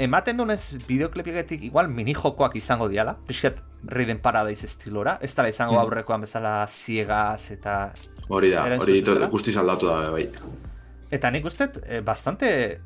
ematen 0.00 0.38
dunez 0.40 0.74
bideoklipetik 0.88 1.62
igual 1.68 1.88
minijokoak 1.92 2.56
izango 2.56 2.88
diala, 2.88 3.16
pixket 3.28 3.60
Riden 3.86 4.18
Paradise 4.20 4.66
estilora, 4.66 5.18
ez 5.22 5.34
dela 5.36 5.48
izango 5.52 5.74
Mm. 5.76 5.82
aurrekoan 5.84 6.20
bezala 6.26 6.66
ziegaz 6.66 7.50
eta 7.54 7.92
Hori 8.28 8.50
da, 8.50 8.64
hori 8.78 9.02
guztiz 9.30 9.56
aldatu 9.56 9.86
da, 9.90 10.10
bai. 10.10 10.28
eta 11.10 11.30
nik 11.30 11.44
uste 11.44 11.68
eh, 11.86 12.00
bastante 12.00 12.80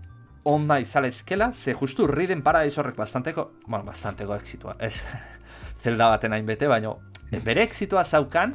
onda 0.45 0.79
izalezkela, 0.81 1.53
ze 1.53 1.73
justu 1.75 2.07
Riden 2.07 2.43
Paradise 2.43 2.81
horrek 2.81 2.97
bastanteko, 2.97 3.53
bueno, 3.67 3.85
bastanteko 3.85 4.35
exitua, 4.35 4.77
ez, 4.79 5.03
zelda 5.83 6.09
baten 6.09 6.33
hain 6.33 6.47
bete, 6.47 6.67
baina 6.69 6.95
bere 7.45 7.63
exitua 7.63 8.05
zaukan, 8.05 8.55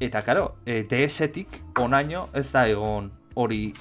eta 0.00 0.22
karo, 0.22 0.56
e, 0.66 0.84
DS-etik 0.84 1.58
onaino 1.78 2.28
ez 2.34 2.50
da 2.52 2.68
egon 2.68 3.10
hori 3.34 3.72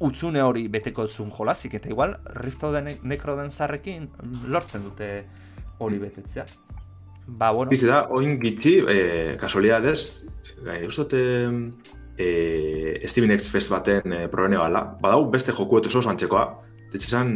utzune 0.00 0.42
hori 0.42 0.66
beteko 0.68 1.06
zuen 1.06 1.30
jolasik, 1.30 1.74
eta 1.78 1.88
igual 1.88 2.16
Rift 2.40 2.64
of 2.64 2.74
the 2.74 2.98
Necroden 3.02 3.50
zarrekin 3.50 4.08
lortzen 4.48 4.84
dute 4.84 5.10
hori 5.78 5.98
betetzea. 5.98 6.46
Ba, 7.26 7.52
bueno. 7.52 7.70
Bizi 7.70 7.86
da, 7.88 8.04
oin 8.12 8.38
gitzi, 8.40 8.78
eh, 8.88 9.36
kasualidadez, 9.40 10.26
gai, 10.64 10.82
uste 10.86 11.20
eh, 12.18 13.02
Steven 13.08 13.32
X 13.38 13.48
Fest 13.50 13.72
baten 13.72 14.12
eh, 14.12 14.28
probene 14.28 14.58
bala. 14.60 14.84
Badau 15.00 15.28
beste 15.30 15.52
joku 15.52 15.80
eto 15.80 15.88
oso 15.88 16.10
antzekoa. 16.10 16.46
Ditzen 16.92 17.30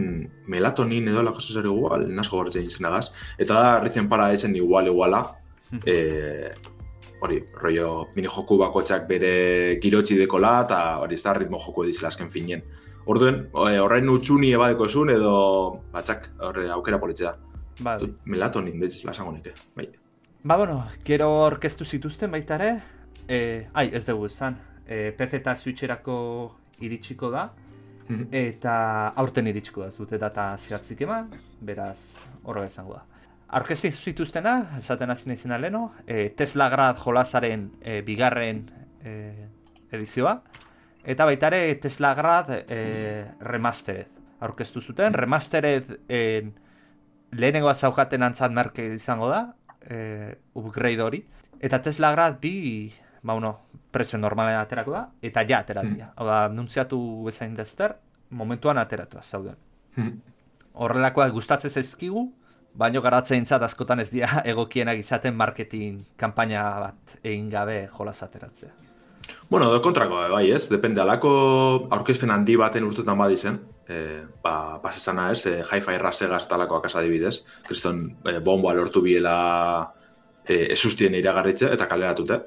melatonin 0.46 1.08
edo 1.10 1.22
lako 1.26 1.40
zer 1.40 1.66
igual, 1.66 2.06
nasko 2.14 2.36
gortzen 2.36 2.66
izenagaz. 2.68 3.08
Eta 3.38 3.54
da, 3.54 3.78
Rizien 3.82 4.08
para 4.08 4.32
ezen 4.32 4.54
igual 4.56 4.86
iguala. 4.86 5.22
eh, 5.86 6.52
hori, 7.20 7.40
rollo, 7.60 8.08
mini 8.16 8.28
joku 8.28 8.58
bakotxak 8.58 9.06
bere 9.08 9.78
girotxi 9.82 10.16
dekola, 10.18 10.60
eta 10.64 10.98
hori 11.02 11.14
ez 11.14 11.22
da 11.22 11.32
ritmo 11.34 11.58
joku 11.58 11.84
edizela 11.84 12.08
azken 12.08 12.30
finien. 12.30 12.62
Orduen, 13.06 13.48
eh, 13.54 13.78
horrein 13.80 14.08
utxuni 14.12 14.52
ebadeko 14.52 14.84
esun 14.86 15.10
edo 15.10 15.80
batxak 15.92 16.30
horre 16.40 16.68
aukera 16.70 16.98
politzea. 17.00 17.34
Ba, 17.80 17.96
Melatonin, 18.24 18.78
deitzen 18.80 19.06
lasango 19.08 19.32
neke. 19.32 19.52
Bai. 19.76 19.88
ba, 20.44 20.56
bueno, 20.56 20.84
gero 21.04 21.28
orkestu 21.44 21.84
zituzten 21.84 22.30
baita 22.30 22.54
ere, 22.54 22.80
eh, 23.28 23.66
ai, 23.74 23.90
ez 23.92 24.04
dugu 24.06 24.26
esan, 24.26 24.56
eh, 24.86 25.12
PC 25.16 25.34
eta 25.40 25.54
Switcherako 25.56 26.54
iritsiko 26.80 27.30
da, 27.30 27.50
Mhm. 28.08 28.28
eta 28.32 29.08
aurten 29.16 29.46
iritsiko 29.46 29.82
da, 29.82 29.88
ez 29.88 29.96
dute 29.98 30.16
data 30.18 30.56
zehatzik 30.56 31.00
eman, 31.02 31.30
beraz, 31.60 32.18
horrega 32.44 32.66
izango 32.66 32.94
da. 32.94 33.02
Aurkesti 33.48 33.90
zituztena, 33.90 34.78
esaten 34.78 35.10
hasi 35.10 35.30
naizena 35.30 35.56
leno, 35.58 35.92
e, 36.06 36.28
Tesla 36.36 36.68
Grad 36.68 36.98
jolasaren 37.00 37.70
e, 37.80 38.02
bigarren 38.04 38.66
e, 39.00 39.48
edizioa, 39.90 40.34
eta 41.08 41.24
baita 41.24 41.48
ere 41.48 41.74
Tesla 41.80 42.12
Grad 42.14 42.52
e, 42.68 43.24
Remastered 43.40 44.18
aurkeztu 44.40 44.80
zuten. 44.80 45.14
Remastered 45.14 45.88
e, 46.08 46.20
lehenengoa 47.32 47.74
zaukaten 47.74 48.22
antzat 48.22 48.52
merke 48.54 48.86
izango 48.94 49.30
da, 49.32 49.42
e, 49.82 50.34
upgrade 50.58 51.02
hori. 51.02 51.22
Eta 51.60 51.80
Tesla 51.82 52.12
Grad 52.14 52.38
bi, 52.42 52.92
ba 53.22 53.34
uno, 53.34 53.54
prezio 53.90 54.18
normalen 54.20 54.58
aterako 54.58 54.94
da, 54.94 55.04
eta 55.22 55.42
ja 55.48 55.62
ateratu 55.64 55.94
dira. 55.94 56.12
Hau 56.16 56.26
da, 56.28 56.40
nuntziatu 56.52 57.00
bezain 57.26 57.56
dezter, 57.58 57.96
momentuan 58.30 58.78
ateratu 58.78 59.22
zauden. 59.22 59.56
Mhm. 59.96 60.18
Horrelakoak 60.78 61.32
gustatzen 61.34 61.70
zaizkigu, 61.70 62.28
baino 62.78 63.02
garatzeintzat 63.02 63.62
askotan 63.66 64.04
ez 64.04 64.10
dira 64.12 64.42
egokienak 64.52 65.00
izaten 65.02 65.36
marketing 65.36 66.04
kanpaina 66.16 66.68
bat 66.86 67.18
egin 67.22 67.48
gabe 67.50 67.80
jolas 67.94 68.22
ateratzea. 68.22 68.70
Bueno, 69.50 69.68
do 69.72 69.80
kontrako, 69.84 70.22
bai, 70.32 70.46
ez? 70.52 70.68
Depende, 70.72 71.02
alako 71.02 71.30
aurkezpen 71.92 72.30
handi 72.32 72.56
baten 72.56 72.84
urtutan 72.84 73.18
badizen, 73.18 73.58
e, 73.88 73.98
ba, 74.44 74.78
pas 74.80 74.96
esana 74.96 75.30
ez, 75.32 75.42
e, 75.48 75.58
hi-fi 75.64 75.98
rasegaz 76.00 76.46
talakoak 76.48 76.88
adibidez, 76.88 77.42
kriston 77.66 78.06
e, 78.24 78.38
bomba 78.44 78.72
lortu 78.76 79.02
biela 79.04 79.34
e, 80.46 80.72
esustien 80.72 81.16
iragarritze 81.18 81.68
eta 81.74 81.88
kaleratute. 81.88 82.40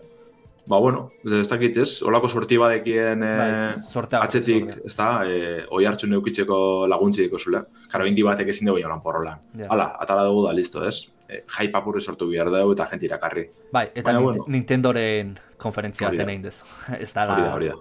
Ba, 0.70 0.78
bueno, 0.78 1.12
ez 1.26 1.48
dakit 1.50 1.78
ez, 1.82 1.90
olako 2.06 2.30
sorti 2.30 2.58
badekien 2.62 3.24
e, 3.26 3.30
Bai, 3.38 3.54
sortea 3.82 4.20
bat, 4.22 4.30
atzetik, 4.30 4.70
ez 4.86 4.94
da, 4.94 5.08
e, 5.26 5.64
oi 5.74 5.88
hartzu 5.90 6.10
neukitzeko 6.12 6.58
laguntzi 6.92 7.26
diko 7.26 7.40
zule. 7.42 7.64
Karo, 7.90 8.06
indi 8.06 8.24
batek 8.24 8.52
ezin 8.54 8.70
dugu 8.70 8.84
joan 8.84 9.02
porrolan. 9.02 9.42
Ja. 9.58 9.72
Hala, 9.74 9.90
atala 10.04 10.28
dugu 10.30 10.46
da, 10.46 10.54
listo, 10.54 10.84
ez? 10.86 11.08
E, 11.28 11.42
hype 11.58 11.80
apurri 11.80 12.04
sortu 12.06 12.30
behar 12.30 12.52
dugu 12.54 12.76
eta 12.76 12.88
gente 12.94 13.10
irakarri. 13.10 13.48
Bai, 13.74 13.88
eta 13.90 14.12
Baina, 14.12 14.22
bueno. 14.28 14.46
Nintendoren 14.54 15.34
konferentzia 15.62 16.12
baten 16.12 16.30
egin 16.36 16.46
dezu. 16.46 16.70
Ez 17.04 17.10
da, 17.18 17.26
Hori 17.34 17.48
da, 17.48 17.56
hori 17.56 17.74
da. 17.74 17.80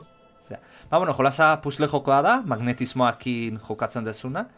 Ba, 0.91 0.99
bueno, 0.99 1.14
jolasa 1.14 1.53
puzle 1.62 1.87
jokoa 1.87 2.18
da, 2.26 2.41
magnetismoakin 2.49 3.61
jokatzen 3.68 4.09
dezuna, 4.09 4.49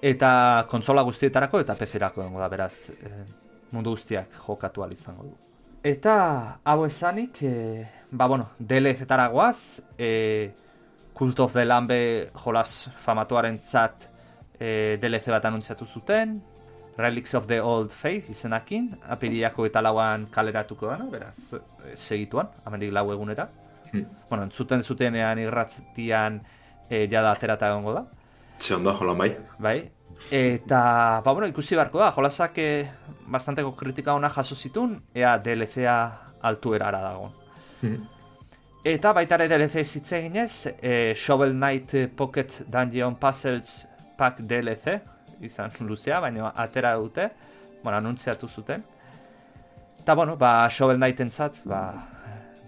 eta 0.00 0.30
kontsola 0.70 1.02
guztietarako 1.04 1.60
eta 1.60 1.76
PC-erako 1.76 2.24
dengo 2.24 2.40
da, 2.40 2.48
beraz, 2.48 2.88
eh, 2.94 3.24
mundu 3.74 3.92
guztiak 3.92 4.38
jokatu 4.46 4.86
izango 4.88 5.28
du. 5.28 5.49
Eta, 5.82 6.60
hau 6.62 6.84
esanik, 6.84 7.38
eh, 7.40 7.88
ba, 8.10 8.26
bueno, 8.26 8.50
DLC-tara 8.58 9.28
goaz, 9.28 9.80
eh, 9.96 10.52
Cult 11.14 11.40
of 11.40 11.54
the 11.54 11.64
Lambe 11.64 12.30
jolas 12.34 12.90
famatuaren 12.96 13.58
zat 13.60 14.10
eh, 14.58 14.98
DLC 15.00 15.30
bat 15.32 15.44
anuntziatu 15.44 15.86
zuten, 15.86 16.42
Relics 16.98 17.34
of 17.34 17.46
the 17.46 17.62
Old 17.62 17.92
Faith 17.92 18.28
izenakin, 18.28 18.90
apiriako 19.08 19.64
eta 19.64 19.80
lauan 19.80 20.26
kaleratuko 20.30 20.90
dana, 20.92 21.06
beraz, 21.08 21.54
eh, 21.54 21.96
segituan, 21.96 22.50
amendik 22.66 22.92
lau 22.92 23.06
egunera. 23.12 23.48
Hmm. 23.90 24.04
Bueno, 24.28 24.44
entzuten 24.44 24.82
zutenean 24.82 25.38
irratzian 25.38 26.42
e, 26.90 27.08
jada 27.08 27.32
aterata 27.32 27.72
egongo 27.72 27.94
da, 27.94 28.04
Ze 28.60 28.74
ondo, 28.74 28.92
hola 29.00 29.14
bai. 29.14 29.36
bai? 29.58 29.90
Eta, 30.30 31.22
ba, 31.24 31.32
bueno, 31.32 31.48
ikusi 31.48 31.74
beharko 31.74 31.98
da, 31.98 32.12
jolasak 32.12 32.58
e, 32.58 32.68
bastanteko 33.30 33.72
kritika 33.78 34.14
ona 34.14 34.28
jaso 34.28 34.54
zitun, 34.54 34.96
ea 35.14 35.36
DLC-a 35.38 35.96
altuerara 36.42 37.00
dago. 37.00 37.30
Mhm. 37.82 38.00
Eta 38.84 39.12
baita 39.12 39.36
ere 39.36 39.48
DLC 39.48 39.84
zitze 39.84 40.18
eginez, 40.18 40.66
e, 40.80 41.14
Shovel 41.14 41.52
Knight 41.52 42.14
Pocket 42.16 42.62
Dungeon 42.66 43.16
Puzzles 43.20 43.84
Pack 44.16 44.40
DLC, 44.40 45.00
izan 45.40 45.70
luzea, 45.88 46.20
baina 46.20 46.52
atera 46.56 46.94
dute, 46.96 47.30
bueno, 47.82 47.98
anuntziatu 47.98 48.48
zuten. 48.48 48.82
Eta, 50.00 50.14
bueno, 50.14 50.36
ba, 50.36 50.68
Shovel 50.70 50.96
Knight 50.96 51.20
entzat, 51.20 51.60
ba, 51.64 51.82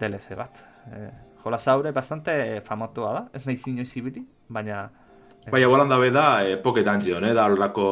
DLC 0.00 0.36
bat. 0.36 0.64
E, 0.92 1.08
jolas 1.42 1.66
haure 1.68 1.90
bastante 1.92 2.60
famatua 2.60 3.12
da, 3.12 3.22
ez 3.34 3.46
nahi 3.46 3.58
inoiz 3.72 3.90
ibili, 3.96 4.26
baina... 4.48 4.84
Baina, 5.50 5.66
bolan 5.66 5.88
dabe 5.90 6.12
da, 6.14 6.44
eh, 6.46 6.58
Pocket 6.62 6.84
Dungeon, 6.86 7.24
eh, 7.24 7.34
da 7.34 7.48
horrelako 7.48 7.86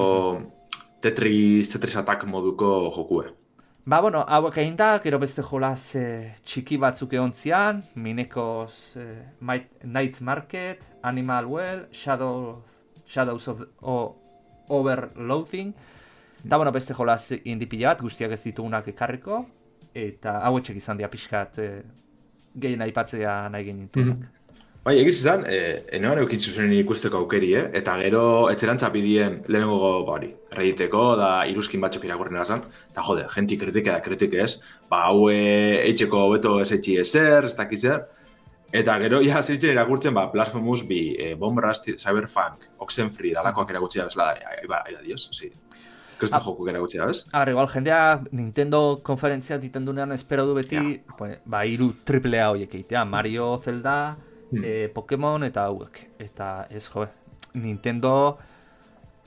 Tetris, 1.00 1.70
Tetris 1.72 1.96
Attack 1.96 2.24
moduko 2.28 2.90
jokue. 2.94 3.30
Ba, 3.86 4.00
bueno, 4.04 4.20
hauek 4.28 4.58
egin 4.60 4.76
da, 4.76 4.90
gero 5.02 5.18
beste 5.18 5.42
jolas 5.42 5.94
eh, 5.96 6.34
txiki 6.44 6.76
batzuk 6.78 7.14
egon 7.16 7.32
zian, 7.34 7.80
Mineko's 7.96 8.96
eh, 9.00 9.22
Might- 9.40 9.84
Night 9.84 10.20
Market, 10.20 10.82
Animal 11.02 11.46
Well, 11.48 11.86
Shadow, 11.90 12.62
Shadows 13.08 13.48
of 13.48 13.62
o, 13.80 13.96
Overloading, 14.68 15.72
eta 16.44 16.56
bueno, 16.60 16.70
beste 16.72 16.94
jolas 16.94 17.32
indi 17.42 17.66
pila 17.66 17.88
bat, 17.94 18.04
guztiak 18.04 18.36
ez 18.36 18.42
ditugunak 18.44 18.86
ekarriko, 18.92 19.40
eta 19.94 20.36
hauetxek 20.46 20.76
izan 20.78 21.00
dira 21.00 21.08
pixkat 21.10 21.58
eh, 21.58 21.80
gehien 22.60 22.84
aipatzea 22.84 23.48
nahi 23.50 23.64
genitunak. 23.72 24.28
Bai, 24.80 24.94
egiz 24.96 25.18
izan, 25.18 25.42
eh, 25.44 25.82
enean 25.92 26.18
eukitzu 26.22 26.54
zen 26.56 26.70
ikusteko 26.72 27.18
aukeri, 27.18 27.50
eh? 27.52 27.66
eta 27.76 27.98
gero 28.00 28.22
etxerantza 28.48 28.88
bidien 28.94 29.34
lehenengo 29.52 29.90
ba, 30.06 30.14
hori, 30.14 30.30
rediteko, 30.56 31.02
da 31.20 31.26
iruzkin 31.50 31.82
batzuk 31.84 32.06
irakurren 32.08 32.38
erazan, 32.38 32.62
eta 32.88 33.04
jode, 33.04 33.26
jenti 33.34 33.58
kritike 33.60 33.92
da 33.92 33.98
kritike 34.00 34.40
ez, 34.40 34.54
ba, 34.88 35.02
hau 35.10 35.26
eh, 35.28 35.82
eitxeko 35.82 36.22
beto 36.32 36.54
ez 36.62 36.70
etxi 36.78 36.96
ezer, 37.02 37.50
ez 37.50 37.52
dakiz 37.58 37.82
zer, 37.82 38.06
eta 38.72 38.94
gero 39.02 39.20
ja 39.20 39.42
zeitzen 39.42 39.74
irakurtzen, 39.74 40.16
ba, 40.16 40.30
Blasphemous 40.32 40.86
bi, 40.88 41.02
eh, 41.26 41.34
Bomb 41.36 41.60
Rust, 41.60 41.92
Cyberpunk, 42.00 42.64
Oxenfree, 42.86 43.34
dalakoak 43.36 43.76
erakutsi 43.76 44.00
da 44.00 44.08
bezala, 44.08 44.30
ai, 44.32 44.56
ai, 44.62 44.64
ba, 44.70 44.80
ai, 44.86 44.96
da, 44.96 45.04
dios, 45.04 45.28
sí. 45.36 45.52
Kristo 46.16 46.36
Ah. 46.40 46.42
jokuk 46.44 46.72
erakutsi 46.72 46.96
da, 46.96 47.10
bez? 47.12 47.26
Ahora, 47.32 47.52
igual, 47.52 47.68
jendea 47.68 48.00
Nintendo 48.32 49.02
konferentzia 49.04 49.58
ditendunean 49.58 50.12
espero 50.12 50.46
du 50.46 50.56
beti, 50.56 51.02
pues, 51.18 51.36
ba, 51.44 51.66
iru 51.66 51.92
triple 52.02 52.40
A 52.40 52.48
horiek 52.54 52.74
egitea, 52.80 53.04
Mario, 53.04 53.58
Zelda, 53.58 54.16
Hmm. 54.50 54.64
eh, 54.64 54.90
Pokemon 54.92 55.44
eta 55.46 55.64
hauek. 55.70 56.02
Eta 56.18 56.66
ez, 56.70 56.86
jo, 56.90 57.06
Nintendo 57.54 58.38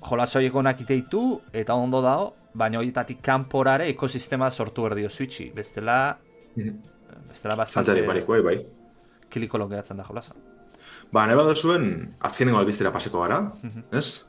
jolas 0.04 0.36
horiek 0.36 0.56
onak 0.56 0.82
iteitu, 0.84 1.42
eta 1.56 1.76
ondo 1.80 2.02
dago, 2.04 2.34
baina 2.54 2.80
horietatik 2.80 3.22
kanporare 3.24 3.88
ekosistema 3.90 4.50
sortu 4.52 4.84
berdio 4.88 5.10
Switchi. 5.10 5.50
Bestela, 5.56 6.18
bestela 6.56 7.56
bastante 7.56 7.92
Zantzari 7.92 8.08
barik, 8.08 8.28
bai, 8.28 8.42
bai. 8.42 8.58
kilikolo 9.30 9.68
geratzen 9.72 9.98
da 9.98 10.04
jolasa. 10.04 10.36
Ba, 11.14 11.26
nahi 11.26 11.38
bat 11.38 11.58
zuen, 11.58 11.88
azkenengo 12.22 12.60
albiztera 12.60 12.92
paseko 12.92 13.24
gara, 13.24 13.40
ez? 13.92 14.26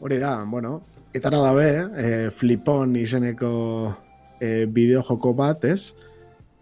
Hori 0.00 0.18
da, 0.18 0.36
bueno, 0.48 0.80
etara 1.14 1.38
dabe, 1.42 1.68
eh, 1.96 2.30
Flipon 2.30 2.96
izeneko 2.96 3.52
eh, 4.40 4.66
bideo 4.66 5.02
joko 5.08 5.34
bat, 5.34 5.64
ez? 5.64 5.92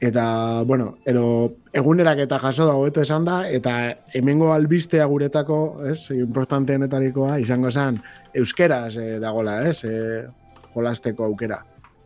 Eta, 0.01 0.63
bueno, 0.65 0.95
ero 1.05 1.57
egunerak 1.77 2.23
eta 2.25 2.39
jaso 2.41 2.65
da 2.65 2.73
hobeto 2.73 3.03
esan 3.05 3.27
da, 3.27 3.43
eta 3.53 3.75
hemengo 4.17 4.49
albistea 4.55 5.05
guretako, 5.05 5.59
ez, 5.91 6.11
importanteenetarikoa, 6.17 7.37
izango 7.43 7.69
zen, 7.71 7.99
euskeraz 8.33 8.97
eh, 8.97 9.19
dagola, 9.21 9.59
ez, 9.69 9.85
eh, 9.85 10.25
jolasteko 10.73 11.27
aukera. 11.29 11.61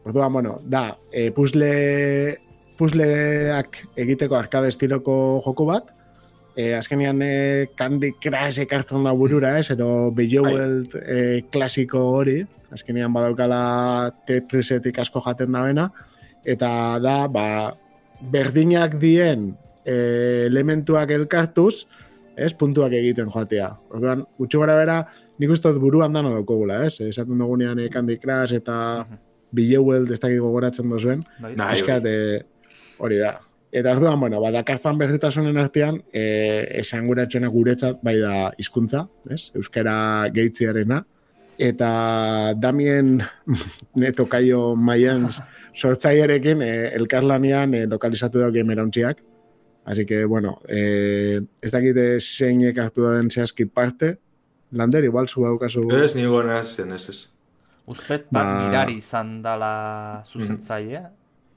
Orduan, 0.04 0.32
bueno, 0.32 0.56
da, 0.66 0.88
eh, 1.12 1.30
puzzle, 1.30 1.70
puzzleak 2.76 3.78
egiteko 3.94 4.36
arkade 4.40 4.74
estiloko 4.74 5.14
joko 5.46 5.68
bat, 5.70 5.94
e, 6.56 6.74
azkenean 6.74 7.22
e, 7.22 7.68
Candy 7.76 8.12
Crush 8.20 8.62
ekartzen 8.64 9.04
da 9.06 9.12
burura, 9.12 9.54
ez? 9.58 9.70
Ero 9.74 10.10
Bejeweled 10.14 10.94
e, 10.98 11.20
klasiko 11.52 12.02
hori, 12.18 12.40
azkenean 12.74 13.14
badaukala 13.14 14.10
Tetrisetik 14.26 14.98
asko 15.02 15.22
jaten 15.24 15.54
da 15.54 15.64
bena, 15.66 15.88
eta 16.44 16.70
da, 17.02 17.16
ba, 17.30 17.46
berdinak 18.32 18.96
dien 19.00 19.52
e, 19.84 19.94
elementuak 20.48 21.12
elkartuz, 21.14 21.84
ez, 22.36 22.52
puntuak 22.58 22.94
egiten 22.96 23.30
joatea. 23.30 23.68
Orduan, 23.94 24.24
gutxu 24.40 24.62
gara 24.62 24.76
bera, 24.78 24.98
nik 25.38 25.54
uste 25.54 25.70
dut 25.72 25.82
buruan 25.82 26.14
dano 26.14 26.32
daukogula, 26.34 26.82
ez? 26.86 26.98
Esaten 27.04 27.38
dugunean 27.38 27.80
e, 27.82 27.88
Candy 27.92 28.18
Crush 28.22 28.58
eta 28.58 28.76
Bejeweled 29.54 30.10
ez 30.10 30.20
dakik 30.20 30.42
gogoratzen 30.42 30.90
dozuen. 30.90 31.22
Eskat, 31.70 32.06
e, 32.10 32.40
hori 32.98 33.20
da. 33.22 33.36
Eta 33.74 33.96
orduan, 33.96 34.20
bueno, 34.22 34.38
ba, 34.42 34.52
dakartzan 34.54 34.98
berritasunen 34.98 35.58
artean, 35.58 35.98
e, 36.14 36.24
esan 36.80 37.08
guretzat 37.10 37.98
bai 38.06 38.18
da 38.22 38.52
hizkuntza, 38.58 39.08
ez? 39.30 39.48
Euskara 39.58 39.96
geitziarena. 40.34 41.02
Eta 41.58 42.54
Damien 42.58 43.20
neto 44.02 44.26
kaio 44.30 44.72
maianz 44.74 45.38
sortzaiarekin 45.74 46.62
e, 46.62 46.72
elkarlanean 46.98 47.74
e, 47.74 47.84
lokalizatu 47.90 48.42
da 48.42 48.50
gamerauntziak. 48.54 49.22
Así 49.84 50.06
que, 50.06 50.24
bueno, 50.24 50.60
e, 50.68 51.42
ez 51.60 51.70
dakite 51.70 52.20
zeinek 52.20 52.78
hartu 52.80 53.04
da 53.04 53.16
den 53.18 53.30
zehazki 53.30 53.66
parte. 53.66 54.16
Lander, 54.72 55.04
igual, 55.04 55.28
zu 55.28 55.44
daukazu... 55.44 55.84
Ez, 55.92 56.14
nigo 56.16 56.40
naz, 56.42 56.76
zen 56.76 56.92
ez 56.96 57.08
ez. 57.12 57.18
Ustet 57.86 58.24
bat 58.32 58.46
Ba- 58.46 58.62
mirari 58.64 58.96
izan 58.98 59.42
dala 59.44 60.22
zuzentzailea. 60.24 61.02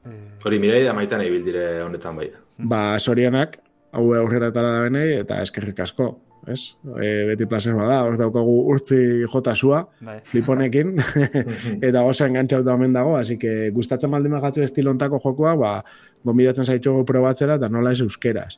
Eh, 0.07 0.17
Hori, 0.43 0.59
mirai 0.59 0.83
da 0.83 0.93
maitan 0.93 1.23
ibil 1.23 1.45
dire 1.45 1.63
honetan 1.85 2.19
bai. 2.19 2.27
Ba, 2.57 2.99
sorionak, 2.99 3.57
hau 3.95 4.09
aurrera 4.19 4.51
tala 4.51 4.73
da 4.75 4.83
benei, 4.89 5.07
eta 5.21 5.39
eskerrik 5.41 5.79
asko, 5.85 6.09
ez? 6.47 6.77
E, 7.01 7.09
beti 7.31 7.47
placer 7.49 7.75
bada, 7.77 8.01
hor 8.05 8.17
daukagu 8.19 8.55
urtzi 8.73 8.99
jota 9.27 9.55
sua, 9.55 9.83
bai. 10.01 10.19
fliponekin, 10.27 10.95
eta 11.87 12.03
oso 12.07 12.25
engantzauta 12.27 12.75
omen 12.75 12.93
dago, 12.95 13.15
así 13.17 13.37
que 13.37 13.69
gustatzen 13.75 14.11
baldin 14.11 14.35
magatzu 14.35 14.63
estilontako 14.65 15.19
jokoa, 15.23 15.55
ba, 15.59 15.73
gombidatzen 16.27 16.67
zaitxogu 16.67 17.05
probatzera, 17.07 17.57
eta 17.59 17.69
nola 17.69 17.95
ez 17.95 18.01
euskeraz. 18.05 18.57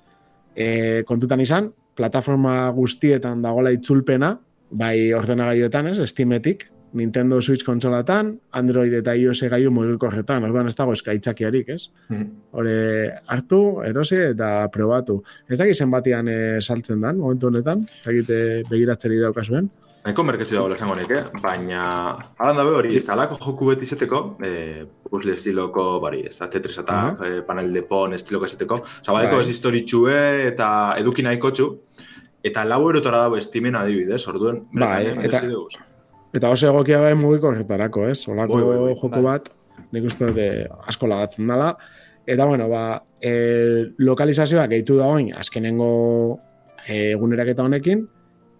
E, 0.55 1.03
kontutan 1.07 1.41
izan, 1.41 1.71
plataforma 1.95 2.69
guztietan 2.75 3.41
dagola 3.45 3.71
itzulpena, 3.75 4.35
bai 4.69 5.13
ordenagailuetan, 5.17 5.93
ez, 5.93 6.03
Steametik, 6.11 6.67
Nintendo 6.93 7.41
Switch 7.41 7.63
kontsolatan, 7.65 8.31
Android 8.57 8.93
eta 8.97 9.13
iOS 9.15 9.43
gaiu 9.51 9.69
mugikorretan, 9.71 10.43
orduan 10.47 10.67
ez 10.67 10.75
dago 10.75 10.93
eskaitzakiarik, 10.95 11.69
ez? 11.75 11.89
Hore 12.51 12.77
hartu, 13.27 13.59
erosi 13.85 14.15
eta 14.31 14.69
probatu. 14.73 15.19
Ez 15.47 15.57
dakit 15.59 15.77
zenbatian 15.77 16.27
e, 16.27 16.37
saltzen 16.61 17.01
dan, 17.01 17.17
momentu 17.21 17.47
honetan, 17.51 17.85
ez 17.93 18.01
dakit 18.05 18.29
e, 18.33 18.39
begiratzeri 18.69 19.19
daukazuen. 19.21 19.69
Nahiko 20.05 20.23
merketzu 20.23 20.55
dago 20.55 20.71
esango 20.73 20.95
neke, 20.95 21.19
baina 21.43 21.83
alan 22.39 22.55
dabe 22.57 22.71
hori, 22.71 22.95
ez 22.97 23.03
da 23.05 23.13
alako 23.17 23.35
joku 23.43 23.67
beti 23.73 23.85
izateko, 23.85 24.21
e, 24.41 24.85
puzzle 25.09 25.35
estiloko, 25.35 25.99
bari, 26.01 26.23
ez 26.29 26.37
da 26.39 26.47
Tetris 26.49 26.77
eta 26.79 26.95
Aha. 26.95 27.27
e, 27.27 27.41
panel 27.45 27.73
de 27.75 27.83
pon 27.83 28.15
estiloko 28.15 28.47
izateko. 28.47 28.79
Osa, 29.01 29.11
badeko 29.11 29.35
Bai. 29.35 29.43
ez 29.43 29.51
historitxue 29.53 30.17
eta 30.47 30.69
eduki 30.97 31.21
nahiko 31.27 31.51
txu, 31.51 31.69
eta 32.41 32.63
lau 32.65 32.81
erotora 32.89 33.25
dago 33.25 33.37
estimen 33.37 33.75
adibidez, 33.75 34.21
orduen, 34.31 34.63
Bai, 34.71 35.05
eta- 35.19 35.43
dugu. 35.45 35.67
Eta 36.33 36.51
oso 36.53 36.69
egokia 36.69 36.99
bai 37.01 37.15
mugiko 37.17 37.49
horretarako, 37.49 38.05
ez? 38.09 38.21
Olako 38.29 38.59
Bai, 38.59 38.67
bai, 38.67 38.77
bai. 38.83 38.93
joko 38.93 39.09
Bai. 39.15 39.23
bat, 39.25 39.49
nik 39.95 40.05
uste 40.05 40.29
dut 40.29 40.37
eh, 40.43 40.67
asko 40.87 41.09
lagatzen 41.09 41.49
dela. 41.49 41.73
Eta, 42.29 42.45
bueno, 42.45 42.67
ba, 42.69 43.01
e, 43.21 43.31
lokalizazioa 43.97 44.67
gehitu 44.69 44.99
da 44.99 45.07
oin, 45.09 45.31
azkenengo 45.33 45.89
eh, 46.85 47.15
eguneraketa 47.15 47.65
honekin, 47.65 48.05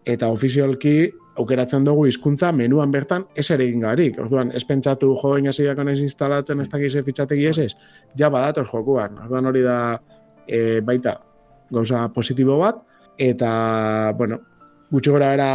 eta 0.10 0.32
ofizialki 0.34 1.12
aukeratzen 1.40 1.86
dugu 1.86 2.08
hizkuntza 2.10 2.50
menuan 2.52 2.92
bertan 2.92 3.28
ez 3.38 3.46
ere 3.54 3.68
egin 3.70 3.86
garik. 3.86 4.18
Orduan, 4.20 4.50
ez 4.58 4.64
pentsatu 4.68 5.14
jo 5.22 5.36
inasiak 5.38 5.78
honez 5.80 6.00
instalatzen 6.02 6.60
ez 6.64 6.68
dakize 6.72 7.04
fitxategi 7.06 7.46
ez 7.52 7.58
ez, 7.68 7.72
ja 8.18 8.32
badator 8.34 8.68
jokuan. 8.68 9.22
Orduan 9.28 9.52
hori 9.52 9.62
da 9.64 9.80
e, 10.48 10.82
baita 10.82 11.20
gauza 11.70 12.08
positibo 12.16 12.58
bat, 12.60 12.82
eta, 13.20 13.52
bueno, 14.18 14.42
gutxi 14.90 15.14
gora 15.14 15.34
era 15.38 15.52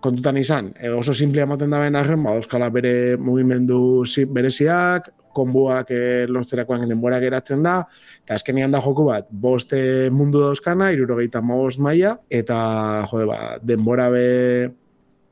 kontutan 0.00 0.36
izan, 0.40 0.72
e, 0.78 0.90
oso 0.94 1.14
simplea 1.14 1.46
ematen 1.48 1.70
da 1.70 1.82
arren, 2.00 2.22
ba, 2.22 2.36
euskala 2.38 2.70
bere 2.70 3.16
mugimendu 3.16 4.04
zi- 4.06 4.26
bereziak, 4.26 5.10
konbuak 5.34 5.90
e, 5.94 6.26
lortzerakoan 6.26 6.88
denbora 6.88 7.20
geratzen 7.22 7.62
da, 7.62 7.80
eta 8.24 8.34
azkenean 8.38 8.74
da 8.74 8.80
joku 8.82 9.06
bat, 9.08 9.28
boste 9.30 10.10
mundu 10.10 10.42
dauzkana, 10.42 10.90
irurogeita 10.94 11.42
maoz 11.44 11.76
maila, 11.78 12.16
eta 12.30 12.58
jode, 13.10 13.26
ba, 13.30 13.40
denbora 13.62 14.08
be 14.10 14.26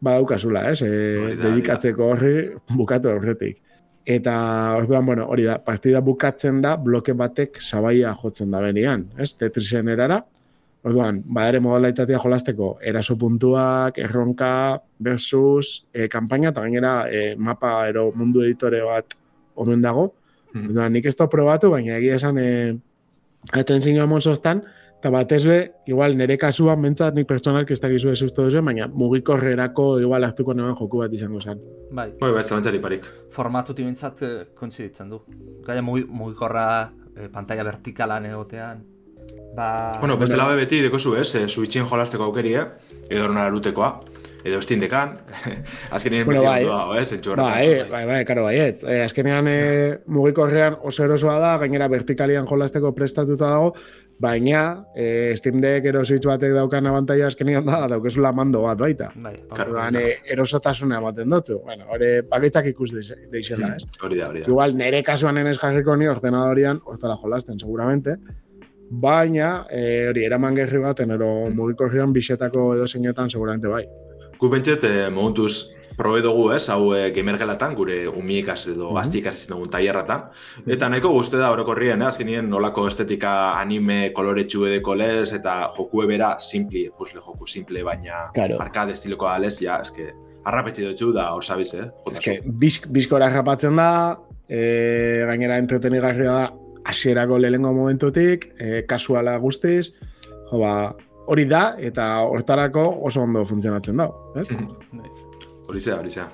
badaukazula, 0.06 0.68
ez? 0.70 0.82
E, 0.82 1.36
dedikatzeko 1.40 2.12
horri 2.12 2.36
bukatu 2.76 3.10
horretik. 3.14 3.62
Eta 4.06 4.36
orduan, 4.78 5.06
bueno, 5.08 5.26
hori 5.26 5.48
da, 5.48 5.56
partida 5.58 6.00
bukatzen 6.04 6.60
da, 6.62 6.76
bloke 6.78 7.14
batek 7.18 7.58
sabaia 7.58 8.12
jotzen 8.14 8.52
da 8.54 8.60
benian, 8.62 9.08
ez? 9.18 9.32
Tetrisen 9.34 9.88
erara. 9.90 10.20
Orduan, 10.86 11.16
badare 11.26 11.58
modalitatea 11.60 12.18
jolasteko 12.22 12.76
eraso 12.86 13.16
puntuak, 13.18 13.98
erronka, 13.98 14.80
versus, 15.02 15.84
e, 15.92 16.06
kampaina, 16.08 16.52
eta 16.52 16.62
gainera 16.62 16.92
e, 17.10 17.34
mapa 17.36 17.88
ero 17.88 18.12
mundu 18.14 18.44
editore 18.46 18.84
bat 18.86 19.16
omen 19.56 19.82
dago. 19.82 20.12
Mhm. 20.54 20.68
Orduan, 20.70 20.92
nik 20.94 21.06
ez 21.10 21.16
da 21.18 21.26
probatu, 21.28 21.70
baina 21.74 21.96
egia 21.98 22.14
esan 22.20 22.38
e, 22.38 22.48
atentzioa 23.52 24.06
mozostan, 24.06 24.62
eta 24.96 25.10
batez 25.12 25.42
be, 25.46 25.58
igual 25.90 26.14
nire 26.16 26.38
kasuan 26.40 26.80
bentsat 26.82 27.14
nik 27.14 27.26
pertsonalki 27.28 27.74
ez 27.74 27.80
dakizu 27.82 28.10
ez 28.14 28.22
uste 28.22 28.42
duzu, 28.46 28.62
baina 28.64 28.86
mugikorrerako 28.88 29.98
igual 30.00 30.24
hartuko 30.24 30.54
neban 30.54 30.74
joku 30.78 31.02
bat 31.02 31.12
izango 31.12 31.40
zen. 31.40 31.60
Bai, 31.90 32.12
Bai, 32.20 32.30
bai, 32.32 32.42
zalantzari 32.44 32.78
parik. 32.78 33.04
formatu 33.30 33.74
timentzat 33.74 34.22
kontziditzen 34.54 35.10
du. 35.10 35.20
Gaia 35.66 35.82
mugi- 35.82 36.06
mugikorra 36.08 36.90
eh, 37.16 37.28
pantalla 37.32 37.64
vertikalan 37.64 38.26
egotean. 38.26 38.84
Ba, 39.56 39.96
Bueno, 40.00 40.18
beste 40.20 40.36
labe 40.36 40.54
beti 40.60 40.82
dekozu 40.84 41.14
ez, 41.16 41.30
e, 41.34 41.46
Switchen 41.48 41.86
jolasteko 41.88 42.28
aukerie, 42.28 42.60
edo 43.08 43.24
erona 43.24 43.46
erutekoa, 43.48 43.88
edo 44.46 44.58
estindekan, 44.60 45.16
azkenien 45.96 46.26
Bueno, 46.26 46.42
bueno, 46.42 46.50
bai. 46.52 46.64
dago, 46.64 46.96
ez, 47.00 47.12
entxu 47.16 47.34
Bai, 47.36 47.68
bai, 47.90 48.04
bai, 48.06 48.24
karo, 48.28 48.44
baiet. 48.44 48.84
E, 48.84 49.00
azkenean 49.06 49.48
e, 49.48 49.56
mugikorrean 50.06 50.76
oso 50.84 51.04
erosoa 51.08 51.38
da, 51.42 51.54
gainera 51.64 51.88
vertikalian 51.88 52.46
jolasteko 52.46 52.92
prestatuta 52.94 53.48
dago, 53.56 53.72
baina 54.18 54.84
e, 54.96 55.34
Steam 55.36 55.58
Deck 55.60 55.84
ero 55.90 56.04
Switch 56.04 56.24
batek 56.28 56.52
daukan 56.56 56.86
abantaia 56.92 57.26
azkenean 57.32 57.66
da, 57.66 57.82
daukezula 57.96 58.30
mando 58.32 58.62
bat 58.68 58.78
baita. 58.78 59.10
bai, 59.16 59.34
Claro. 59.48 59.70
Orduan, 59.72 59.96
e, 59.96 60.18
erosotasuna 60.36 61.00
ematen 61.00 61.32
dutzu. 61.32 61.58
Bueno, 61.64 61.88
hori 61.96 62.12
bakaitzak 62.28 62.68
ikus 62.74 62.92
deixe- 62.94 63.18
deixela, 63.32 63.74
ez? 63.76 63.84
Hori 64.02 64.20
da, 64.20 64.28
hori 64.30 64.44
da. 64.44 64.48
Igual 64.52 64.76
nere 64.76 65.02
kasuan 65.02 65.38
enez 65.42 65.56
jarriko 65.58 65.96
ni 65.96 66.06
ordenadorian 66.12 66.80
hortara 66.84 67.16
jolasten, 67.20 67.58
seguramente. 67.60 68.16
Baina, 68.90 69.66
e, 69.70 70.08
hori, 70.08 70.24
eraman 70.24 70.54
gerri 70.54 70.78
baten, 70.78 71.10
ero 71.10 71.48
mugikorrean 71.54 72.12
bisetako 72.12 72.74
edo 72.76 72.86
zeinetan, 72.86 73.30
seguramente 73.30 73.68
bai. 73.68 73.84
Gu 74.38 74.50
pentset, 74.52 74.84
eh, 74.84 75.08
momentuz 75.10 75.72
probe 75.96 76.20
dugu, 76.20 76.50
ez, 76.52 76.68
hau 76.68 76.92
eh, 76.94 77.10
gamergelatan, 77.10 77.74
gure 77.74 78.06
umiikas 78.08 78.66
edo 78.68 78.90
Mhm. 78.90 78.96
azti 79.00 79.18
ikasi 79.18 79.46
dugun 79.48 79.70
tailerratan. 79.70 80.26
Eta 80.66 80.88
nahiko 80.90 81.08
guzti 81.14 81.36
da 81.38 81.50
orokorrien, 81.50 82.02
eh, 82.02 82.06
azkenien 82.06 82.48
nolako 82.50 82.86
estetika 82.86 83.58
anime 83.58 84.12
koloretsu 84.12 84.66
edeko 84.66 84.94
lez, 84.94 85.32
eta 85.32 85.70
joku 85.76 86.06
bera 86.06 86.36
simple, 86.38 86.90
puzzle 86.98 87.20
joku 87.24 87.46
simple, 87.46 87.82
baina 87.82 88.30
Claro. 88.34 88.60
arcade 88.60 88.92
estiloko 88.92 89.26
alez, 89.26 89.58
ja, 89.60 89.80
eske, 89.80 90.12
arrapetxe 90.44 90.82
dutxu 90.84 91.12
da, 91.14 91.34
osabiz, 91.34 91.74
eh? 91.74 91.90
Ez 92.12 92.20
que, 92.20 92.40
bizk, 92.44 92.86
bizkora 92.88 93.28
rapatzen 93.30 93.74
da, 93.74 94.18
e, 94.48 95.24
gainera 95.26 95.56
entretenigarria 95.58 96.30
da, 96.30 96.52
hasierako 96.86 97.38
lehengo 97.38 97.72
momentutik, 97.74 98.52
e, 98.58 98.84
kasuala 98.86 99.36
guztiz, 99.42 99.92
jo 100.50 100.60
ba, 100.62 100.72
hori 101.26 101.46
da, 101.50 101.74
eta 101.78 102.08
hortarako 102.30 102.84
oso 103.08 103.22
ondo 103.26 103.44
funtzionatzen 103.44 104.02
da, 104.02 104.10
ez? 104.40 104.48
bai. 104.92 105.10
Hori 105.66 105.80
zea, 105.82 105.98
hori 105.98 106.10
zea. 106.10 106.28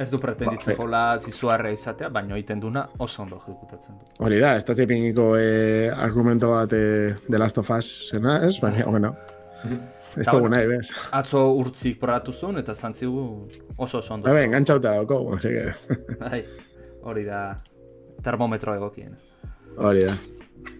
Ez 0.00 0.06
du 0.08 0.16
pretenditzen 0.16 0.72
Ba, 0.72 0.78
jola 0.78 1.02
zizuarra 1.20 1.70
izatea, 1.74 2.08
baina 2.08 2.38
egiten 2.38 2.62
duna 2.62 2.86
oso 3.04 3.20
ondo 3.26 3.36
ejecutatzen 3.42 3.98
du. 3.98 4.14
Hori 4.24 4.38
da, 4.40 4.54
ez 4.56 4.64
da 4.64 4.76
tipiniko 4.78 5.34
e, 5.36 5.90
argumento 5.92 6.54
bat 6.54 6.72
e, 6.72 6.84
The 7.28 7.40
Last 7.40 7.60
of 7.60 7.68
Us 7.76 7.90
zena, 8.08 8.38
ez? 8.48 8.54
Baina, 8.64 8.86
bueno, 8.88 9.12
ez 10.16 10.24
dugu 10.24 10.46
bueno. 10.46 10.54
nahi, 10.56 10.70
bez? 10.72 10.86
Atzo 11.20 11.50
urtzik 11.60 12.00
probatu 12.00 12.32
zuen 12.32 12.62
eta 12.62 12.74
zantzigu 12.74 13.26
oso 13.76 14.00
oso 14.00 14.14
ondo. 14.16 14.32
Bai, 14.32 14.46
engantzauta 14.48 14.96
dauko, 14.96 15.20
así 15.36 15.52
que, 15.52 16.16
Bai, 16.22 16.46
hori 17.04 17.28
da 17.28 17.42
termometro 18.24 18.72
egokien. 18.80 19.18
Hori 19.76 20.04
da. 20.06 20.16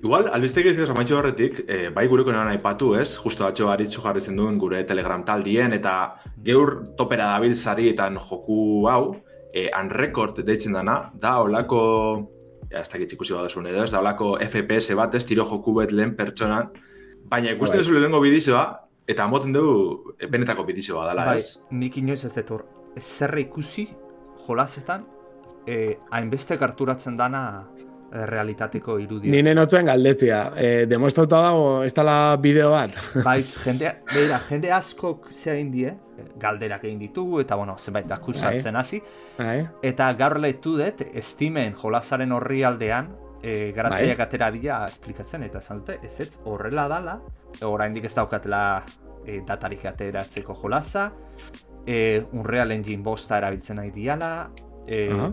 Igual, 0.00 0.28
albiste 0.32 0.62
gehiago 0.64 0.86
zamaitxo 0.92 1.18
horretik, 1.18 1.64
eh, 1.68 1.88
bai 1.94 2.06
gureko 2.08 2.32
nean 2.32 2.48
aipatu, 2.48 2.94
ez? 2.96 3.18
Justo 3.20 3.46
atxo 3.46 3.68
aritzu 3.68 4.00
jarri 4.00 4.20
zen 4.20 4.36
duen 4.36 4.58
gure 4.58 4.82
Telegram 4.88 5.24
taldien, 5.24 5.72
eta 5.76 5.94
geur 6.44 6.94
topera 6.96 7.26
dabil 7.34 7.54
sarietan 7.54 8.16
joku 8.16 8.86
hau, 8.88 9.16
eh, 9.52 9.68
unrecord 9.80 10.40
deitzen 10.44 10.72
dana, 10.72 11.10
da 11.14 11.38
olako, 11.40 11.80
ja, 12.70 12.80
ez 12.80 12.88
dakit 12.88 13.12
ikusi 13.12 13.34
badazun 13.34 13.66
edo, 13.66 13.84
ez 13.84 13.90
da 13.90 14.00
olako 14.00 14.38
FPS 14.40 14.96
bat, 14.96 15.14
ez 15.14 15.26
tiro 15.26 15.44
joku 15.44 15.74
bet 15.74 15.92
lehen 15.92 16.16
pertsonan, 16.16 16.70
Baina 17.30 17.52
ikusten 17.54 17.78
Bai. 17.78 17.84
duzu 17.84 17.94
lehenengo 17.94 18.20
bidizioa, 18.24 18.64
eta 19.10 19.26
moten 19.30 19.52
dugu 19.54 20.14
e, 20.18 20.26
benetako 20.30 20.64
bidizioa 20.66 21.06
dela, 21.10 21.26
bai, 21.28 21.38
ez? 21.38 21.60
nik 21.70 21.98
inoiz 22.00 22.24
ez 22.26 22.32
dut 22.34 22.50
hor, 22.56 22.64
zerre 22.98 23.44
ikusi 23.44 23.86
jolasetan, 24.46 25.04
eh, 25.70 25.98
hainbeste 26.10 26.58
karturatzen 26.58 27.18
dana 27.20 27.42
eh, 27.78 27.86
realitateko 28.10 28.98
irudia. 28.98 29.30
Nine 29.32 29.54
notzuen 29.54 29.86
galdetzia. 29.86 30.40
E, 30.58 30.86
demostrauta 30.90 31.40
dago, 31.44 31.66
ez 31.86 31.92
dala 31.94 32.36
bideo 32.42 32.70
bat. 32.72 32.96
Baiz, 33.26 33.54
jende, 33.62 33.92
beira, 34.12 34.40
jende 34.48 34.72
askok 34.74 35.30
zea 35.32 35.54
indie, 35.60 35.94
galderak 36.40 36.84
egin 36.84 36.98
ditugu, 37.00 37.40
eta 37.44 37.56
bueno, 37.56 37.76
zenbait 37.78 38.10
akusatzen 38.12 38.76
hasi, 38.76 39.00
Bai. 39.38 39.62
eta 39.86 40.10
gaur 40.18 40.40
lehitu 40.42 40.76
dut, 40.80 41.04
Steamen 41.22 41.76
jolasaren 41.78 42.32
horri 42.36 42.62
aldean, 42.66 43.14
e, 43.42 43.72
garatzaileak 43.76 44.26
atera 44.26 44.50
dira 44.54 44.82
esplikatzen, 44.88 45.46
eta 45.46 45.62
esan 45.62 45.84
dute, 45.84 46.00
ez 46.04 46.20
ez, 46.20 46.34
horrela 46.44 46.88
dala, 46.90 47.20
oraindik 47.66 48.10
ez 48.10 48.14
daukatela 48.18 48.82
e, 49.24 49.40
datarik 49.46 49.86
ateratzeko 49.92 50.58
jolasa, 50.60 51.10
e, 51.86 52.20
Unreal 52.32 52.74
Engine 52.76 53.02
bosta 53.06 53.38
erabiltzen 53.38 53.80
nahi 53.80 53.94
diala, 53.94 54.50
e, 54.86 55.08
Aha. 55.14 55.32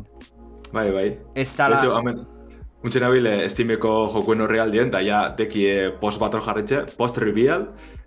Bai, 0.74 0.90
bai. 0.92 1.12
ez 1.36 1.52
dala... 1.58 1.82
hecho, 1.82 2.37
Untxe 2.86 3.02
nabil, 3.02 3.26
eh, 3.26 3.50
Steameko 3.50 3.92
jokuen 4.14 4.42
horri 4.46 4.60
aldien, 4.62 4.92
da 4.94 5.02
ja, 5.02 5.22
deki 5.38 5.64
eh, 5.68 5.88
post 6.02 6.22
bat 6.22 6.36
hor 6.38 6.44
jarretxe, 6.46 6.84
post 6.98 7.18
reveal, 7.18 7.66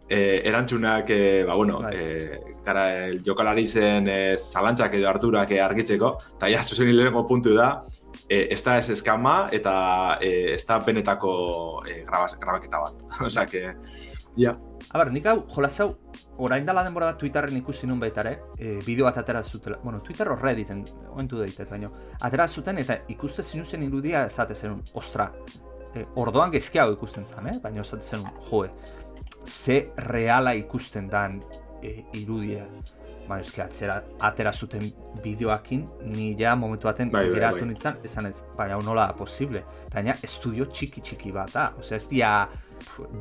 eh, 0.09 0.43
erantzunak, 0.47 1.11
eh, 1.11 1.43
ba, 1.47 1.57
bueno, 1.59 1.81
eh, 1.91 2.39
gara, 2.65 2.87
el 3.09 3.21
jokalari 3.27 3.67
zen 3.67 4.09
eh, 4.09 4.37
zalantzak 4.39 4.95
edo 4.95 5.09
harturak 5.11 5.51
eh, 5.51 5.61
argitzeko, 5.65 6.15
eta 6.37 6.51
ja, 6.53 6.63
zuzen 6.63 6.93
lehenengo 6.95 7.27
puntu 7.27 7.55
da, 7.59 7.83
eh, 8.29 8.47
ez 8.51 8.63
da 8.63 8.79
ez 8.79 8.89
eskama, 8.95 9.37
eta 9.53 9.75
eh, 10.23 10.55
ez 10.55 10.65
da 10.67 10.79
benetako 10.87 11.35
eh, 11.87 12.03
grabaz, 12.07 12.37
grabaketa 12.39 12.85
bat. 12.87 13.07
Osea, 13.27 13.47
que, 13.51 13.75
ja, 14.39 14.55
A 14.91 14.99
ber, 14.99 15.13
nik 15.15 15.27
hau, 15.31 15.37
jolas 15.55 15.77
hau, 15.79 15.93
orain 16.41 16.65
dala 16.65 16.83
denbora 16.85 17.11
bat 17.11 17.19
Twitterren 17.21 17.57
ikusi 17.59 17.87
nun 17.87 18.01
baita 18.01 18.23
ere, 18.25 18.33
e, 18.57 18.79
bideo 18.85 19.05
bat 19.05 19.19
atera 19.21 19.43
zutela, 19.43 19.79
bueno, 19.83 20.01
Twitter 20.01 20.29
horre 20.33 20.55
editen, 20.57 20.85
oentu 21.13 21.41
deitet, 21.41 21.69
baina, 21.69 21.91
atera 22.21 22.47
zuten 22.49 22.81
eta 22.81 22.97
ikuste 23.13 23.45
zinuzen 23.45 23.85
irudia 23.85 24.25
esate 24.29 24.57
zenun, 24.57 24.81
ostra, 24.97 25.31
e, 25.95 26.07
ordoan 26.23 26.53
gezkiago 26.55 26.97
ikusten 26.97 27.29
zen, 27.29 27.51
eh? 27.53 27.59
baina 27.63 27.85
esate 27.85 28.07
zenun, 28.07 28.33
joe, 28.49 28.71
ze 29.45 29.83
reala 30.09 30.55
ikusten 30.57 31.13
dan 31.13 31.37
e, 31.83 31.99
irudia, 32.23 32.65
baina 33.29 33.45
eski 33.45 33.61
atzera, 33.63 34.01
atera 34.31 34.53
zuten 34.53 34.89
bideoakin, 35.23 35.85
ni 36.09 36.33
ja 36.41 36.57
momentu 36.57 36.89
baten 36.89 37.13
Bai, 37.13 37.27
bai, 37.27 37.37
geratu 37.37 37.67
bai. 37.67 37.69
nintzen, 37.75 38.01
esan 38.05 38.33
ez, 38.33 38.41
baina 38.57 38.81
nola 38.83 39.11
posible, 39.19 39.67
eta 39.87 40.01
gaina 40.01 40.17
estudio 40.25 40.67
txiki 40.73 41.05
txiki 41.05 41.37
bat 41.37 41.53
da, 41.53 41.69
osea 41.79 42.01
ez 42.01 42.09
dia 42.09 42.33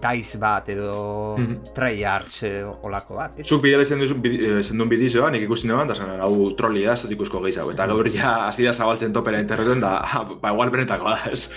Dice 0.01 0.37
bat 0.41 0.69
edo 0.69 1.35
Mhm. 1.37 1.73
Treyarch 1.75 2.43
eh, 2.43 2.65
olako 2.83 3.15
bat. 3.15 3.39
Ez- 3.39 3.47
Zuk 3.47 3.61
bidea 3.63 3.81
izan 3.81 3.99
duzun 3.99 4.21
eh, 4.25 4.59
izan 4.59 4.77
duen 4.77 4.89
bidizioa, 4.89 5.29
nik 5.31 5.43
ikusi 5.47 5.67
neban, 5.67 5.87
da 5.87 5.95
zan, 5.95 6.19
hau 6.19 6.51
troli 6.55 6.83
da, 6.85 6.93
ez 6.93 7.01
dut 7.03 7.11
ikusko 7.11 7.41
gehiago. 7.43 7.71
Eta 7.71 7.87
gaur 7.87 8.09
ja, 8.13 8.47
hasi 8.47 8.63
da 8.65 8.73
zabaltzen 8.73 9.13
topera 9.13 9.39
interneten, 9.39 9.79
da, 9.81 9.97
ah, 10.03 10.23
ba, 10.41 10.51
igual 10.53 10.69
benetako 10.71 11.09
da, 11.09 11.19
ez. 11.31 11.49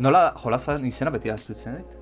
Nola 0.00 0.30
jolazan 0.42 0.84
izena 0.88 1.10
beti 1.12 1.30
aztu 1.30 1.52
itzen 1.52 1.76
dit? 1.80 1.96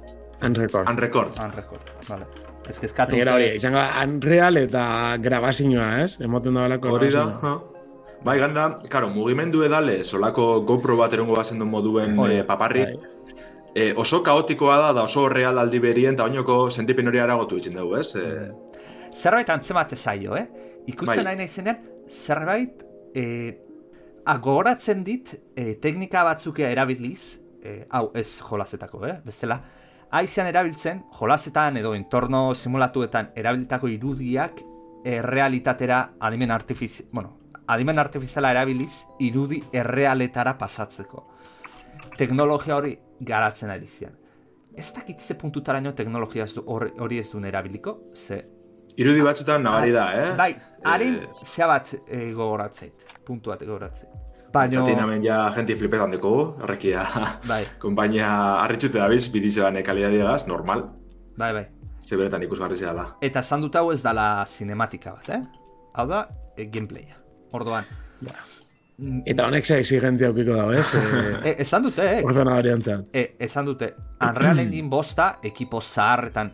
Unrecord. 0.45 0.87
Unrecord. 0.89 1.33
Unrecord, 1.43 1.89
vale. 2.09 2.27
Ez 2.69 2.79
que 2.79 2.87
eskatu... 2.87 3.13
Gainera 3.17 3.35
hori, 3.35 3.49
izango 3.57 3.79
da, 3.81 4.05
Unreal 4.07 4.57
eta 4.61 5.17
grabazioa, 5.25 5.89
ez? 6.05 6.19
Emoten 6.23 6.55
da 6.55 6.67
belako 6.69 6.93
Hori 6.95 7.11
da, 7.11 7.25
ha. 7.43 7.57
Bai, 8.25 8.37
gana, 8.39 8.69
karo, 8.91 9.09
mugimendu 9.15 9.63
edale, 9.63 10.03
solako 10.05 10.61
GoPro 10.67 10.97
bat 10.99 11.13
erongo 11.15 11.37
bazen 11.39 11.59
duen 11.59 11.71
moduen 11.71 12.17
eh, 12.35 12.43
paparri, 12.47 12.85
Bai. 12.85 12.97
Eh, 13.79 13.93
oso 13.97 14.23
kaotikoa 14.27 14.77
da, 14.83 14.91
da 14.97 15.05
oso 15.07 15.29
real 15.31 15.59
aldi 15.63 15.79
berien, 15.83 16.17
eta 16.19 16.27
oinoko 16.27 16.67
sentipen 16.71 17.09
hori 17.11 17.23
aragotu 17.23 17.61
itzen 17.61 17.79
dugu, 17.79 17.97
ez? 18.01 18.11
Eh, 18.19 18.49
Zerbait 19.13 19.49
antzemate 19.51 19.97
zaio, 19.97 20.37
eh? 20.37 20.47
Ikusten 20.89 21.23
Bai. 21.23 21.25
nahi 21.31 21.41
naizenean, 21.43 21.81
zerbait 22.09 22.83
eh, 23.17 23.57
agoratzen 24.29 25.05
dit 25.05 25.33
eh, 25.57 25.75
teknika 25.81 26.25
batzukea 26.29 26.71
erabiliz, 26.75 27.41
eh, 27.63 27.85
hau 27.91 28.11
ez 28.17 28.41
jolazetako, 28.45 29.05
eh? 29.07 29.19
Bestela, 29.25 29.61
aizean 30.11 30.49
erabiltzen, 30.49 31.05
jolazetan 31.19 31.77
edo 31.81 31.95
entorno 31.97 32.55
simulatuetan 32.55 33.33
erabilitako 33.37 33.89
irudiak 33.93 34.63
errealitatera 35.05 36.03
adimen 36.21 36.51
artifizi... 36.51 37.07
Bueno, 37.13 37.37
adimen 37.69 37.99
artifiziala 37.99 38.51
erabiliz 38.57 39.05
irudi 39.25 39.63
errealetara 39.73 40.57
pasatzeko. 40.59 41.27
Teknologia 42.19 42.77
hori 42.77 42.99
garatzen 43.21 43.71
ari 43.71 43.87
zian. 43.87 44.15
Ez 44.77 44.93
dakit 44.95 45.21
ze 45.21 45.35
puntutaraino 45.35 45.93
teknologia 45.95 46.45
hori, 46.67 47.19
ez 47.19 47.31
duen 47.33 47.45
erabiliko, 47.45 47.99
ze 48.15 48.45
irudi 48.99 49.23
batzutan 49.23 49.63
nabari 49.63 49.93
da, 49.95 50.07
eh? 50.15 50.31
Bai, 50.37 50.53
harin 50.85 51.21
Eh, 51.23 51.29
zea 51.45 51.67
bat 51.71 51.93
e, 52.07 52.33
gogoratzeit, 52.35 53.07
puntu 53.27 53.51
bat 53.51 53.63
gogoratzeit. 53.63 54.11
Baina, 54.53 54.79
Txatin 54.81 54.99
hemen 55.03 55.23
ja 55.23 55.51
jenti 55.55 55.75
flipetan 55.77 56.11
deko, 56.11 56.33
horrekia, 56.63 57.05
bai, 57.51 57.65
konpainia 57.79 58.29
harritxute 58.65 58.99
dabiz, 58.99 59.29
bidizean 59.33 59.77
kalidadiagaz, 59.85 60.47
normal, 60.49 60.87
bai, 61.37 61.53
bai. 61.53 61.67
ze 62.01 62.17
beretan 62.17 62.43
ikusgarri 62.43 62.77
zela 62.77 62.95
da. 62.95 63.07
Eta 63.23 63.41
esan 63.45 63.61
dut 63.67 63.77
hau 63.77 63.91
ez 63.93 64.01
dala 64.03 64.45
cinematika 64.47 65.15
bat, 65.19 65.29
eh? 65.29 65.43
Hau 65.95 66.07
da, 66.09 66.27
e, 66.57 66.65
gameplaya. 66.67 67.19
Orduan. 67.53 67.85
Mm, 68.21 68.58
Eta 69.27 69.45
honek 69.47 69.65
ze 69.65 69.77
exigentzia 69.79 70.27
aukiko 70.33 70.57
dago, 70.57 70.73
ez? 70.75 70.87
E, 71.47 71.55
esan 71.63 71.85
dute, 71.87 72.03
eh? 72.19 72.23
Ordenadoriantzat. 72.27 73.05
E, 73.15 73.37
esan 73.39 73.67
dute, 73.69 73.93
Unreal 74.27 74.59
Engine 74.59 74.89
bosta 74.91 75.37
ekipo 75.47 75.81
zaharretan 75.81 76.51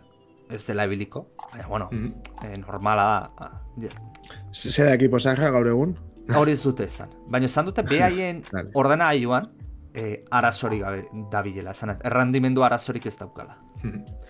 ez 0.53 0.61
dela 0.67 0.83
ebiliko. 0.85 1.23
Baina, 1.51 1.67
bueno, 1.67 1.89
Mhm. 1.91 2.13
e, 2.45 2.57
normala 2.57 3.05
da. 3.05 3.31
ah, 3.47 3.61
ja. 3.81 3.89
Ze 4.53 4.83
da 4.83 4.93
ekipo 4.93 5.19
zaharra 5.19 5.49
gaur 5.51 5.67
egun? 5.67 5.95
Hori 6.35 6.51
ez 6.51 6.61
dute 6.61 6.83
esan. 6.85 7.09
Baina 7.27 7.45
esan 7.49 7.65
dute 7.65 7.81
behaien 7.89 8.43
ordenagailuan 8.73 9.49
e, 9.95 10.23
arazorik 10.31 10.81
gabe 10.83 11.05
dabilela. 11.31 11.71
Esan, 11.71 11.93
errandimendu 12.03 12.63
arazorik 12.67 13.05
ez 13.07 13.15
daukala. 13.17 13.55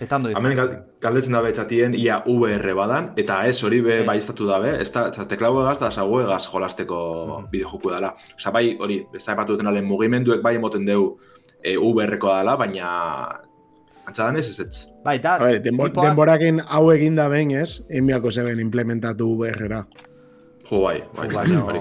Eta 0.03 0.17
ondo 0.17 0.29
Hemen 0.29 0.55
gal, 0.57 0.71
galdetzen 1.01 1.33
dabe 1.33 1.51
txatien 1.55 1.93
ia 1.95 2.17
VR 2.27 2.73
badan, 2.75 3.13
eta 3.17 3.39
ez 3.47 3.55
hori 3.63 3.79
be 3.81 4.01
Ez. 4.01 4.05
baiztatu 4.05 4.45
dabe, 4.49 4.73
ez 4.81 4.91
da, 4.91 5.05
teklau 5.11 5.53
egaz 5.63 5.79
da 5.79 5.89
zago 5.91 6.19
egaz 6.21 6.43
jolasteko 6.51 6.99
Mhm. 7.39 7.49
bideojoku 7.51 7.89
dela. 7.91 8.13
Osa, 8.35 8.51
bai, 8.51 8.77
hori, 8.79 8.99
ez 9.15 9.23
da 9.25 9.33
epatu 9.33 9.53
duten 9.55 9.67
alen 9.67 9.85
mugimenduek 9.85 10.41
bai 10.43 10.55
emoten 10.55 10.85
deu 10.85 11.17
e, 11.63 11.75
VR-koa 11.77 12.39
dela, 12.43 12.55
baina 12.57 13.39
antzadan 14.05 14.37
ez 14.37 14.49
ez 14.49 14.59
ez. 14.59 14.85
Bai, 15.03 15.17
da, 15.19 15.35
A 15.35 15.39
ber, 15.39 15.61
denbo, 15.61 15.87
tipoak- 15.87 16.09
denborakin 16.09 16.61
hau 16.67 16.91
egin 16.91 17.15
da 17.15 17.27
behin, 17.29 17.51
ez? 17.51 17.81
Emiako 17.89 18.31
zeben 18.31 18.59
implementatu 18.59 19.37
VR-ra. 19.39 19.85
Jo, 20.69 20.81
bai, 20.81 21.03
bai, 21.15 21.29
Jo, 21.29 21.35
baino, 21.39 21.65
hori. 21.65 21.79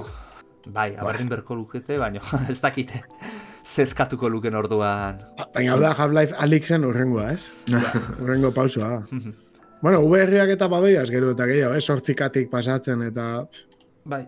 bai, 0.66 0.95
abarrin 0.97 1.28
berko 1.28 1.55
lukete, 1.55 1.99
baina 1.99 2.20
ez 2.49 2.61
dakite 2.61 3.03
zeskatuko 3.64 4.28
luken 4.28 4.54
orduan. 4.54 5.24
Baina 5.54 5.74
hau 5.74 5.80
da 5.80 5.94
Half-Life 5.96 6.36
Alyxen 6.44 6.84
urrengoa, 6.84 7.30
ez? 7.32 7.48
Urrengo 8.20 8.52
pausua. 8.52 9.02
bueno, 9.82 10.04
VR-ak 10.04 10.54
eta 10.54 10.68
badoiaz 10.68 11.10
gero 11.10 11.32
eta 11.32 11.48
gehiago, 11.50 11.74
ez? 11.74 11.84
Sortzikatik 11.84 12.50
pasatzen 12.52 13.02
eta... 13.08 13.28
Bai. 14.04 14.24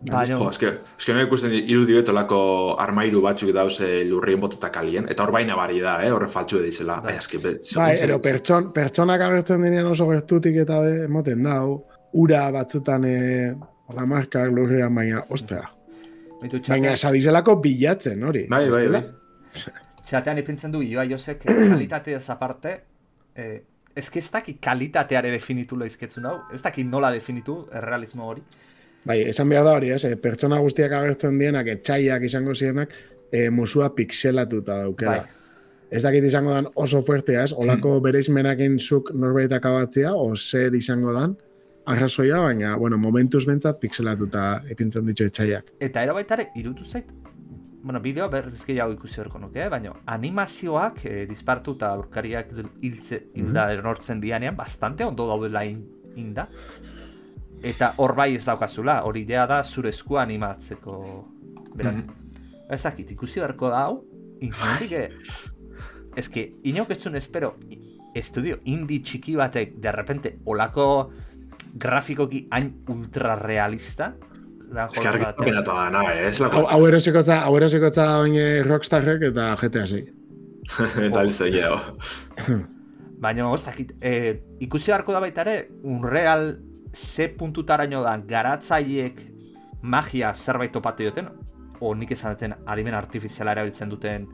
Baina, 0.00 0.38
eske, 0.48 0.70
eske 0.96 1.12
no 1.12 1.20
ikusten 1.26 1.52
irudi 1.52 1.92
betolako 1.98 2.38
armairu 2.80 3.20
batzuk 3.20 3.50
dauze 3.52 3.88
lurrien 4.08 4.40
boteta 4.40 4.70
kalien, 4.72 5.04
eta 5.12 5.26
hor 5.26 5.32
baina 5.34 5.58
bari 5.58 5.82
da, 5.82 5.98
eh? 6.00 6.08
horre 6.14 6.28
faltsu 6.30 6.62
edizela. 6.62 6.96
Bai. 7.04 7.12
Bai, 7.12 7.16
eske, 7.20 7.40
Bai, 7.76 7.90
ero 8.06 8.16
pertson, 8.24 8.70
pertsonak 8.72 9.26
agertzen 9.26 9.66
denean 9.66 9.90
oso 9.90 10.08
gertutik 10.08 10.56
eta 10.62 10.80
be, 10.86 10.94
emoten 11.04 11.44
dau, 11.44 11.82
ura 12.16 12.46
batzutan 12.54 13.04
e, 13.04 13.18
hola 13.92 14.08
markak 14.08 14.48
lurrean, 14.56 14.94
baina, 14.96 15.20
ostra. 15.28 15.66
Baitu 16.40 16.60
Baina 16.66 16.94
txatean, 16.94 16.96
sabizelako 16.96 17.56
bilatzen, 17.60 18.22
hori. 18.24 18.46
Bai, 18.48 18.64
bai, 18.70 18.86
bai. 18.88 19.02
txatean 20.06 20.38
ipintzen 20.42 20.72
du 20.72 20.80
Ioa 20.82 21.04
Josek 21.10 21.44
eh, 21.46 21.58
kalitateaz 21.72 22.24
aparte, 22.30 22.76
eh, 23.36 23.60
ez 23.96 24.08
que 24.10 24.18
ez 24.18 24.30
daki 24.30 24.54
kalitateare 24.62 25.30
definitu 25.30 25.76
leizketzun 25.78 26.26
hau, 26.26 26.36
ez 26.54 26.62
daki 26.62 26.84
nola 26.84 27.10
definitu 27.12 27.66
errealismo 27.74 28.28
hori. 28.30 28.42
Bai, 29.04 29.22
esan 29.30 29.48
behar 29.48 29.64
da 29.64 29.74
hori, 29.78 29.90
ez? 29.94 30.04
E, 30.04 30.16
pertsona 30.20 30.58
guztiak 30.60 30.92
agertzen 30.92 31.38
dienak, 31.40 31.66
etxaiak 31.72 32.24
izango 32.28 32.54
zienak, 32.54 32.92
e, 33.32 33.48
musua 33.50 33.88
pixelatuta 33.96 34.76
daukela. 34.82 35.22
Bai. 35.22 35.38
Ez 35.90 36.02
dakit 36.04 36.24
izango 36.24 36.52
dan 36.54 36.68
oso 36.78 37.00
fuertea, 37.02 37.44
ez? 37.48 37.52
Olako 37.52 37.96
Hmm. 37.96 38.02
bereizmenakin 38.04 38.78
zuk 38.78 39.10
norbait 39.14 39.52
akabatzea, 39.52 40.12
o 40.14 40.36
zer 40.36 40.74
izango 40.74 41.12
dan, 41.12 41.36
arrazoia, 41.92 42.38
baina, 42.40 42.74
bueno, 42.76 42.98
momentuz 42.98 43.44
bentzat 43.46 43.80
pixelatuta 43.80 44.62
ipintzen 44.70 45.06
ditu 45.06 45.24
etxaiak. 45.24 45.72
Eta 45.80 46.02
ero 46.06 46.14
baitare, 46.14 46.48
irutu 46.56 46.84
zait, 46.84 47.10
bueno, 47.82 48.00
bideoa 48.04 48.28
berriz 48.28 48.62
gehiago 48.66 48.92
ikusi 48.92 49.20
horko 49.22 49.38
nuke, 49.40 49.62
eh? 49.64 49.68
baina 49.72 49.92
animazioak 50.06 51.04
eh, 51.08 51.26
dispartu 51.30 51.72
eta 51.78 51.92
aurkariak 51.96 52.50
hiltze, 52.82 53.22
hilda 53.34 53.70
erortzen 53.72 54.20
dianean, 54.20 54.56
bastante 54.56 55.04
ondo 55.04 55.26
daudela 55.28 55.64
in, 55.64 55.80
inda. 56.16 56.48
Eta 57.62 57.94
hor 58.00 58.14
bai 58.16 58.34
ez 58.36 58.44
daukazula, 58.46 59.02
hori 59.04 59.22
idea 59.26 59.46
da 59.46 59.62
zure 59.64 59.90
eskua 59.92 60.22
animatzeko. 60.22 61.00
Beraz, 61.76 61.98
ez 62.70 62.82
dakit, 62.82 63.10
ikusi 63.12 63.40
beharko 63.40 63.68
da 63.72 63.82
hau, 63.86 63.98
inondik, 64.40 64.92
eh, 64.92 65.10
inok 66.64 66.90
ez 66.90 66.98
zuen 67.02 67.16
espero, 67.16 67.56
i- 67.70 67.98
estudio 68.14 68.56
indie 68.64 68.98
txiki 69.02 69.36
batek 69.36 69.76
derrepente 69.78 70.38
olako 70.46 70.86
grafikoki 71.78 72.46
hain 72.50 72.72
ultrarealista 72.88 74.14
dan 74.70 74.88
Ez 74.92 75.00
que 75.00 75.08
argi 75.08 75.52
da, 75.66 75.90
na, 75.90 76.02
eh? 76.14 76.28
Ez 76.28 76.40
Hau, 76.40 76.46
lako. 76.46 76.66
hau 76.70 76.86
erosikotza, 76.86 77.40
hau 77.42 77.56
erosikotza 77.56 78.06
bain 78.22 78.36
Rockstarrek 78.66 79.22
eta 79.30 79.56
GTA 79.58 79.86
6. 79.86 80.12
Eta 81.08 81.22
listo, 81.26 81.46
ja. 81.50 81.74
Baina, 83.20 83.50
ez 83.54 83.64
dakit, 83.66 83.92
e, 84.00 84.12
ikusi 84.60 84.92
beharko 84.92 85.12
da 85.12 85.20
baita 85.20 85.42
ere, 85.42 85.56
unreal 85.82 86.54
ze 86.94 87.28
puntutaraino 87.28 88.02
da 88.02 88.16
garatzaileek 88.16 89.20
magia 89.82 90.32
zerbait 90.34 90.72
topatu 90.72 91.04
duten, 91.10 91.28
o 91.80 91.94
nik 91.94 92.12
esan 92.12 92.36
duten 92.36 92.54
adimen 92.66 92.94
artifiziala 92.94 93.52
erabiltzen 93.52 93.90
duten 93.90 94.26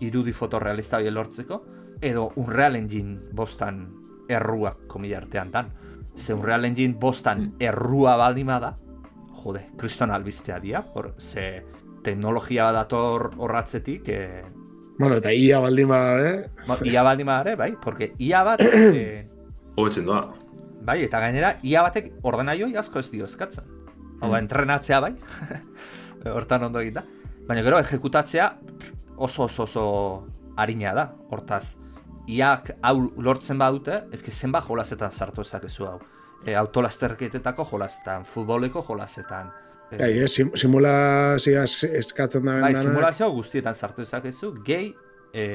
irudi 0.00 0.32
fotorealista 0.32 0.98
hori 0.98 1.10
lortzeko, 1.10 1.62
edo 2.02 2.32
Unreal 2.36 2.76
Engine 2.76 3.16
bostan 3.32 3.86
erruak 4.28 4.84
komila 4.90 5.22
artean 5.22 5.50
dan. 5.52 5.70
Ze 6.16 6.34
Unreal 6.34 6.64
Engine 6.64 6.96
bostan 6.98 7.52
errua 7.60 8.16
baldima 8.16 8.58
da, 8.60 8.72
jode, 9.42 9.66
kriston 9.78 10.10
albistea 10.10 10.58
dia, 10.60 10.80
hor, 10.94 11.12
ze 11.18 11.64
teknologia 12.02 12.70
dator 12.72 13.32
horratzetik, 13.36 14.08
e, 14.08 14.44
Bueno, 14.98 15.18
eta 15.20 15.28
ia 15.32 15.58
baldin 15.60 15.88
bada, 15.90 16.20
eh? 16.24 16.50
ba, 16.66 16.78
ia 16.88 17.02
baldima 17.04 17.40
ere, 17.42 17.54
bai, 17.56 17.74
porque 17.76 18.14
ia 18.18 18.42
bat, 18.44 18.60
e, 18.64 19.28
Hobetzen 19.76 20.06
doa. 20.06 20.32
bai, 20.80 21.02
eta 21.04 21.20
gainera, 21.20 21.58
ia 21.62 21.82
batek 21.84 22.14
ordenaioi 22.24 22.76
asko 22.80 23.02
ez 23.02 23.10
dio 23.12 23.26
eskatzen. 23.28 23.66
Hau, 24.22 24.30
ba, 24.30 24.38
entrenatzea 24.38 25.00
bai, 25.04 25.12
hortan 26.36 26.64
ondo 26.70 26.80
egita. 26.80 27.04
Baina 27.46 27.62
gero, 27.62 27.78
ejekutatzea 27.78 28.48
oso 29.16 29.44
oso 29.44 29.64
oso 29.64 29.84
harina 30.56 30.94
da, 30.96 31.10
hortaz. 31.30 31.76
Iak 32.26 32.72
hau 32.82 32.96
lortzen 33.22 33.58
badute, 33.58 34.00
ezki 34.14 34.32
zenba 34.34 34.62
jolasetan 34.66 35.12
sartu 35.12 35.44
ezakezu 35.46 35.86
hau. 35.86 35.98
E, 36.44 36.54
autolasterketetako 36.58 37.66
jolasetan, 37.70 38.24
futboleko 38.26 38.82
jolasetan. 38.88 39.52
E, 39.90 39.96
Gai, 40.00 40.10
eh? 40.18 40.28
sim 40.28 40.50
simulazioa 40.58 41.62
eskatzen 41.66 42.42
da 42.42 42.56
bai, 42.56 42.72
bendanak. 42.72 42.82
simulazio 42.82 43.30
guztietan 43.34 43.74
sartu 43.74 44.02
ezakezu, 44.02 44.52
gehi, 44.66 44.90
e, 45.32 45.46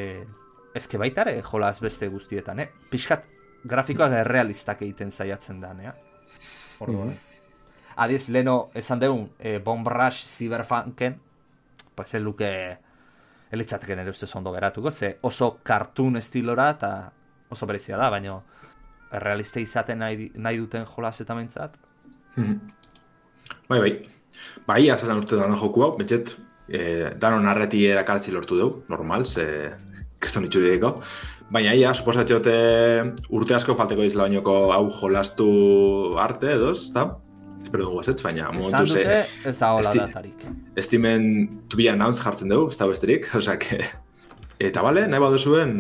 ezke 0.76 1.00
baita 1.02 1.26
ere 1.28 1.42
jolas 1.44 1.80
beste 1.84 2.08
guztietan, 2.08 2.64
eh? 2.64 2.70
Piskat 2.92 3.28
grafikoak 3.68 4.16
errealistak 4.22 4.82
egiten 4.88 5.12
saiatzen 5.12 5.60
da, 5.62 5.74
eh? 5.84 5.92
Orduan. 6.80 7.12
Adiz, 8.02 8.30
leno 8.30 8.72
esan 8.74 9.04
dugun, 9.04 9.28
e, 9.38 9.60
Bomb 9.60 9.88
Rush 9.88 10.26
Cyberpunken, 10.32 11.20
pues 11.96 12.14
luke 12.14 12.80
elitzateke 13.52 13.96
nire 13.96 14.14
ustez 14.14 14.30
ondo 14.36 14.54
geratuko, 14.56 14.92
ze 14.92 15.18
oso 15.28 15.58
cartoon 15.64 16.18
estilora 16.18 16.70
eta 16.76 16.92
oso 17.52 17.68
berezia 17.68 17.98
da, 18.00 18.10
baina 18.10 18.38
realista 19.12 19.60
izaten 19.60 20.00
nahi, 20.00 20.32
nahi 20.36 20.58
duten 20.58 20.86
jolasetan 20.88 21.38
mentzat. 21.38 21.76
Mhm. 22.36 22.60
Bai, 23.68 23.80
bai. 23.80 23.92
Bai, 24.68 24.90
azalan 24.90 25.20
urte 25.22 25.36
da 25.36 25.50
joku 25.56 25.84
hau, 25.84 25.92
betxet, 25.98 26.32
eh, 26.70 27.12
danon 27.20 27.48
arreti 27.48 27.86
erakartzi 27.86 28.32
lortu 28.32 28.58
dugu, 28.58 28.84
normal, 28.90 29.26
ze 29.26 29.46
kriston 30.20 30.46
itxurideko. 30.46 30.96
Baina 31.52 31.74
ia, 31.76 31.94
suposatxote 31.94 32.56
urte 33.36 33.56
asko 33.56 33.76
falteko 33.76 34.04
izla 34.08 34.24
bainoko 34.24 34.72
hau 34.72 34.86
jolastu 35.02 36.18
arte 36.18 36.54
edo, 36.54 36.72
ezta? 36.72 37.10
Espero 37.62 37.86
dugu 37.86 38.02
ezetz, 38.02 38.22
baina 38.26 38.48
Esan 38.50 38.58
momentu 38.60 38.94
dute, 38.94 39.04
ze 39.04 39.50
ez 39.50 39.58
da 39.60 39.72
hola 39.76 39.94
datarik. 39.96 40.46
estimen 40.76 41.28
to 41.70 41.78
be 41.78 41.88
announced 41.90 42.24
jartzen 42.24 42.50
dugu, 42.50 42.72
ez 42.72 42.78
da 42.78 42.88
besterik, 42.88 43.28
que... 43.66 43.82
Eta 44.62 44.82
bale, 44.86 45.08
nahi 45.10 45.22
baduzuen, 45.24 45.72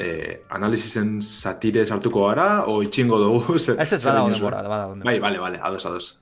eh, 0.00 0.38
analizizen 0.56 1.18
satire 1.20 1.84
sartuko 1.84 2.22
gara, 2.28 2.64
o 2.66 2.78
itxingo 2.82 3.18
dugu, 3.20 3.58
zer, 3.64 3.76
Ez 3.80 3.92
ez 3.92 4.02
badago 4.04 4.30
denbora, 4.32 4.62
badago 4.62 4.94
denbora. 4.94 5.10
Bai, 5.10 5.18
bale, 5.20 5.38
bale, 5.38 5.58
ados, 5.62 5.84
ados. 5.86 6.18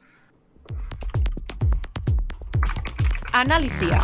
Analizia. 3.33 4.01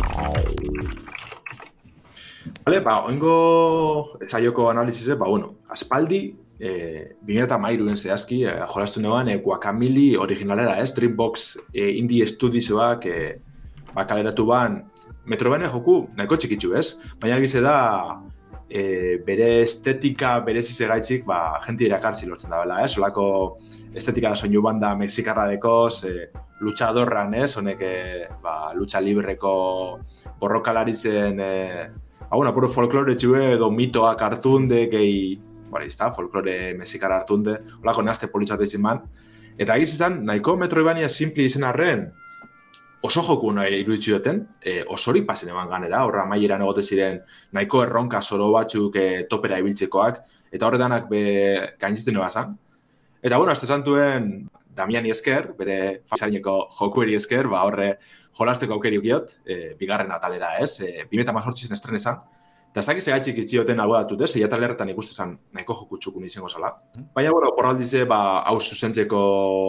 Vale, 2.65 2.79
ba, 2.79 3.01
oingo 3.05 4.17
saioko 4.27 4.69
analizize, 4.69 5.15
ba, 5.19 5.27
bueno, 5.27 5.55
aspaldi, 5.69 6.21
eh, 6.59 7.15
2008en 7.25 7.97
zehazki, 7.97 8.43
eh, 8.45 8.65
jolastu 8.67 9.01
neban, 9.01 9.29
eh, 9.29 9.39
Guacamole 9.41 10.17
originalera, 10.17 10.77
ez? 10.81 10.93
Dreambox 10.93 11.57
eh, 11.73 11.97
Indie 11.97 12.27
Studiosoak 12.27 13.05
eh, 13.05 13.39
ba, 13.93 14.05
kaleratu 14.05 14.45
ban, 14.45 14.83
Metrovania 15.25 15.69
joku 15.73 16.07
nahiko 16.15 16.37
txikitsu, 16.37 16.75
ez? 16.77 16.99
Baina 17.19 17.39
egize 17.41 17.61
da, 17.65 17.77
eh, 18.69 19.17
bere 19.25 19.63
estetika, 19.63 20.39
bere 20.45 20.61
zizegaitzik, 20.61 21.25
ba, 21.25 21.59
jenti 21.65 21.87
irakartzi 21.87 22.29
lortzen 22.29 22.53
da, 22.53 22.61
bela, 22.61 22.83
ez? 22.85 22.93
Olako 22.99 23.27
estetika 23.95 24.29
da 24.29 24.35
soinu 24.35 24.61
banda 24.61 24.93
mexikarra 24.95 25.47
dekoz, 25.49 26.03
eh, 26.05 26.29
luchadorran, 26.61 27.33
ez? 27.33 27.55
Honek, 27.57 27.81
eh, 27.81 28.27
ba, 28.43 28.73
lucha 28.75 29.01
libreko 29.01 29.99
borrokalaritzen, 30.39 31.39
eh, 31.39 31.87
Ba, 32.25 32.37
bueno, 32.37 32.51
puro 32.55 32.67
folklore 32.67 33.13
txue 33.15 33.51
edo 33.53 33.69
mitoak 33.69 34.21
hartunde, 34.25 34.87
gehi, 34.89 35.37
bari, 35.75 35.91
izta, 35.91 36.09
folklore 36.15 36.73
mexikara 36.79 37.21
hartunde, 37.21 37.59
holako 37.81 38.05
nahazte 38.05 38.31
politzate 38.31 38.67
izin 38.67 38.83
man. 38.85 39.03
Eta 39.59 39.77
egiz 39.79 39.93
izan, 39.93 40.21
nahiko 40.27 40.55
Metroidvania 40.59 41.09
simple 41.11 41.45
izen 41.47 41.63
arren, 41.67 42.07
oso 43.05 43.21
joku 43.23 43.51
nahi 43.53 43.81
iruditzu 43.83 44.15
duten, 44.17 44.41
e, 44.63 44.79
osori 44.95 45.21
pasen 45.27 45.51
eman 45.53 45.69
ganera, 45.69 46.03
horra 46.07 46.25
maieran 46.29 46.63
egote 46.65 46.83
ziren 46.83 47.21
nahiko 47.53 47.83
erronka 47.85 48.21
zoro 48.21 48.49
batzuk 48.55 48.97
e, 48.97 49.07
topera 49.29 49.59
ibiltzekoak, 49.61 50.21
eta 50.55 50.67
horretanak 50.67 51.09
be 51.11 51.23
gainditu 51.81 52.15
nebazan. 52.15 52.55
Eta 53.21 53.37
bueno, 53.37 53.53
azte 53.53 53.67
zantuen 53.67 54.47
Damiani 54.75 55.11
esker, 55.13 55.53
bere 55.57 55.77
fazaineko 56.09 56.55
jokueri 56.79 57.15
esker, 57.15 57.47
ba 57.51 57.63
horre 57.67 57.93
jolasteko 58.35 58.75
aukeri 58.75 58.99
ukiot, 58.99 59.37
e, 59.47 59.59
bigarren 59.79 60.11
atalera 60.11 60.55
ez, 60.63 60.73
e, 60.83 61.05
2018 61.11 61.69
zen 61.69 61.77
estren 61.77 62.01
esan, 62.01 62.19
Eta 62.75 62.81
ez 62.83 62.89
dakiz 62.89 63.05
egaitxik 63.07 63.37
itzioten 63.39 63.79
hau 63.79 63.93
dut, 64.03 64.25
ez? 64.25 64.33
Eia 64.35 64.49
talerretan 64.51 64.89
ikusten 64.91 65.29
nahiko 65.55 65.77
joku 65.77 65.95
txukun 65.95 66.25
izango 66.27 66.49
zala. 66.49 66.73
Baina, 67.15 67.31
bueno, 67.31 67.53
porraldize, 67.55 68.01
ba, 68.03 68.17
hau 68.49 68.57
zuzentzeko 68.59 69.19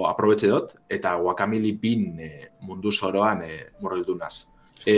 aprobetxe 0.09 0.51
dut, 0.51 0.73
eta 0.91 1.13
guakamili 1.21 1.71
bin 1.79 2.19
e, 2.19 2.31
mundu 2.67 2.91
zoroan 2.91 3.45
e, 3.47 3.61
murro 3.79 4.01
dunaz. 4.03 4.49
E, 4.83 4.97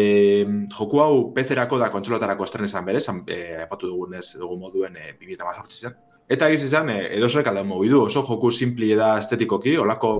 joku 0.72 1.02
hau 1.04 1.20
PC-erako 1.36 1.82
da 1.84 1.90
kontsolotarako 1.92 2.48
estren 2.48 2.64
esan 2.64 2.88
berez, 2.88 3.04
e, 3.28 3.38
apatu 3.66 3.92
dugunez, 3.92 4.24
dugu 4.40 4.56
moduen 4.56 4.96
e, 4.96 5.12
2018 5.20 5.84
zen. 5.84 6.00
Eta 6.32 6.48
egiz 6.48 6.64
izan, 6.64 6.88
e, 6.88 7.10
edozrek 7.18 7.52
alde 7.52 7.68
mogidu, 7.68 8.06
oso 8.06 8.24
joku 8.24 8.48
simpli 8.48 8.94
da 8.96 9.18
estetikoki, 9.20 9.76
olako 9.84 10.14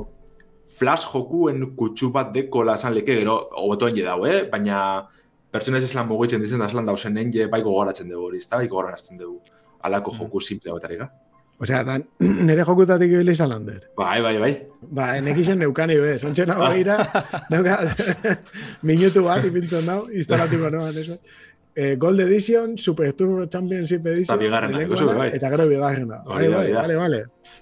flash 0.76 1.08
jokuen 1.08 1.70
kutsu 1.72 2.12
bat 2.12 2.36
deko 2.36 2.68
lasan 2.68 3.00
leke 3.00 3.16
gero, 3.22 3.46
hobeto 3.56 3.88
enge 3.88 4.04
dau, 4.04 4.26
eh? 4.28 4.42
baina 4.52 5.08
personez 5.52 5.84
eslan 5.84 6.08
mugitzen 6.08 6.42
dizen, 6.42 6.60
da 6.60 6.68
eslan 6.70 6.86
dausen 6.88 7.16
enge 7.18 7.46
bai 7.52 7.62
gogoratzen 7.62 8.10
dugu 8.10 8.28
hori, 8.28 8.42
ezta? 8.42 8.60
Bai 8.60 8.68
gogoratzen 8.68 9.18
dugu 9.20 9.40
alako 9.82 10.12
joku 10.18 10.40
simple 10.40 10.72
batarika. 10.72 11.08
Osea, 11.58 11.82
da, 11.82 11.96
nire 12.48 12.62
jokutatik 12.62 13.10
ibili 13.10 13.34
izan 13.34 13.50
lander. 13.50 13.80
Bai, 13.98 14.20
bai, 14.22 14.36
bai. 14.38 14.52
Ba, 14.94 15.08
nekixen 15.24 15.58
neukani 15.58 15.96
bez, 15.98 16.20
ontsen 16.28 16.52
hau 16.54 16.60
behira, 16.62 16.98
neuka, 17.50 17.78
minutu 18.90 19.24
bat 19.26 19.46
ipintzen 19.48 19.90
dau, 19.90 20.04
instalatuko 20.14 20.70
noan, 20.74 21.00
eso. 21.02 21.18
Eh, 21.80 21.94
Gold 21.96 22.18
Edition, 22.24 22.76
Super 22.76 23.12
Tour 23.12 23.48
Championship 23.48 24.04
Edition, 24.04 24.34
Eta 24.34 24.36
bigarrena, 24.42 24.80
da, 24.82 25.12
bai. 25.14 25.28
eta 25.36 25.50
gero 25.52 25.66
bigarrena. 25.70 26.16
Bai, 26.26 26.48
bai, 26.50 26.72
vale, 26.72 26.96
vale. 26.96 27.20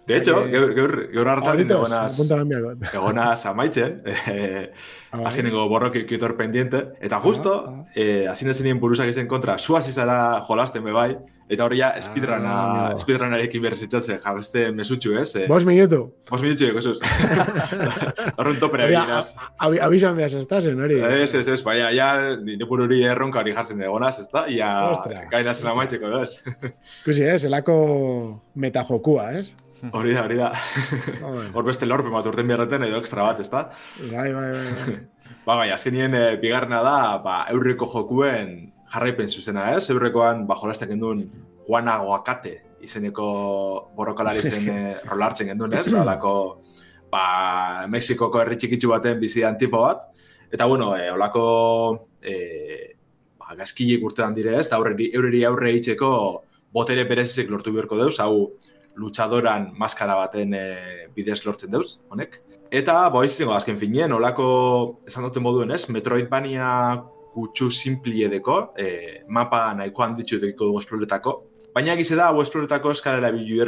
De 0.08 0.16
hecho, 0.16 0.38
gaur, 0.50 0.72
gaur, 0.74 0.94
gaur 1.12 1.28
hartan 1.28 1.50
Ahoritos, 1.52 1.76
egonaz, 1.92 2.94
egonaz 2.94 3.46
amaitzen, 3.46 4.00
eh, 4.06 4.70
Ah, 5.12 5.20
azkenengo 5.28 5.68
borroki 5.68 6.06
kitor 6.06 6.34
pendiente, 6.36 6.80
eta 7.00 7.20
justo, 7.20 7.52
Ah, 7.68 7.74
ah. 7.84 7.92
eh, 7.94 8.26
azin 8.28 8.48
ezinien 8.50 8.80
buruzak 8.80 9.08
izen 9.12 9.28
kontra, 9.28 9.58
suaz 9.58 9.86
izara 9.88 10.40
jolasten 10.48 10.82
be 10.84 10.92
bai, 10.92 11.10
eta 11.48 11.64
hori 11.64 11.78
ja 11.78 11.92
speedruna, 12.02 12.50
Ah, 12.52 12.86
amigo. 12.86 12.98
speedrunarekin 13.04 13.62
berrizitzatzen 13.62 14.18
jarreste 14.22 14.70
mesutxu, 14.72 15.12
ez? 15.20 15.28
Eh, 15.36 15.46
Bos 15.48 15.64
minutu. 15.64 16.12
Bos 16.30 16.42
minutxu, 16.42 16.72
kusuz. 16.74 16.96
Horren 18.38 18.58
topera 18.60 18.86
eginaz. 18.88 19.34
abi- 19.58 19.80
abisan 19.80 20.16
behaz 20.16 20.34
estazen, 20.34 20.80
hori. 20.82 20.98
Ez, 21.00 21.34
ez, 21.34 21.46
ez, 21.48 21.60
baina, 21.64 21.90
ja, 21.94 22.10
nire 22.42 22.66
hori 22.68 23.02
erronka 23.04 23.40
hori 23.40 23.52
jartzen 23.54 23.82
egonaz, 23.82 24.18
ez 24.20 24.28
da? 24.32 24.46
Ia, 24.48 24.72
gaina 25.30 25.54
zela 25.54 25.74
maitzeko, 25.78 26.10
ez? 26.22 26.40
Ikusi, 27.02 27.24
ez, 27.24 27.44
elako 27.44 27.76
metajokua, 28.54 29.30
ez? 29.38 29.54
Hori 29.92 30.14
da, 30.16 30.22
hori 30.24 30.38
da. 30.40 30.50
Joder. 31.20 31.50
Hor 31.54 31.64
beste 31.66 31.86
lorpen 31.86 32.10
bat 32.14 32.26
urten 32.26 32.46
biharreten 32.48 32.82
edo 32.88 32.98
ekstra 33.02 33.22
bat, 33.28 33.40
ez 33.44 33.50
da? 33.52 33.68
Bai, 34.10 34.32
bai, 34.32 34.48
bai. 34.50 34.64
bai. 34.86 34.96
Ba, 35.46 35.54
bai, 35.60 35.68
azkenien 35.70 36.10
e, 36.18 36.20
bigarrena 36.42 36.80
da, 36.82 36.94
ba, 37.22 37.34
eurreko 37.52 37.86
jokuen 37.86 38.72
jarraipen 38.92 39.28
zuzena, 39.28 39.70
ez? 39.76 39.88
Eurrekoan, 39.90 40.46
ba, 40.46 40.56
jolasten 40.60 40.90
genduen 40.94 41.24
Juana 41.66 41.98
Goakate 42.02 42.54
izeneko 42.86 43.26
borrokalari 43.96 44.42
zen 44.50 44.70
rolartzen 45.08 45.50
genduen, 45.50 45.74
ez? 45.80 45.88
Olako, 45.94 46.34
ba, 47.12 47.86
Mexikoko 47.92 48.42
herri 48.42 48.58
txikitsu 48.60 48.92
baten 48.92 49.20
bizidan 49.22 49.58
tipo 49.58 49.82
bat. 49.82 50.06
Eta, 50.52 50.66
bueno, 50.70 50.92
e, 50.96 51.10
olako 51.10 51.46
e, 52.22 52.36
ba, 53.38 53.56
gazkilik 53.58 54.04
urtean 54.06 54.36
dire, 54.36 54.58
ez? 54.60 54.68
Da, 54.70 54.78
aurreri, 54.78 55.10
eureri 55.14 55.44
aurre 55.48 55.72
eitzeko 55.74 56.10
botere 56.76 57.06
berezizik 57.08 57.50
lortu 57.50 57.72
beharko 57.74 57.98
deuz, 57.98 58.16
hau 58.22 58.52
luchadoran 58.96 59.72
maskara 59.76 60.16
baten 60.16 60.54
e, 60.56 60.66
bidez 61.16 61.42
lortzen 61.44 61.72
deuz, 61.72 61.98
honek. 62.12 62.40
Eta, 62.74 63.04
boiz 63.14 63.30
izango 63.32 63.54
azken 63.54 63.78
finien, 63.78 64.12
olako, 64.12 64.46
esan 65.06 65.26
duten 65.26 65.44
moduen 65.44 65.70
ez, 65.74 65.84
Metroidvania 65.92 66.70
kutsu 67.36 67.68
simpli 67.70 68.24
edeko, 68.24 68.56
e, 68.80 69.22
mapa 69.28 69.68
nahiko 69.76 70.04
handitxu 70.06 70.40
dugu 70.40 70.78
esploretako. 70.80 71.36
Baina 71.76 71.92
egize 71.92 72.16
da, 72.16 72.30
hau 72.32 72.40
esploretako 72.40 72.94
eskalera 72.96 73.30
bilu 73.34 73.60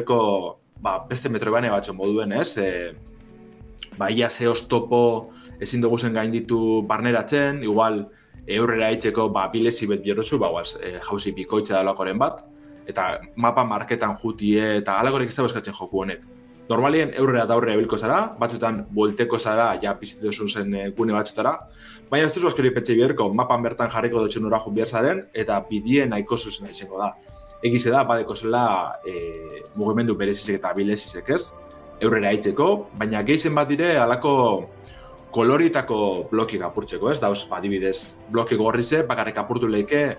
ba, 0.81 0.99
beste 1.09 1.29
Metroidvania 1.29 1.75
batxo 1.75 1.93
moduen 1.95 2.33
ez, 2.33 2.57
e, 2.57 2.95
ba, 3.99 4.09
ia 4.11 4.31
ze 4.31 4.47
topo 4.69 5.31
ezin 5.61 5.83
dugu 5.83 5.99
zen 5.99 6.15
gain 6.15 6.31
ditu 6.31 6.83
barneratzen, 6.87 7.63
igual, 7.63 8.07
eurrera 8.47 8.87
aitzeko 8.89 9.29
ba, 9.29 9.49
bilezi 9.53 9.87
bet 9.87 10.03
bierozu, 10.03 10.39
ba, 10.39 10.49
guaz, 10.49 10.79
e, 10.81 10.99
jauzi 11.11 11.35
bikoitza 11.37 11.75
dalakoren 11.75 12.19
bat, 12.19 12.45
eta 12.89 13.19
mapa 13.37 13.65
marketan 13.65 14.17
jutie 14.17 14.79
eta 14.79 14.97
alagorik 14.99 15.29
ez 15.29 15.37
da 15.37 15.45
eskatzen 15.45 15.77
joku 15.77 16.05
honek. 16.05 16.25
Normalien 16.69 17.15
eurrera 17.17 17.47
da 17.49 17.57
aurrera 17.57 17.79
bilko 17.81 17.97
zara, 17.97 18.19
batzutan 18.39 18.83
volteko 18.93 19.39
zara, 19.39 19.71
ja 19.81 19.95
pizitu 19.97 20.33
zen 20.49 20.75
e, 20.75 20.91
gune 20.97 21.15
batzutara, 21.17 21.55
baina 22.11 22.27
ez 22.27 22.35
duzu 22.35 22.49
askori 22.51 22.71
petxe 22.71 22.95
bierko, 22.95 23.31
mapan 23.33 23.63
bertan 23.63 23.89
jarriko 23.91 24.21
dutxen 24.21 24.43
nora 24.43 24.61
jun 24.61 24.77
zaren, 24.85 25.25
eta 25.33 25.61
bidie 25.71 26.07
nahiko 26.07 26.37
zuzen 26.37 26.69
izango 26.69 26.99
da. 26.99 27.15
Egize 27.65 27.91
da, 27.91 28.05
badeko 28.05 28.35
zela 28.37 29.01
e, 29.07 29.63
mugimendu 29.77 30.15
berezizek 30.15 30.57
eta 30.57 30.75
bilezizek 30.75 31.31
ez, 31.31 31.53
eurrera 32.01 32.29
aitzeko, 32.29 32.91
baina 32.99 33.23
gehizen 33.23 33.55
bat 33.55 33.69
dire, 33.69 33.97
alako 33.99 34.69
koloritako 35.33 36.29
bloki 36.31 36.61
apurtzeko, 36.61 37.11
ez? 37.11 37.19
Dauz, 37.21 37.47
adibidez, 37.51 38.15
bloki 38.31 38.57
gorri 38.57 38.83
ze, 38.83 39.03
bakarrik 39.09 39.39
apurtu 39.39 39.69
lehike, 39.69 40.17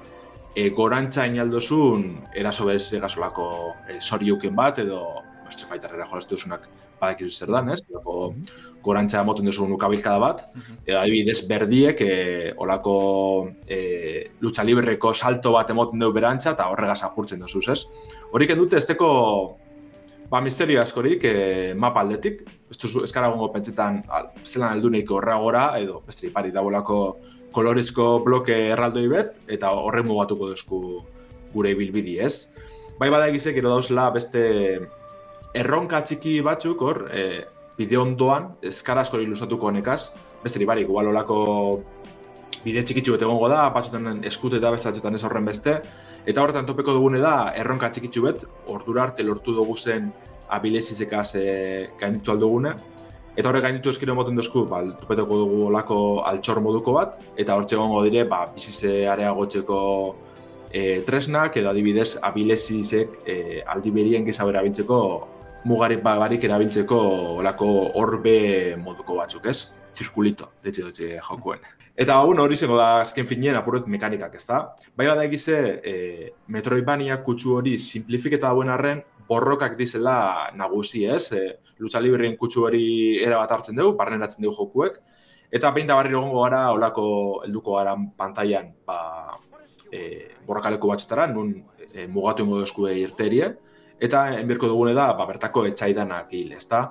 e, 0.56 0.70
gorantza 0.70 1.28
inaldozun 1.28 2.24
eraso 2.34 2.66
bez 2.66 2.92
egasolako 2.94 3.76
e, 3.88 4.50
bat, 4.50 4.80
edo 4.80 5.29
Street 5.52 5.70
Fighterera 5.70 6.08
jolaztu 6.10 6.36
duzunak 6.36 6.68
badakizu 7.00 7.32
zer 7.32 7.52
dan, 7.54 7.70
ez? 7.74 7.80
Dago, 7.88 8.34
gorantza 8.84 9.24
moten 9.28 9.48
duzu 9.48 9.68
nukabilkada 9.70 10.20
bat, 10.22 10.44
edo 10.86 11.00
adibidez, 11.00 11.40
berdiek, 11.48 12.02
e, 12.02 12.52
olako 12.58 12.96
e, 13.68 13.80
lucha 14.42 14.66
libreko 14.68 15.14
salto 15.14 15.54
bat 15.56 15.72
emoten 15.72 16.00
dugu 16.00 16.20
berantza, 16.20 16.54
eta 16.58 16.70
horregaz 16.74 17.02
apurtzen 17.08 17.42
duzu, 17.46 17.64
ez? 17.72 17.82
Horik 18.34 18.56
endute, 18.56 18.78
ez 18.78 18.88
teko 18.90 19.10
Ba, 20.30 20.44
misterio 20.46 20.78
askorik, 20.78 21.24
e, 21.26 21.74
mapa 21.74 22.04
aldetik, 22.04 22.44
ez 22.70 22.78
duzu, 22.78 23.02
ez 23.02 23.10
gongo 23.12 23.48
pentsetan, 23.50 24.04
zelan 24.44 24.76
aldu 24.76 24.92
horra 25.10 25.80
edo, 25.80 26.04
bestri, 26.06 26.30
pari 26.30 26.52
dagoelako 26.52 27.18
kolorizko 27.52 28.20
bloke 28.24 28.54
erraldoi 28.70 29.08
bet, 29.08 29.40
eta 29.48 29.72
horren 29.72 30.06
mugatuko 30.06 30.52
duzku 30.52 31.02
gure 31.52 31.74
bilbidi, 31.74 32.20
ez? 32.20 32.54
Bai 33.00 33.10
bada 33.10 33.28
egizek, 33.28 33.58
ero 33.58 33.70
dauzela, 33.70 34.12
beste 34.12 34.80
erronka 35.54 36.02
txiki 36.06 36.40
batzuk, 36.46 36.82
hor, 36.82 37.06
e, 37.12 37.46
bide 37.78 37.98
ondoan, 37.98 38.56
eskara 38.62 39.02
askori 39.06 39.26
lusatuko 39.26 39.70
honekaz, 39.72 40.12
bestri, 40.44 40.66
bari, 40.66 40.84
igual 40.88 41.10
olako 41.12 41.40
bide 42.64 42.84
txikitzu 42.84 43.16
bete 43.16 43.26
gongo 43.26 43.48
da, 43.50 43.64
batzutan 43.74 44.24
eskute 44.28 44.60
eta 44.60 44.72
bestatzutan 44.76 45.16
ez 45.16 45.24
horren 45.24 45.48
beste, 45.48 45.80
Eta 46.28 46.44
horretan 46.44 46.68
topeko 46.68 46.94
dugune 46.94 47.22
da, 47.24 47.52
erronka 47.58 47.90
txikitsu 47.94 48.22
bet, 48.26 48.44
ordura 48.70 49.06
arte 49.08 49.24
lortu 49.24 49.56
dugu 49.56 49.76
zen 49.78 50.12
abilezizekaz 50.54 51.28
e, 51.40 51.46
gainditu 52.00 52.34
aldugune. 52.34 52.74
Eta 53.38 53.48
horrek 53.50 53.64
gainditu 53.64 53.94
eskiro 53.94 54.16
moten 54.18 54.38
duzku, 54.38 54.66
ba, 54.70 54.82
topeteko 55.00 55.40
dugu 55.46 55.62
olako 55.70 56.00
altxor 56.28 56.60
moduko 56.66 56.98
bat, 56.98 57.18
eta 57.40 57.56
hortxe 57.56 57.80
gongo 57.80 58.04
dire, 58.06 58.26
ba, 58.30 58.44
bizize 58.54 59.08
areagotzeko 59.08 59.80
e, 60.70 61.02
tresnak, 61.08 61.58
edo 61.62 61.72
adibidez 61.72 62.12
abilezizek 62.30 63.22
e, 63.26 63.40
aldi 63.66 63.96
berien 63.96 64.28
gizau 64.28 64.50
erabiltzeko, 65.60 65.68
mugarik 65.68 66.04
barik 66.04 66.44
erabiltzeko 66.44 67.00
olako 67.40 67.92
orbe 67.96 68.76
moduko 68.78 69.16
batzuk, 69.16 69.46
ez? 69.46 69.72
Zirkulito, 69.94 70.52
detxe 70.64 70.82
dutxe 70.82 71.20
jokuen. 71.20 71.60
Eta 71.96 72.24
bueno, 72.24 72.44
hori 72.44 72.56
zengo 72.56 72.78
da 72.78 73.02
azken 73.02 73.28
finien 73.28 73.56
apuret 73.56 73.86
mekanikak, 73.88 74.36
ezta? 74.36 74.74
Bai 74.96 75.08
bada 75.08 75.24
egize, 75.26 75.82
e, 75.84 76.32
Metroidvania 76.48 77.22
kutsu 77.24 77.58
hori 77.58 77.78
simplifiketa 77.78 78.48
dauen 78.48 78.70
arren, 78.70 79.04
borrokak 79.28 79.76
dizela 79.78 80.50
nagusi, 80.56 81.06
ez? 81.06 81.32
E, 81.34 81.60
Lucha 81.80 82.00
Libreen 82.00 82.38
kutsu 82.38 82.64
hori 82.66 83.20
era 83.22 83.38
bat 83.38 83.52
hartzen 83.52 83.76
dugu, 83.76 83.98
barneratzen 83.98 84.44
dugu 84.44 84.56
jokuek. 84.56 85.02
Eta 85.52 85.72
behin 85.72 85.88
da 85.88 85.96
barri 85.96 86.14
egongo 86.16 86.44
gara, 86.44 86.72
olako 86.72 87.44
helduko 87.44 87.76
gara 87.76 87.98
pantailan, 88.18 88.72
ba, 88.86 89.36
e, 89.92 90.30
borrokaleko 90.48 90.88
batxetara, 90.88 91.28
nun 91.28 91.66
e, 91.92 92.08
mugatu 92.08 92.46
ingo 92.46 92.62
duzku 92.62 92.88
irterie. 92.88 93.58
Eta 94.00 94.28
enbirko 94.40 94.70
dugune 94.72 94.94
da, 94.96 95.12
ba, 95.14 95.26
bertako 95.28 95.66
etxaidanak 95.70 96.32
hil, 96.34 96.54
ezta? 96.56 96.86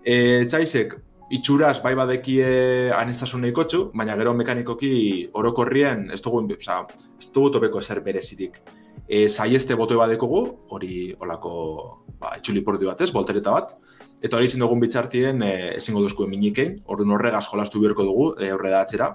E, 0.00 0.44
etxaizek, 0.44 0.94
itxuraz 1.34 1.78
bai 1.82 1.94
badekie 1.96 2.46
anestasun 2.92 3.40
nahiko 3.40 3.64
baina 3.94 4.16
gero 4.16 4.34
mekanikoki 4.34 5.28
orokorrien 5.32 6.10
ez 6.12 6.20
dugu, 6.22 6.44
oza, 6.56 6.86
ez 7.18 7.30
dugu 7.32 7.50
topeko 7.50 7.80
zer 7.80 8.00
berezirik. 8.00 8.60
E, 9.08 9.28
Zaieste 9.28 9.74
boto 9.74 9.98
badekogu, 9.98 10.44
hori 10.70 11.14
olako 11.20 12.04
ba, 12.20 12.36
etxuli 12.36 12.62
porti 12.62 12.86
bat 12.86 13.00
ez, 13.00 13.12
voltereta 13.12 13.50
bat, 13.50 13.74
eta 14.22 14.36
hori 14.36 14.48
dugun 14.48 14.80
bitxartien 14.80 15.42
e, 15.42 15.76
ezingo 15.76 16.00
duzku 16.00 16.24
eminikein, 16.24 16.78
hori 16.86 17.04
horregaz 17.04 17.46
jolastu 17.50 17.80
beharko 17.80 18.02
dugu, 18.02 18.34
e, 18.40 18.52
horre 18.52 18.70
da 18.70 18.80
atxera. 18.80 19.10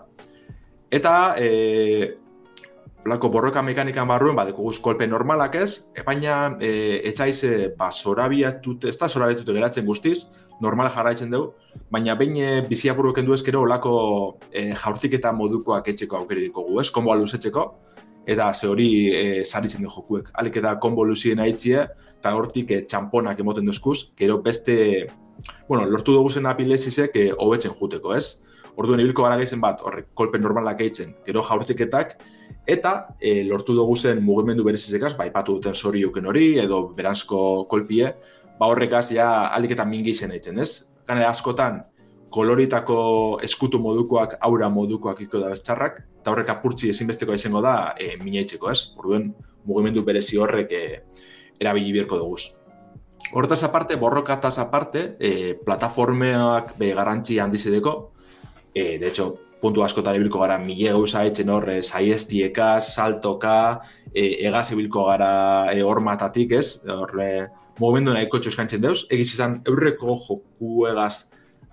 Eta, 0.91 1.35
e, 1.37 2.17
Lako 3.05 3.29
borroka 3.31 3.61
mekanika 3.63 4.03
barruen, 4.03 4.35
ba, 4.35 4.45
kolpe 4.83 5.07
normalak 5.07 5.55
ez, 5.55 5.85
e, 5.95 6.03
baina 6.03 6.57
e, 6.59 7.13
ba, 7.77 7.91
zorabiatut, 7.91 8.85
ez 8.85 8.97
da 8.97 9.07
zorabiatute 9.07 9.53
geratzen 9.53 9.85
guztiz, 9.85 10.27
normal 10.59 10.89
jarraitzen 10.91 11.31
dugu, 11.31 11.53
baina 11.89 12.15
behin 12.15 12.35
e, 12.35 12.49
bizi 12.67 12.89
apurruken 12.89 13.25
du 13.25 13.33
ezkero, 13.33 13.61
olako 13.61 14.39
e, 14.51 14.73
jaurtik 14.75 15.13
eta 15.15 15.31
modukoak 15.31 15.87
etxeko 15.87 16.17
aukeri 16.17 16.43
dikogu, 16.49 16.81
ez, 16.81 16.89
komboa 16.91 17.15
luzetzeko, 17.15 17.63
eta 18.27 18.53
ze 18.53 18.67
hori 18.67 18.89
e, 19.15 19.43
saritzen 19.45 19.85
du 19.85 19.89
jokuek. 19.93 20.33
Alik 20.33 20.57
eta 20.59 20.75
kombo 20.83 21.05
luzien 21.07 21.39
aitzie, 21.39 21.85
eta 22.19 22.33
hortik 22.35 22.73
e, 22.75 22.81
txamponak 22.83 23.39
emoten 23.39 23.65
duzkuz, 23.65 24.11
gero 24.19 24.41
beste, 24.43 25.07
bueno, 25.69 25.85
lortu 25.87 26.17
dugu 26.17 26.29
zen 26.35 26.51
apilezizek 26.51 27.15
e, 27.15 27.29
hobetzen 27.31 27.71
juteko, 27.79 28.11
ez? 28.19 28.43
Orduan 28.75 28.99
ibilko 28.99 29.23
gara 29.23 29.39
gehizen 29.39 29.63
bat, 29.63 29.79
horrek, 29.87 30.11
kolpe 30.19 30.39
normalak 30.39 30.83
eitzen, 30.83 31.15
gero 31.25 31.45
jaurtiketak, 31.47 32.17
eta 32.67 33.15
e, 33.19 33.43
lortu 33.47 33.73
dugu 33.77 33.95
zen 33.97 34.23
mugimendu 34.23 34.63
berezizekaz, 34.63 35.15
bai 35.17 35.29
patu 35.33 35.57
duten 35.57 35.75
soriuken 35.75 36.29
hori, 36.29 36.51
edo 36.61 36.87
beransko 36.97 37.65
kolpie, 37.69 38.13
ba 38.59 38.67
horrekaz 38.69 39.09
ja 39.15 39.29
alik 39.55 39.73
eta 39.77 39.85
mingi 39.85 40.13
izen 40.13 40.35
eitzen, 40.35 40.59
ez? 40.59 40.91
Gane 41.07 41.25
askotan, 41.25 41.81
koloritako 42.29 43.39
eskutu 43.43 43.79
modukoak, 43.81 44.37
aura 44.45 44.69
modukoak 44.69 45.21
iko 45.25 45.41
da 45.41 45.49
beztxarrak, 45.53 46.01
eta 46.21 46.31
horrek 46.31 46.53
apurtzi 46.53 46.91
ezinbesteko 46.93 47.33
izango 47.33 47.63
da 47.65 47.95
e, 47.97 48.15
minaitzeko, 48.23 48.69
ez? 48.71 48.93
Orduen 48.99 49.31
mugimendu 49.65 50.05
berezi 50.05 50.37
horrek 50.37 50.73
e, 50.75 50.85
erabili 51.59 51.93
bierko 51.97 52.21
dugu. 52.21 52.37
Hortaz 53.33 53.61
aparte, 53.63 53.97
borrokataz 53.99 54.57
aparte, 54.61 55.15
e, 55.19 55.53
plataformeak 55.65 56.75
be 56.79 56.93
garantzi 56.97 57.37
handizideko, 57.39 57.95
e, 58.73 58.97
de 58.97 59.07
hecho, 59.07 59.35
puntu 59.61 59.83
askotan 59.83 60.15
ibilko 60.17 60.41
gara 60.43 60.57
mile 60.61 60.93
gauza 60.95 61.25
etxen 61.27 61.49
horre, 61.51 61.79
saiestieka, 61.83 62.79
saltoka, 62.79 63.81
e, 64.13 64.45
egaz 64.47 64.69
ibilko 64.75 65.05
gara 65.09 65.31
e, 65.73 65.81
hormatatik, 65.83 66.55
ez? 66.59 66.79
Horre, 66.87 67.29
momentu 67.79 68.15
nahiko 68.15 68.39
txuskantzen 68.39 68.81
deuz, 68.83 69.03
egiz 69.11 69.29
izan, 69.33 69.59
eurreko 69.67 70.17
joku 70.27 70.87
egaz 70.91 71.29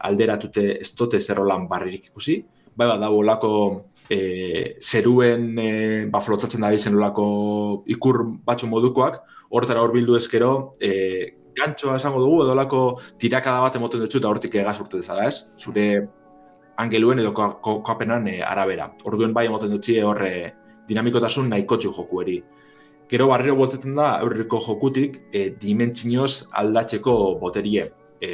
alderatute 0.07 0.66
ez 0.80 0.91
dote 0.99 1.20
zerrolan 1.20 1.66
barririk 1.70 2.11
ikusi, 2.11 2.41
bai 2.76 2.89
bat 2.91 3.01
dago 3.01 3.22
olako 3.22 3.53
e, 4.11 4.76
zeruen 4.82 5.49
e, 5.59 5.70
ba, 6.12 6.20
flotatzen 6.20 6.62
da 6.62 6.70
bizen 6.74 6.99
olako 6.99 7.26
ikur 7.93 8.22
batzu 8.47 8.68
modukoak, 8.70 9.22
hortara 9.57 9.82
hor 9.82 9.95
bildu 9.95 10.18
ezkero, 10.18 10.53
e, 10.80 10.93
gantxoa 11.57 11.97
esango 11.97 12.20
dugu, 12.20 12.43
edo 12.45 12.53
olako 12.53 12.82
tirakada 13.20 13.64
bat 13.64 13.78
emoten 13.78 14.05
dutxu 14.05 14.20
eta 14.20 14.30
hortik 14.30 14.59
egaz 14.61 14.76
urte 14.82 15.01
dezala, 15.01 15.26
ez? 15.30 15.55
Zure 15.57 15.87
angeluen 16.76 17.20
edo 17.22 17.32
kokapenan 17.34 18.28
e, 18.28 18.40
arabera. 18.42 18.90
Orduen 19.04 19.34
bai 19.34 19.46
emoten 19.46 19.72
dutxi 19.72 20.00
horre 20.02 20.32
dinamikotasun 20.88 21.48
nahikotxu 21.50 21.92
jokueri. 21.96 22.40
Gero 23.10 23.28
barriro 23.30 23.54
boltetzen 23.56 23.94
da, 23.94 24.16
aurriko 24.20 24.60
jokutik, 24.62 25.20
e, 25.32 25.50
dimentsinoz 25.60 26.48
aldatzeko 26.52 27.36
boterie. 27.40 27.86
E, 28.20 28.30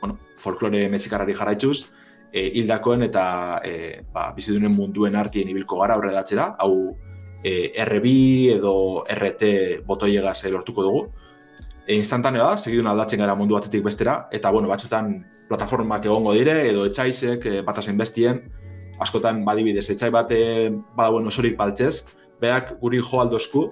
bueno, 0.00 0.18
folklore 0.42 0.88
mezikarrari 0.90 1.36
jarraitzuz, 1.38 1.86
e, 2.32 2.44
hildakoen 2.60 3.06
eta 3.08 3.26
e, 3.64 4.02
ba, 4.12 4.30
bizidunen 4.36 4.74
munduen 4.74 5.16
artien 5.16 5.48
ibilko 5.48 5.78
gara 5.80 5.98
datzera, 6.12 6.54
hau 6.58 6.96
e, 7.42 7.72
RB 7.84 8.06
edo 8.56 9.04
RT 9.08 9.84
botoiegaz 9.86 10.44
lortuko 10.50 10.82
dugu. 10.82 11.06
E, 11.88 11.96
instantanea 11.96 12.44
da, 12.50 12.56
segidun 12.60 12.90
aldatzen 12.90 13.22
gara 13.22 13.34
mundu 13.34 13.56
batetik 13.56 13.80
bestera, 13.84 14.18
eta 14.36 14.50
bueno, 14.52 14.68
batzutan 14.68 15.14
plataformak 15.48 16.04
egongo 16.04 16.34
dire, 16.36 16.58
edo 16.68 16.84
etxaizek, 16.84 17.46
e, 17.48 17.60
batasen 17.64 17.96
bestien, 17.96 18.42
askotan 19.00 19.40
badibidez, 19.46 19.86
etxai 19.94 20.10
bate 20.12 20.38
badauen 20.98 21.30
osorik 21.30 21.56
baltzez, 21.56 22.02
beak 22.42 22.74
guri 22.82 23.00
jo 23.00 23.22
aldozku, 23.22 23.62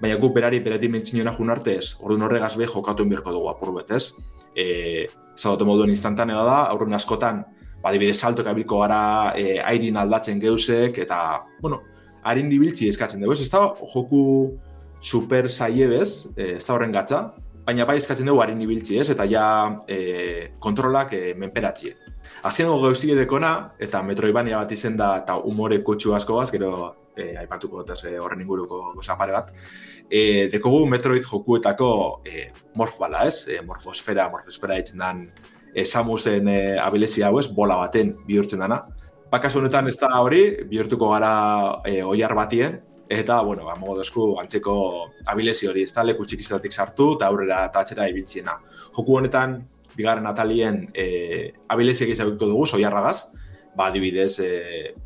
baina 0.00 0.18
gu 0.20 0.30
berari 0.30 0.60
bere 0.62 0.78
dimentsiona 0.78 1.32
jun 1.34 1.50
arte 1.50 1.74
ez, 1.80 1.96
orduan 1.98 2.28
horregaz 2.28 2.52
be 2.60 2.68
jokatu 2.70 3.02
inbirko 3.02 3.32
dugu 3.34 3.48
apur 3.50 3.72
bet, 3.74 3.90
ez? 3.90 4.12
E, 4.54 5.06
zagote 5.34 5.66
moduen 5.66 5.90
instantanea 5.90 6.44
da, 6.46 6.58
aurren 6.70 6.94
askotan, 6.94 7.42
badibide 7.82 8.14
salto 8.14 8.44
kabilko 8.44 8.78
gara 8.84 9.00
e, 9.34 9.56
airin 9.58 9.98
aldatzen 9.98 10.38
geusek, 10.38 11.00
eta, 11.02 11.18
bueno, 11.62 11.80
harin 12.22 12.46
dibiltzi 12.52 12.92
eskatzen 12.92 13.24
dugu? 13.24 13.34
Ez 13.34 13.50
da 13.50 13.64
joku 13.94 14.22
super 15.00 15.50
saiebez, 15.50 16.36
e, 16.36 16.54
ez 16.60 16.64
da 16.64 16.76
horren 16.76 16.94
gatza, 16.94 17.24
baina 17.66 17.86
bai 17.86 17.96
eskatzen 17.98 18.28
dugu 18.28 18.42
harin 18.42 18.60
ibiltzi 18.62 19.00
ez, 19.02 19.08
eta 19.10 19.24
ja 19.26 19.46
e, 19.90 20.52
kontrolak 20.62 21.12
e, 21.16 21.22
menperatzie. 21.38 21.96
Azkengo 22.46 22.78
gauzi 22.82 23.10
edekona, 23.14 23.52
eta 23.82 24.02
metroibania 24.06 24.60
bat 24.62 24.72
izen 24.76 24.96
da, 24.98 25.16
eta 25.22 25.38
umore 25.50 25.80
kutsu 25.86 26.14
asko 26.14 26.38
baz, 26.38 26.50
gero 26.54 26.70
e, 27.16 27.32
aipatuko 27.42 27.82
dut 27.82 28.06
e, 28.06 28.14
horren 28.22 28.44
inguruko 28.44 28.92
goza 28.94 29.16
pare 29.18 29.34
bat, 29.34 29.50
e, 30.06 30.46
dekogu 30.52 30.84
metroid 30.90 31.26
jokuetako 31.26 31.90
e, 32.26 32.46
morf 32.78 33.00
bala 33.02 33.26
ez, 33.26 33.48
e, 33.50 33.60
morfosfera, 33.66 34.28
morfosfera 34.30 34.78
ditzen 34.78 35.02
dan, 35.02 35.26
e, 35.74 35.84
Samusen 35.84 36.48
e, 36.52 36.60
abilezia 36.80 37.30
hau 37.30 37.40
ez, 37.42 37.48
bola 37.52 37.80
baten 37.82 38.14
bihurtzen 38.28 38.62
dana. 38.62 38.84
Bakasu 39.32 39.58
honetan 39.58 39.90
ez 39.90 39.96
da 39.98 40.12
hori, 40.22 40.44
bihurtuko 40.70 41.10
gara 41.16 41.32
e, 41.82 41.98
oiar 42.06 42.36
batien, 42.38 42.78
Eta, 43.08 43.40
bueno, 43.42 43.64
ba, 43.64 43.76
mogo 43.78 43.96
dozku 44.00 44.32
antzeko 44.40 44.74
abilezi 45.30 45.68
hori, 45.70 45.84
ez 45.86 45.92
da, 45.94 46.02
leku 46.02 46.26
txikizetatik 46.26 46.72
sartu 46.72 47.12
eta 47.14 47.28
aurrera 47.30 47.62
eta 47.68 47.84
atzera 47.84 48.08
ibiltziena. 48.10 48.56
Joku 48.96 49.20
honetan, 49.20 49.60
bigarren 49.96 50.26
atalien 50.26 50.82
e, 50.92 51.52
abileziak 51.72 52.10
izabiko 52.10 52.48
dugu, 52.50 52.66
soiarragaz, 52.66 53.30
ba, 53.76 53.86
adibidez, 53.92 54.40
e, 54.42 54.50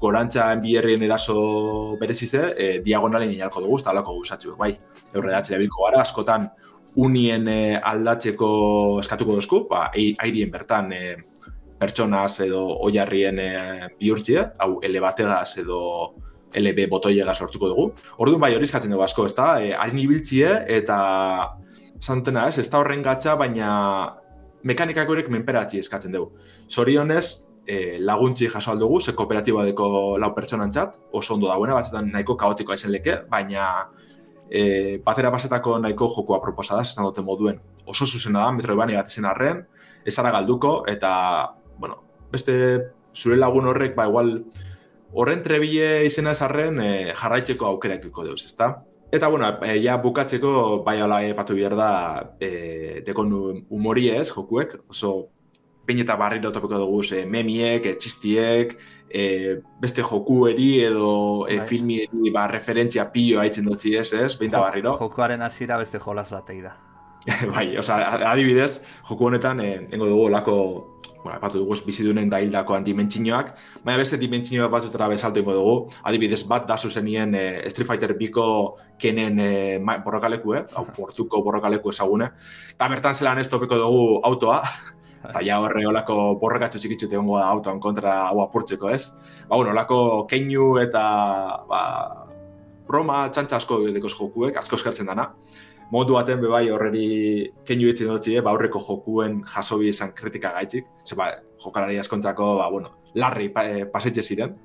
gorantza 0.01 0.49
enbierrien 0.55 1.05
eraso 1.05 1.97
berezize, 2.01 2.55
e, 2.57 2.71
diagonalen 2.85 3.35
inalko 3.35 3.61
dugu, 3.67 3.79
ez 3.79 3.85
da, 3.85 3.93
alako 3.93 4.17
guzatxuek, 4.23 4.57
bai. 4.57 4.73
Aurrera 5.13 5.43
atzera 5.43 5.61
ibilko 5.61 5.85
gara, 5.85 6.01
askotan 6.07 6.49
unien 7.05 7.47
e, 7.53 7.61
aldatzeko 7.77 8.51
eskatuko 9.05 9.37
dozku, 9.37 9.65
ba, 9.69 9.91
airien 9.93 10.51
bertan 10.51 10.91
e, 10.97 11.05
pertsonaz 11.81 12.41
edo 12.47 12.65
oiarrien 12.89 13.39
e, 13.45 13.53
bihurtzia, 14.01 14.51
hau 14.59 14.79
elebategaz 14.85 15.59
edo 15.63 15.81
LB 16.55 16.89
botoiega 16.91 17.35
sortuko 17.35 17.69
dugu. 17.71 17.85
Orduan 18.19 18.41
bai 18.43 18.55
hori 18.57 18.67
eskatzen 18.67 18.91
dugu 18.91 19.05
asko, 19.07 19.27
ezta? 19.31 19.53
E, 19.63 19.75
harin 19.77 20.01
ibiltzie 20.03 20.49
eta 20.79 20.99
santena 22.01 22.49
ez, 22.49 22.59
ez 22.59 22.69
da 22.71 22.81
horren 22.81 23.05
gatza, 23.05 23.37
baina 23.39 23.71
mekanikak 24.67 25.09
horrek 25.09 25.31
menperatzi 25.33 25.81
eskatzen 25.81 26.13
dugu. 26.17 26.33
Zorionez, 26.71 27.51
e, 27.67 27.99
laguntzi 28.01 28.49
jaso 28.51 28.73
aldugu, 28.73 29.01
ze 29.01 29.15
kooperatiba 29.17 29.65
deko 29.69 30.19
lau 30.19 30.33
pertsonantzat, 30.35 30.97
oso 31.13 31.35
ondo 31.35 31.49
dagoena, 31.49 31.77
batzutan 31.79 32.11
nahiko 32.13 32.37
kaotikoa 32.41 32.79
izan 32.79 32.95
leke, 32.97 33.21
baina 33.31 33.67
e, 34.51 34.99
batera 35.05 35.31
basetako 35.31 35.79
nahiko 35.79 36.11
jokoa 36.17 36.41
proposa 36.43 36.77
da, 36.77 36.85
zesan 36.85 37.07
dute 37.07 37.23
moduen. 37.23 37.61
Oso 37.87 38.07
zuzena 38.07 38.47
da, 38.47 38.51
metro 38.57 38.77
bat 38.77 38.91
izan 38.91 39.29
arren, 39.31 39.65
ez 40.05 40.17
galduko, 40.17 40.85
eta, 40.89 41.55
bueno, 41.79 42.03
beste 42.33 42.55
zure 43.15 43.37
lagun 43.37 43.67
horrek, 43.67 43.95
ba, 43.95 44.07
igual, 44.07 44.45
horren 45.13 45.43
trebile 45.43 46.05
izena 46.07 46.35
esarren 46.37 46.81
e, 46.83 46.93
jarraitzeko 47.19 47.67
aukerakiko 47.67 48.25
deuz, 48.29 48.45
ezta? 48.47 48.73
Eta, 49.11 49.29
bueno, 49.29 49.49
e, 49.67 49.75
ja 49.83 49.97
bukatzeko, 49.99 50.83
bai 50.87 51.01
ala 51.03 51.21
epatu 51.27 51.57
behar 51.59 51.77
da, 51.79 51.91
e, 52.39 53.03
dekon 53.07 53.35
humori 53.69 54.09
ez, 54.15 54.29
jokuek, 54.31 54.77
oso 54.89 55.15
pein 55.87 56.05
eta 56.05 56.15
barri 56.17 56.41
topiko 56.41 56.79
dugu, 56.79 57.03
e, 57.17 57.25
memiek, 57.27 57.87
e, 57.87 57.97
txistiek, 57.99 58.77
e, 59.11 59.25
beste 59.83 60.05
jokueri 60.07 60.85
edo 60.87 61.49
e, 61.51 61.59
filmieri 61.67 62.31
ba, 62.31 62.47
referentzia 62.51 63.09
pilo 63.11 63.41
haitzen 63.43 63.67
dutzi 63.67 63.97
ez, 63.99 64.13
ez, 64.15 64.37
behin 64.39 64.55
da 64.55 64.63
barri 64.63 64.85
Jokuaren 64.87 65.43
hasiera 65.43 65.79
beste 65.79 65.99
jolaz 65.99 66.31
batei 66.31 66.61
da. 66.63 66.77
bai, 67.55 67.77
oza, 67.77 67.99
adibidez, 68.31 68.81
joku 69.09 69.27
honetan, 69.27 69.61
e, 69.61 69.73
dengo 69.91 70.07
dugu 70.09 70.31
lako 70.31 70.57
bueno, 71.23 71.37
epatu 71.39 71.61
dugu 71.61 71.77
bizidunen 71.87 72.31
da 72.31 72.41
hildakoan 72.41 72.85
dimentsinoak, 72.85 73.53
baina 73.85 73.99
beste 74.01 74.19
dimentsinoak 74.21 74.71
batzutara 74.73 75.09
bezaltu 75.13 75.43
ingo 75.43 75.57
dugu, 75.57 75.75
adibidez 76.09 76.43
bat 76.49 76.67
da 76.69 76.77
zuzenien 76.77 77.35
e, 77.35 77.45
Street 77.71 77.89
Fighter 77.89 78.15
biko 78.19 78.47
kenen 79.01 79.41
e, 79.41 79.51
borrokaleku, 80.05 80.55
eh? 80.57 80.65
hau 80.77 80.87
portuko 80.97 81.43
borrokaleku 81.45 81.93
ezagune, 81.93 82.31
eta 82.75 82.89
bertan 82.89 83.15
zelan 83.15 83.43
ez 83.43 83.49
topiko 83.49 83.79
dugu 83.81 84.07
autoa, 84.25 84.63
eta 85.29 85.45
ja 85.45 85.61
horre 85.61 85.85
olako 85.87 86.17
borrokatxo 86.41 86.81
txikitzu 86.81 87.11
egongo 87.11 87.39
da 87.39 87.51
autoan 87.53 87.81
kontra 87.81 88.17
hau 88.31 88.41
apurtzeko 88.47 88.91
ez. 88.91 89.11
Ba, 89.49 89.57
bueno, 89.57 89.75
olako 89.75 90.27
keinu 90.31 90.73
eta 90.81 91.03
ba, 91.69 91.83
broma 92.89 93.27
txantxa 93.29 93.61
asko 93.61 93.83
dekoz 93.93 94.15
jokuek, 94.17 94.57
asko 94.57 94.81
eskertzen 94.81 95.11
dana 95.13 95.31
modu 95.91 96.17
baten 96.17 96.41
bebai 96.43 96.65
horreri 96.71 97.51
keinu 97.67 97.91
ditzen 97.91 98.11
dutzi, 98.11 98.37
eh? 98.37 98.43
ba, 98.45 98.55
aurreko 98.55 98.83
jokuen 98.87 99.41
jasobi 99.55 99.91
izan 99.91 100.15
kritika 100.17 100.53
gaitzik, 100.57 100.87
ze 101.05 101.19
ba, 101.19 101.33
jokalari 101.65 101.99
askontzako, 101.99 102.57
ba, 102.61 102.69
bueno, 102.71 102.95
larri 103.15 103.49
pa, 103.51 103.65
e, 103.67 104.23
ziren, 104.23 104.57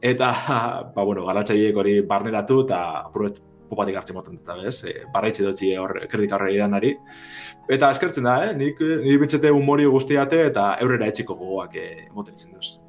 eta, 0.00 0.32
ba, 0.94 1.04
bueno, 1.04 1.24
garatzaileek 1.26 1.76
hori 1.76 2.00
barneratu, 2.02 2.64
eta 2.66 2.82
apurbet 3.06 3.40
popatik 3.70 3.96
hartzen 4.00 4.16
moten 4.18 4.36
dut, 4.36 4.52
bez? 4.64 4.84
E, 4.84 5.06
barraitzi 5.14 5.46
dutzi 5.46 5.72
hor 5.78 5.94
kritika 6.10 6.36
horreri 6.36 6.58
danari. 6.58 6.92
Eta 7.70 7.90
eskertzen 7.94 8.26
da, 8.26 8.36
eh? 8.48 8.54
Nik, 8.58 8.82
nire 8.82 9.18
bitxete 9.22 9.52
humori 9.54 9.86
guztiate 9.86 10.44
eta 10.50 10.72
eurrera 10.82 11.10
etxiko 11.12 11.38
gogoak 11.38 11.76
eh, 11.78 12.08
moten 12.16 12.34
duz. 12.50 12.80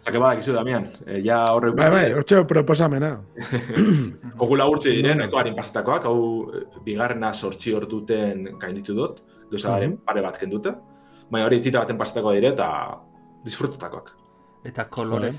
Zake 0.00 0.20
badak 0.20 0.40
izu, 0.40 0.54
Damian, 0.56 0.86
e, 1.04 1.18
ja 1.24 1.42
horrek... 1.52 1.74
Bai, 1.76 1.90
bai, 1.92 2.04
hortxe 2.16 2.40
proposamena. 2.48 3.10
Ogula 4.42 4.64
urtsi 4.70 4.94
diren, 4.96 5.20
eko 5.26 5.40
harin 5.40 5.58
pasetakoak, 5.58 6.08
hau 6.08 6.80
bigarrena 6.86 7.34
sortzi 7.34 7.74
hor 7.76 7.84
duten 7.90 8.46
gainditu 8.62 8.96
dut, 8.96 9.20
duzagaren 9.50 9.98
mm 9.98 10.06
pare 10.08 10.24
bat 10.24 10.38
kendute. 10.40 10.72
Baina 11.30 11.46
hori 11.46 11.60
tita 11.62 11.82
baten 11.84 11.98
pasetako 12.00 12.32
dire 12.34 12.54
eta 12.54 12.70
disfrutatakoak. 13.44 14.14
Eta 14.66 14.86
kolorez 14.92 15.36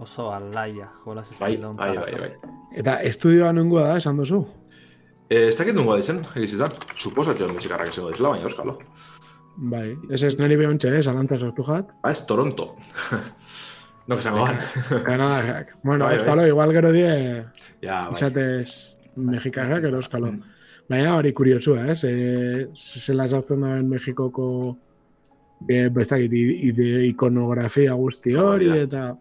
oso 0.00 0.30
alaia, 0.32 0.90
jolaz 1.04 1.26
bai, 1.40 1.52
estilon. 1.54 1.76
Bai, 1.76 1.90
bai, 1.96 2.12
bai, 2.12 2.28
bai. 2.28 2.52
Eta 2.82 2.98
estudioa 3.08 3.52
nungoa 3.56 3.88
da, 3.88 3.96
esan 4.00 4.20
duzu? 4.20 4.44
Eh, 5.28 5.48
ez 5.48 5.56
dakit 5.56 5.76
nungoa 5.76 5.98
dizen, 6.00 6.22
egizitan. 6.36 6.72
Suposat 6.96 7.40
joan 7.40 7.56
musikarrak 7.56 7.92
esango 7.92 8.12
dizela, 8.12 8.34
baina 8.36 8.48
euskalo. 8.48 8.78
Bai, 9.72 9.86
ez 10.10 10.22
ez 10.24 10.34
niri 10.38 10.56
behontxe, 10.60 10.92
eh, 10.92 11.02
salantza 11.02 11.38
sortu 11.40 11.64
jat. 11.64 11.92
Ba, 12.02 12.12
ez 12.12 12.24
Toronto. 12.28 12.74
No 14.06 14.16
que 14.16 14.22
se 14.22 14.30
van. 14.30 14.58
Canadá. 15.04 15.66
Bueno, 15.82 16.04
bai, 16.04 16.18
bai. 16.18 16.48
igual 16.52 16.72
gero 16.72 16.92
die... 16.92 17.44
Ja, 17.82 18.06
bai. 18.08 18.14
Izatez 18.14 18.96
Mexikaga, 19.16 19.80
gero 19.80 20.00
eskalo. 20.00 20.32
Mm. 20.32 20.42
Baina 20.88 21.16
hori 21.16 21.32
kuriosua, 21.32 21.86
eh? 21.92 21.96
Se, 21.96 22.68
se 22.74 23.14
la 23.14 23.28
zartzen 23.28 23.60
da 23.62 23.76
en 23.78 23.88
Mexikoko 23.88 24.46
e, 25.68 25.88
bezakit, 25.88 26.32
ide 26.32 27.06
ikonografia 27.06 27.94
guzti 27.94 28.34
hori, 28.36 28.72
eta... 28.82 29.12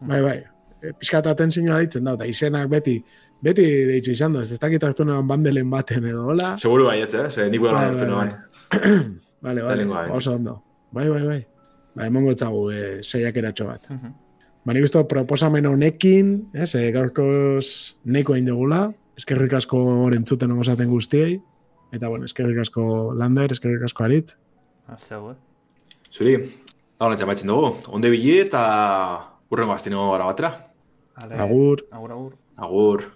Bai, 0.00 0.20
bai. 0.24 0.38
E, 0.82 0.92
Piskat 0.98 1.28
atentzioa 1.30 1.78
ditzen 1.84 2.04
da, 2.04 2.16
eta 2.18 2.26
izenak 2.28 2.68
beti, 2.72 2.98
beti 3.44 3.68
deitzu 3.92 4.16
izan 4.16 4.34
da, 4.36 4.42
ez 4.42 4.58
dakit 4.60 4.84
hartu 4.84 5.06
nagoen 5.06 5.30
bandelen 5.30 5.70
baten 5.70 6.10
edo, 6.10 6.26
hola? 6.34 6.54
Seguro 6.58 6.90
bai, 6.90 6.98
eh? 7.04 7.08
Se, 7.30 7.48
nik 7.52 7.62
bai, 7.62 7.76
hartu 7.78 8.10
nagoen. 8.10 8.34
Vale, 9.44 9.60
vale, 9.60 9.84
oso 10.08 10.32
ondo. 10.38 10.54
Bai, 10.90 11.04
bai, 11.06 11.20
bai. 11.20 11.42
Ba, 11.92 12.06
emongo 12.06 12.30
etzagu 12.32 12.62
e, 12.72 12.78
zeiak 13.04 13.36
eratxo 13.36 13.66
bat. 13.68 13.90
Uh 13.90 13.96
-huh. 13.98 14.12
Ba, 14.64 14.72
nik 14.72 14.86
uste 14.86 15.02
proposamen 15.04 15.66
honekin, 15.68 16.30
ez, 16.56 16.70
e, 16.78 16.86
gaurkoz 16.94 17.96
neko 18.08 18.32
hain 18.32 18.46
dugula, 18.48 18.86
eskerrik 19.18 19.52
asko 19.58 19.80
orentzuten 20.06 20.54
ogozaten 20.54 20.88
guztiei, 20.88 21.34
eta, 21.92 22.08
bueno, 22.08 22.24
eskerrik 22.24 22.62
asko 22.62 22.86
lander, 23.18 23.52
eskerrik 23.52 23.84
asko 23.84 24.06
arit. 24.06 24.32
Zeu, 24.96 25.34
eh? 25.34 25.36
Zuri, 26.08 26.38
hau 26.96 27.10
nintzen 27.12 27.28
baitzen 27.28 27.52
dugu, 27.52 27.74
onde 27.92 28.08
bili 28.12 28.38
eta 28.40 28.62
urrengo 29.52 29.76
astino 29.76 30.08
gara 30.14 30.30
batera. 30.30 30.54
Agur. 31.20 31.84
Agur, 31.92 32.16
agur. 32.16 32.32
Agur. 32.56 33.06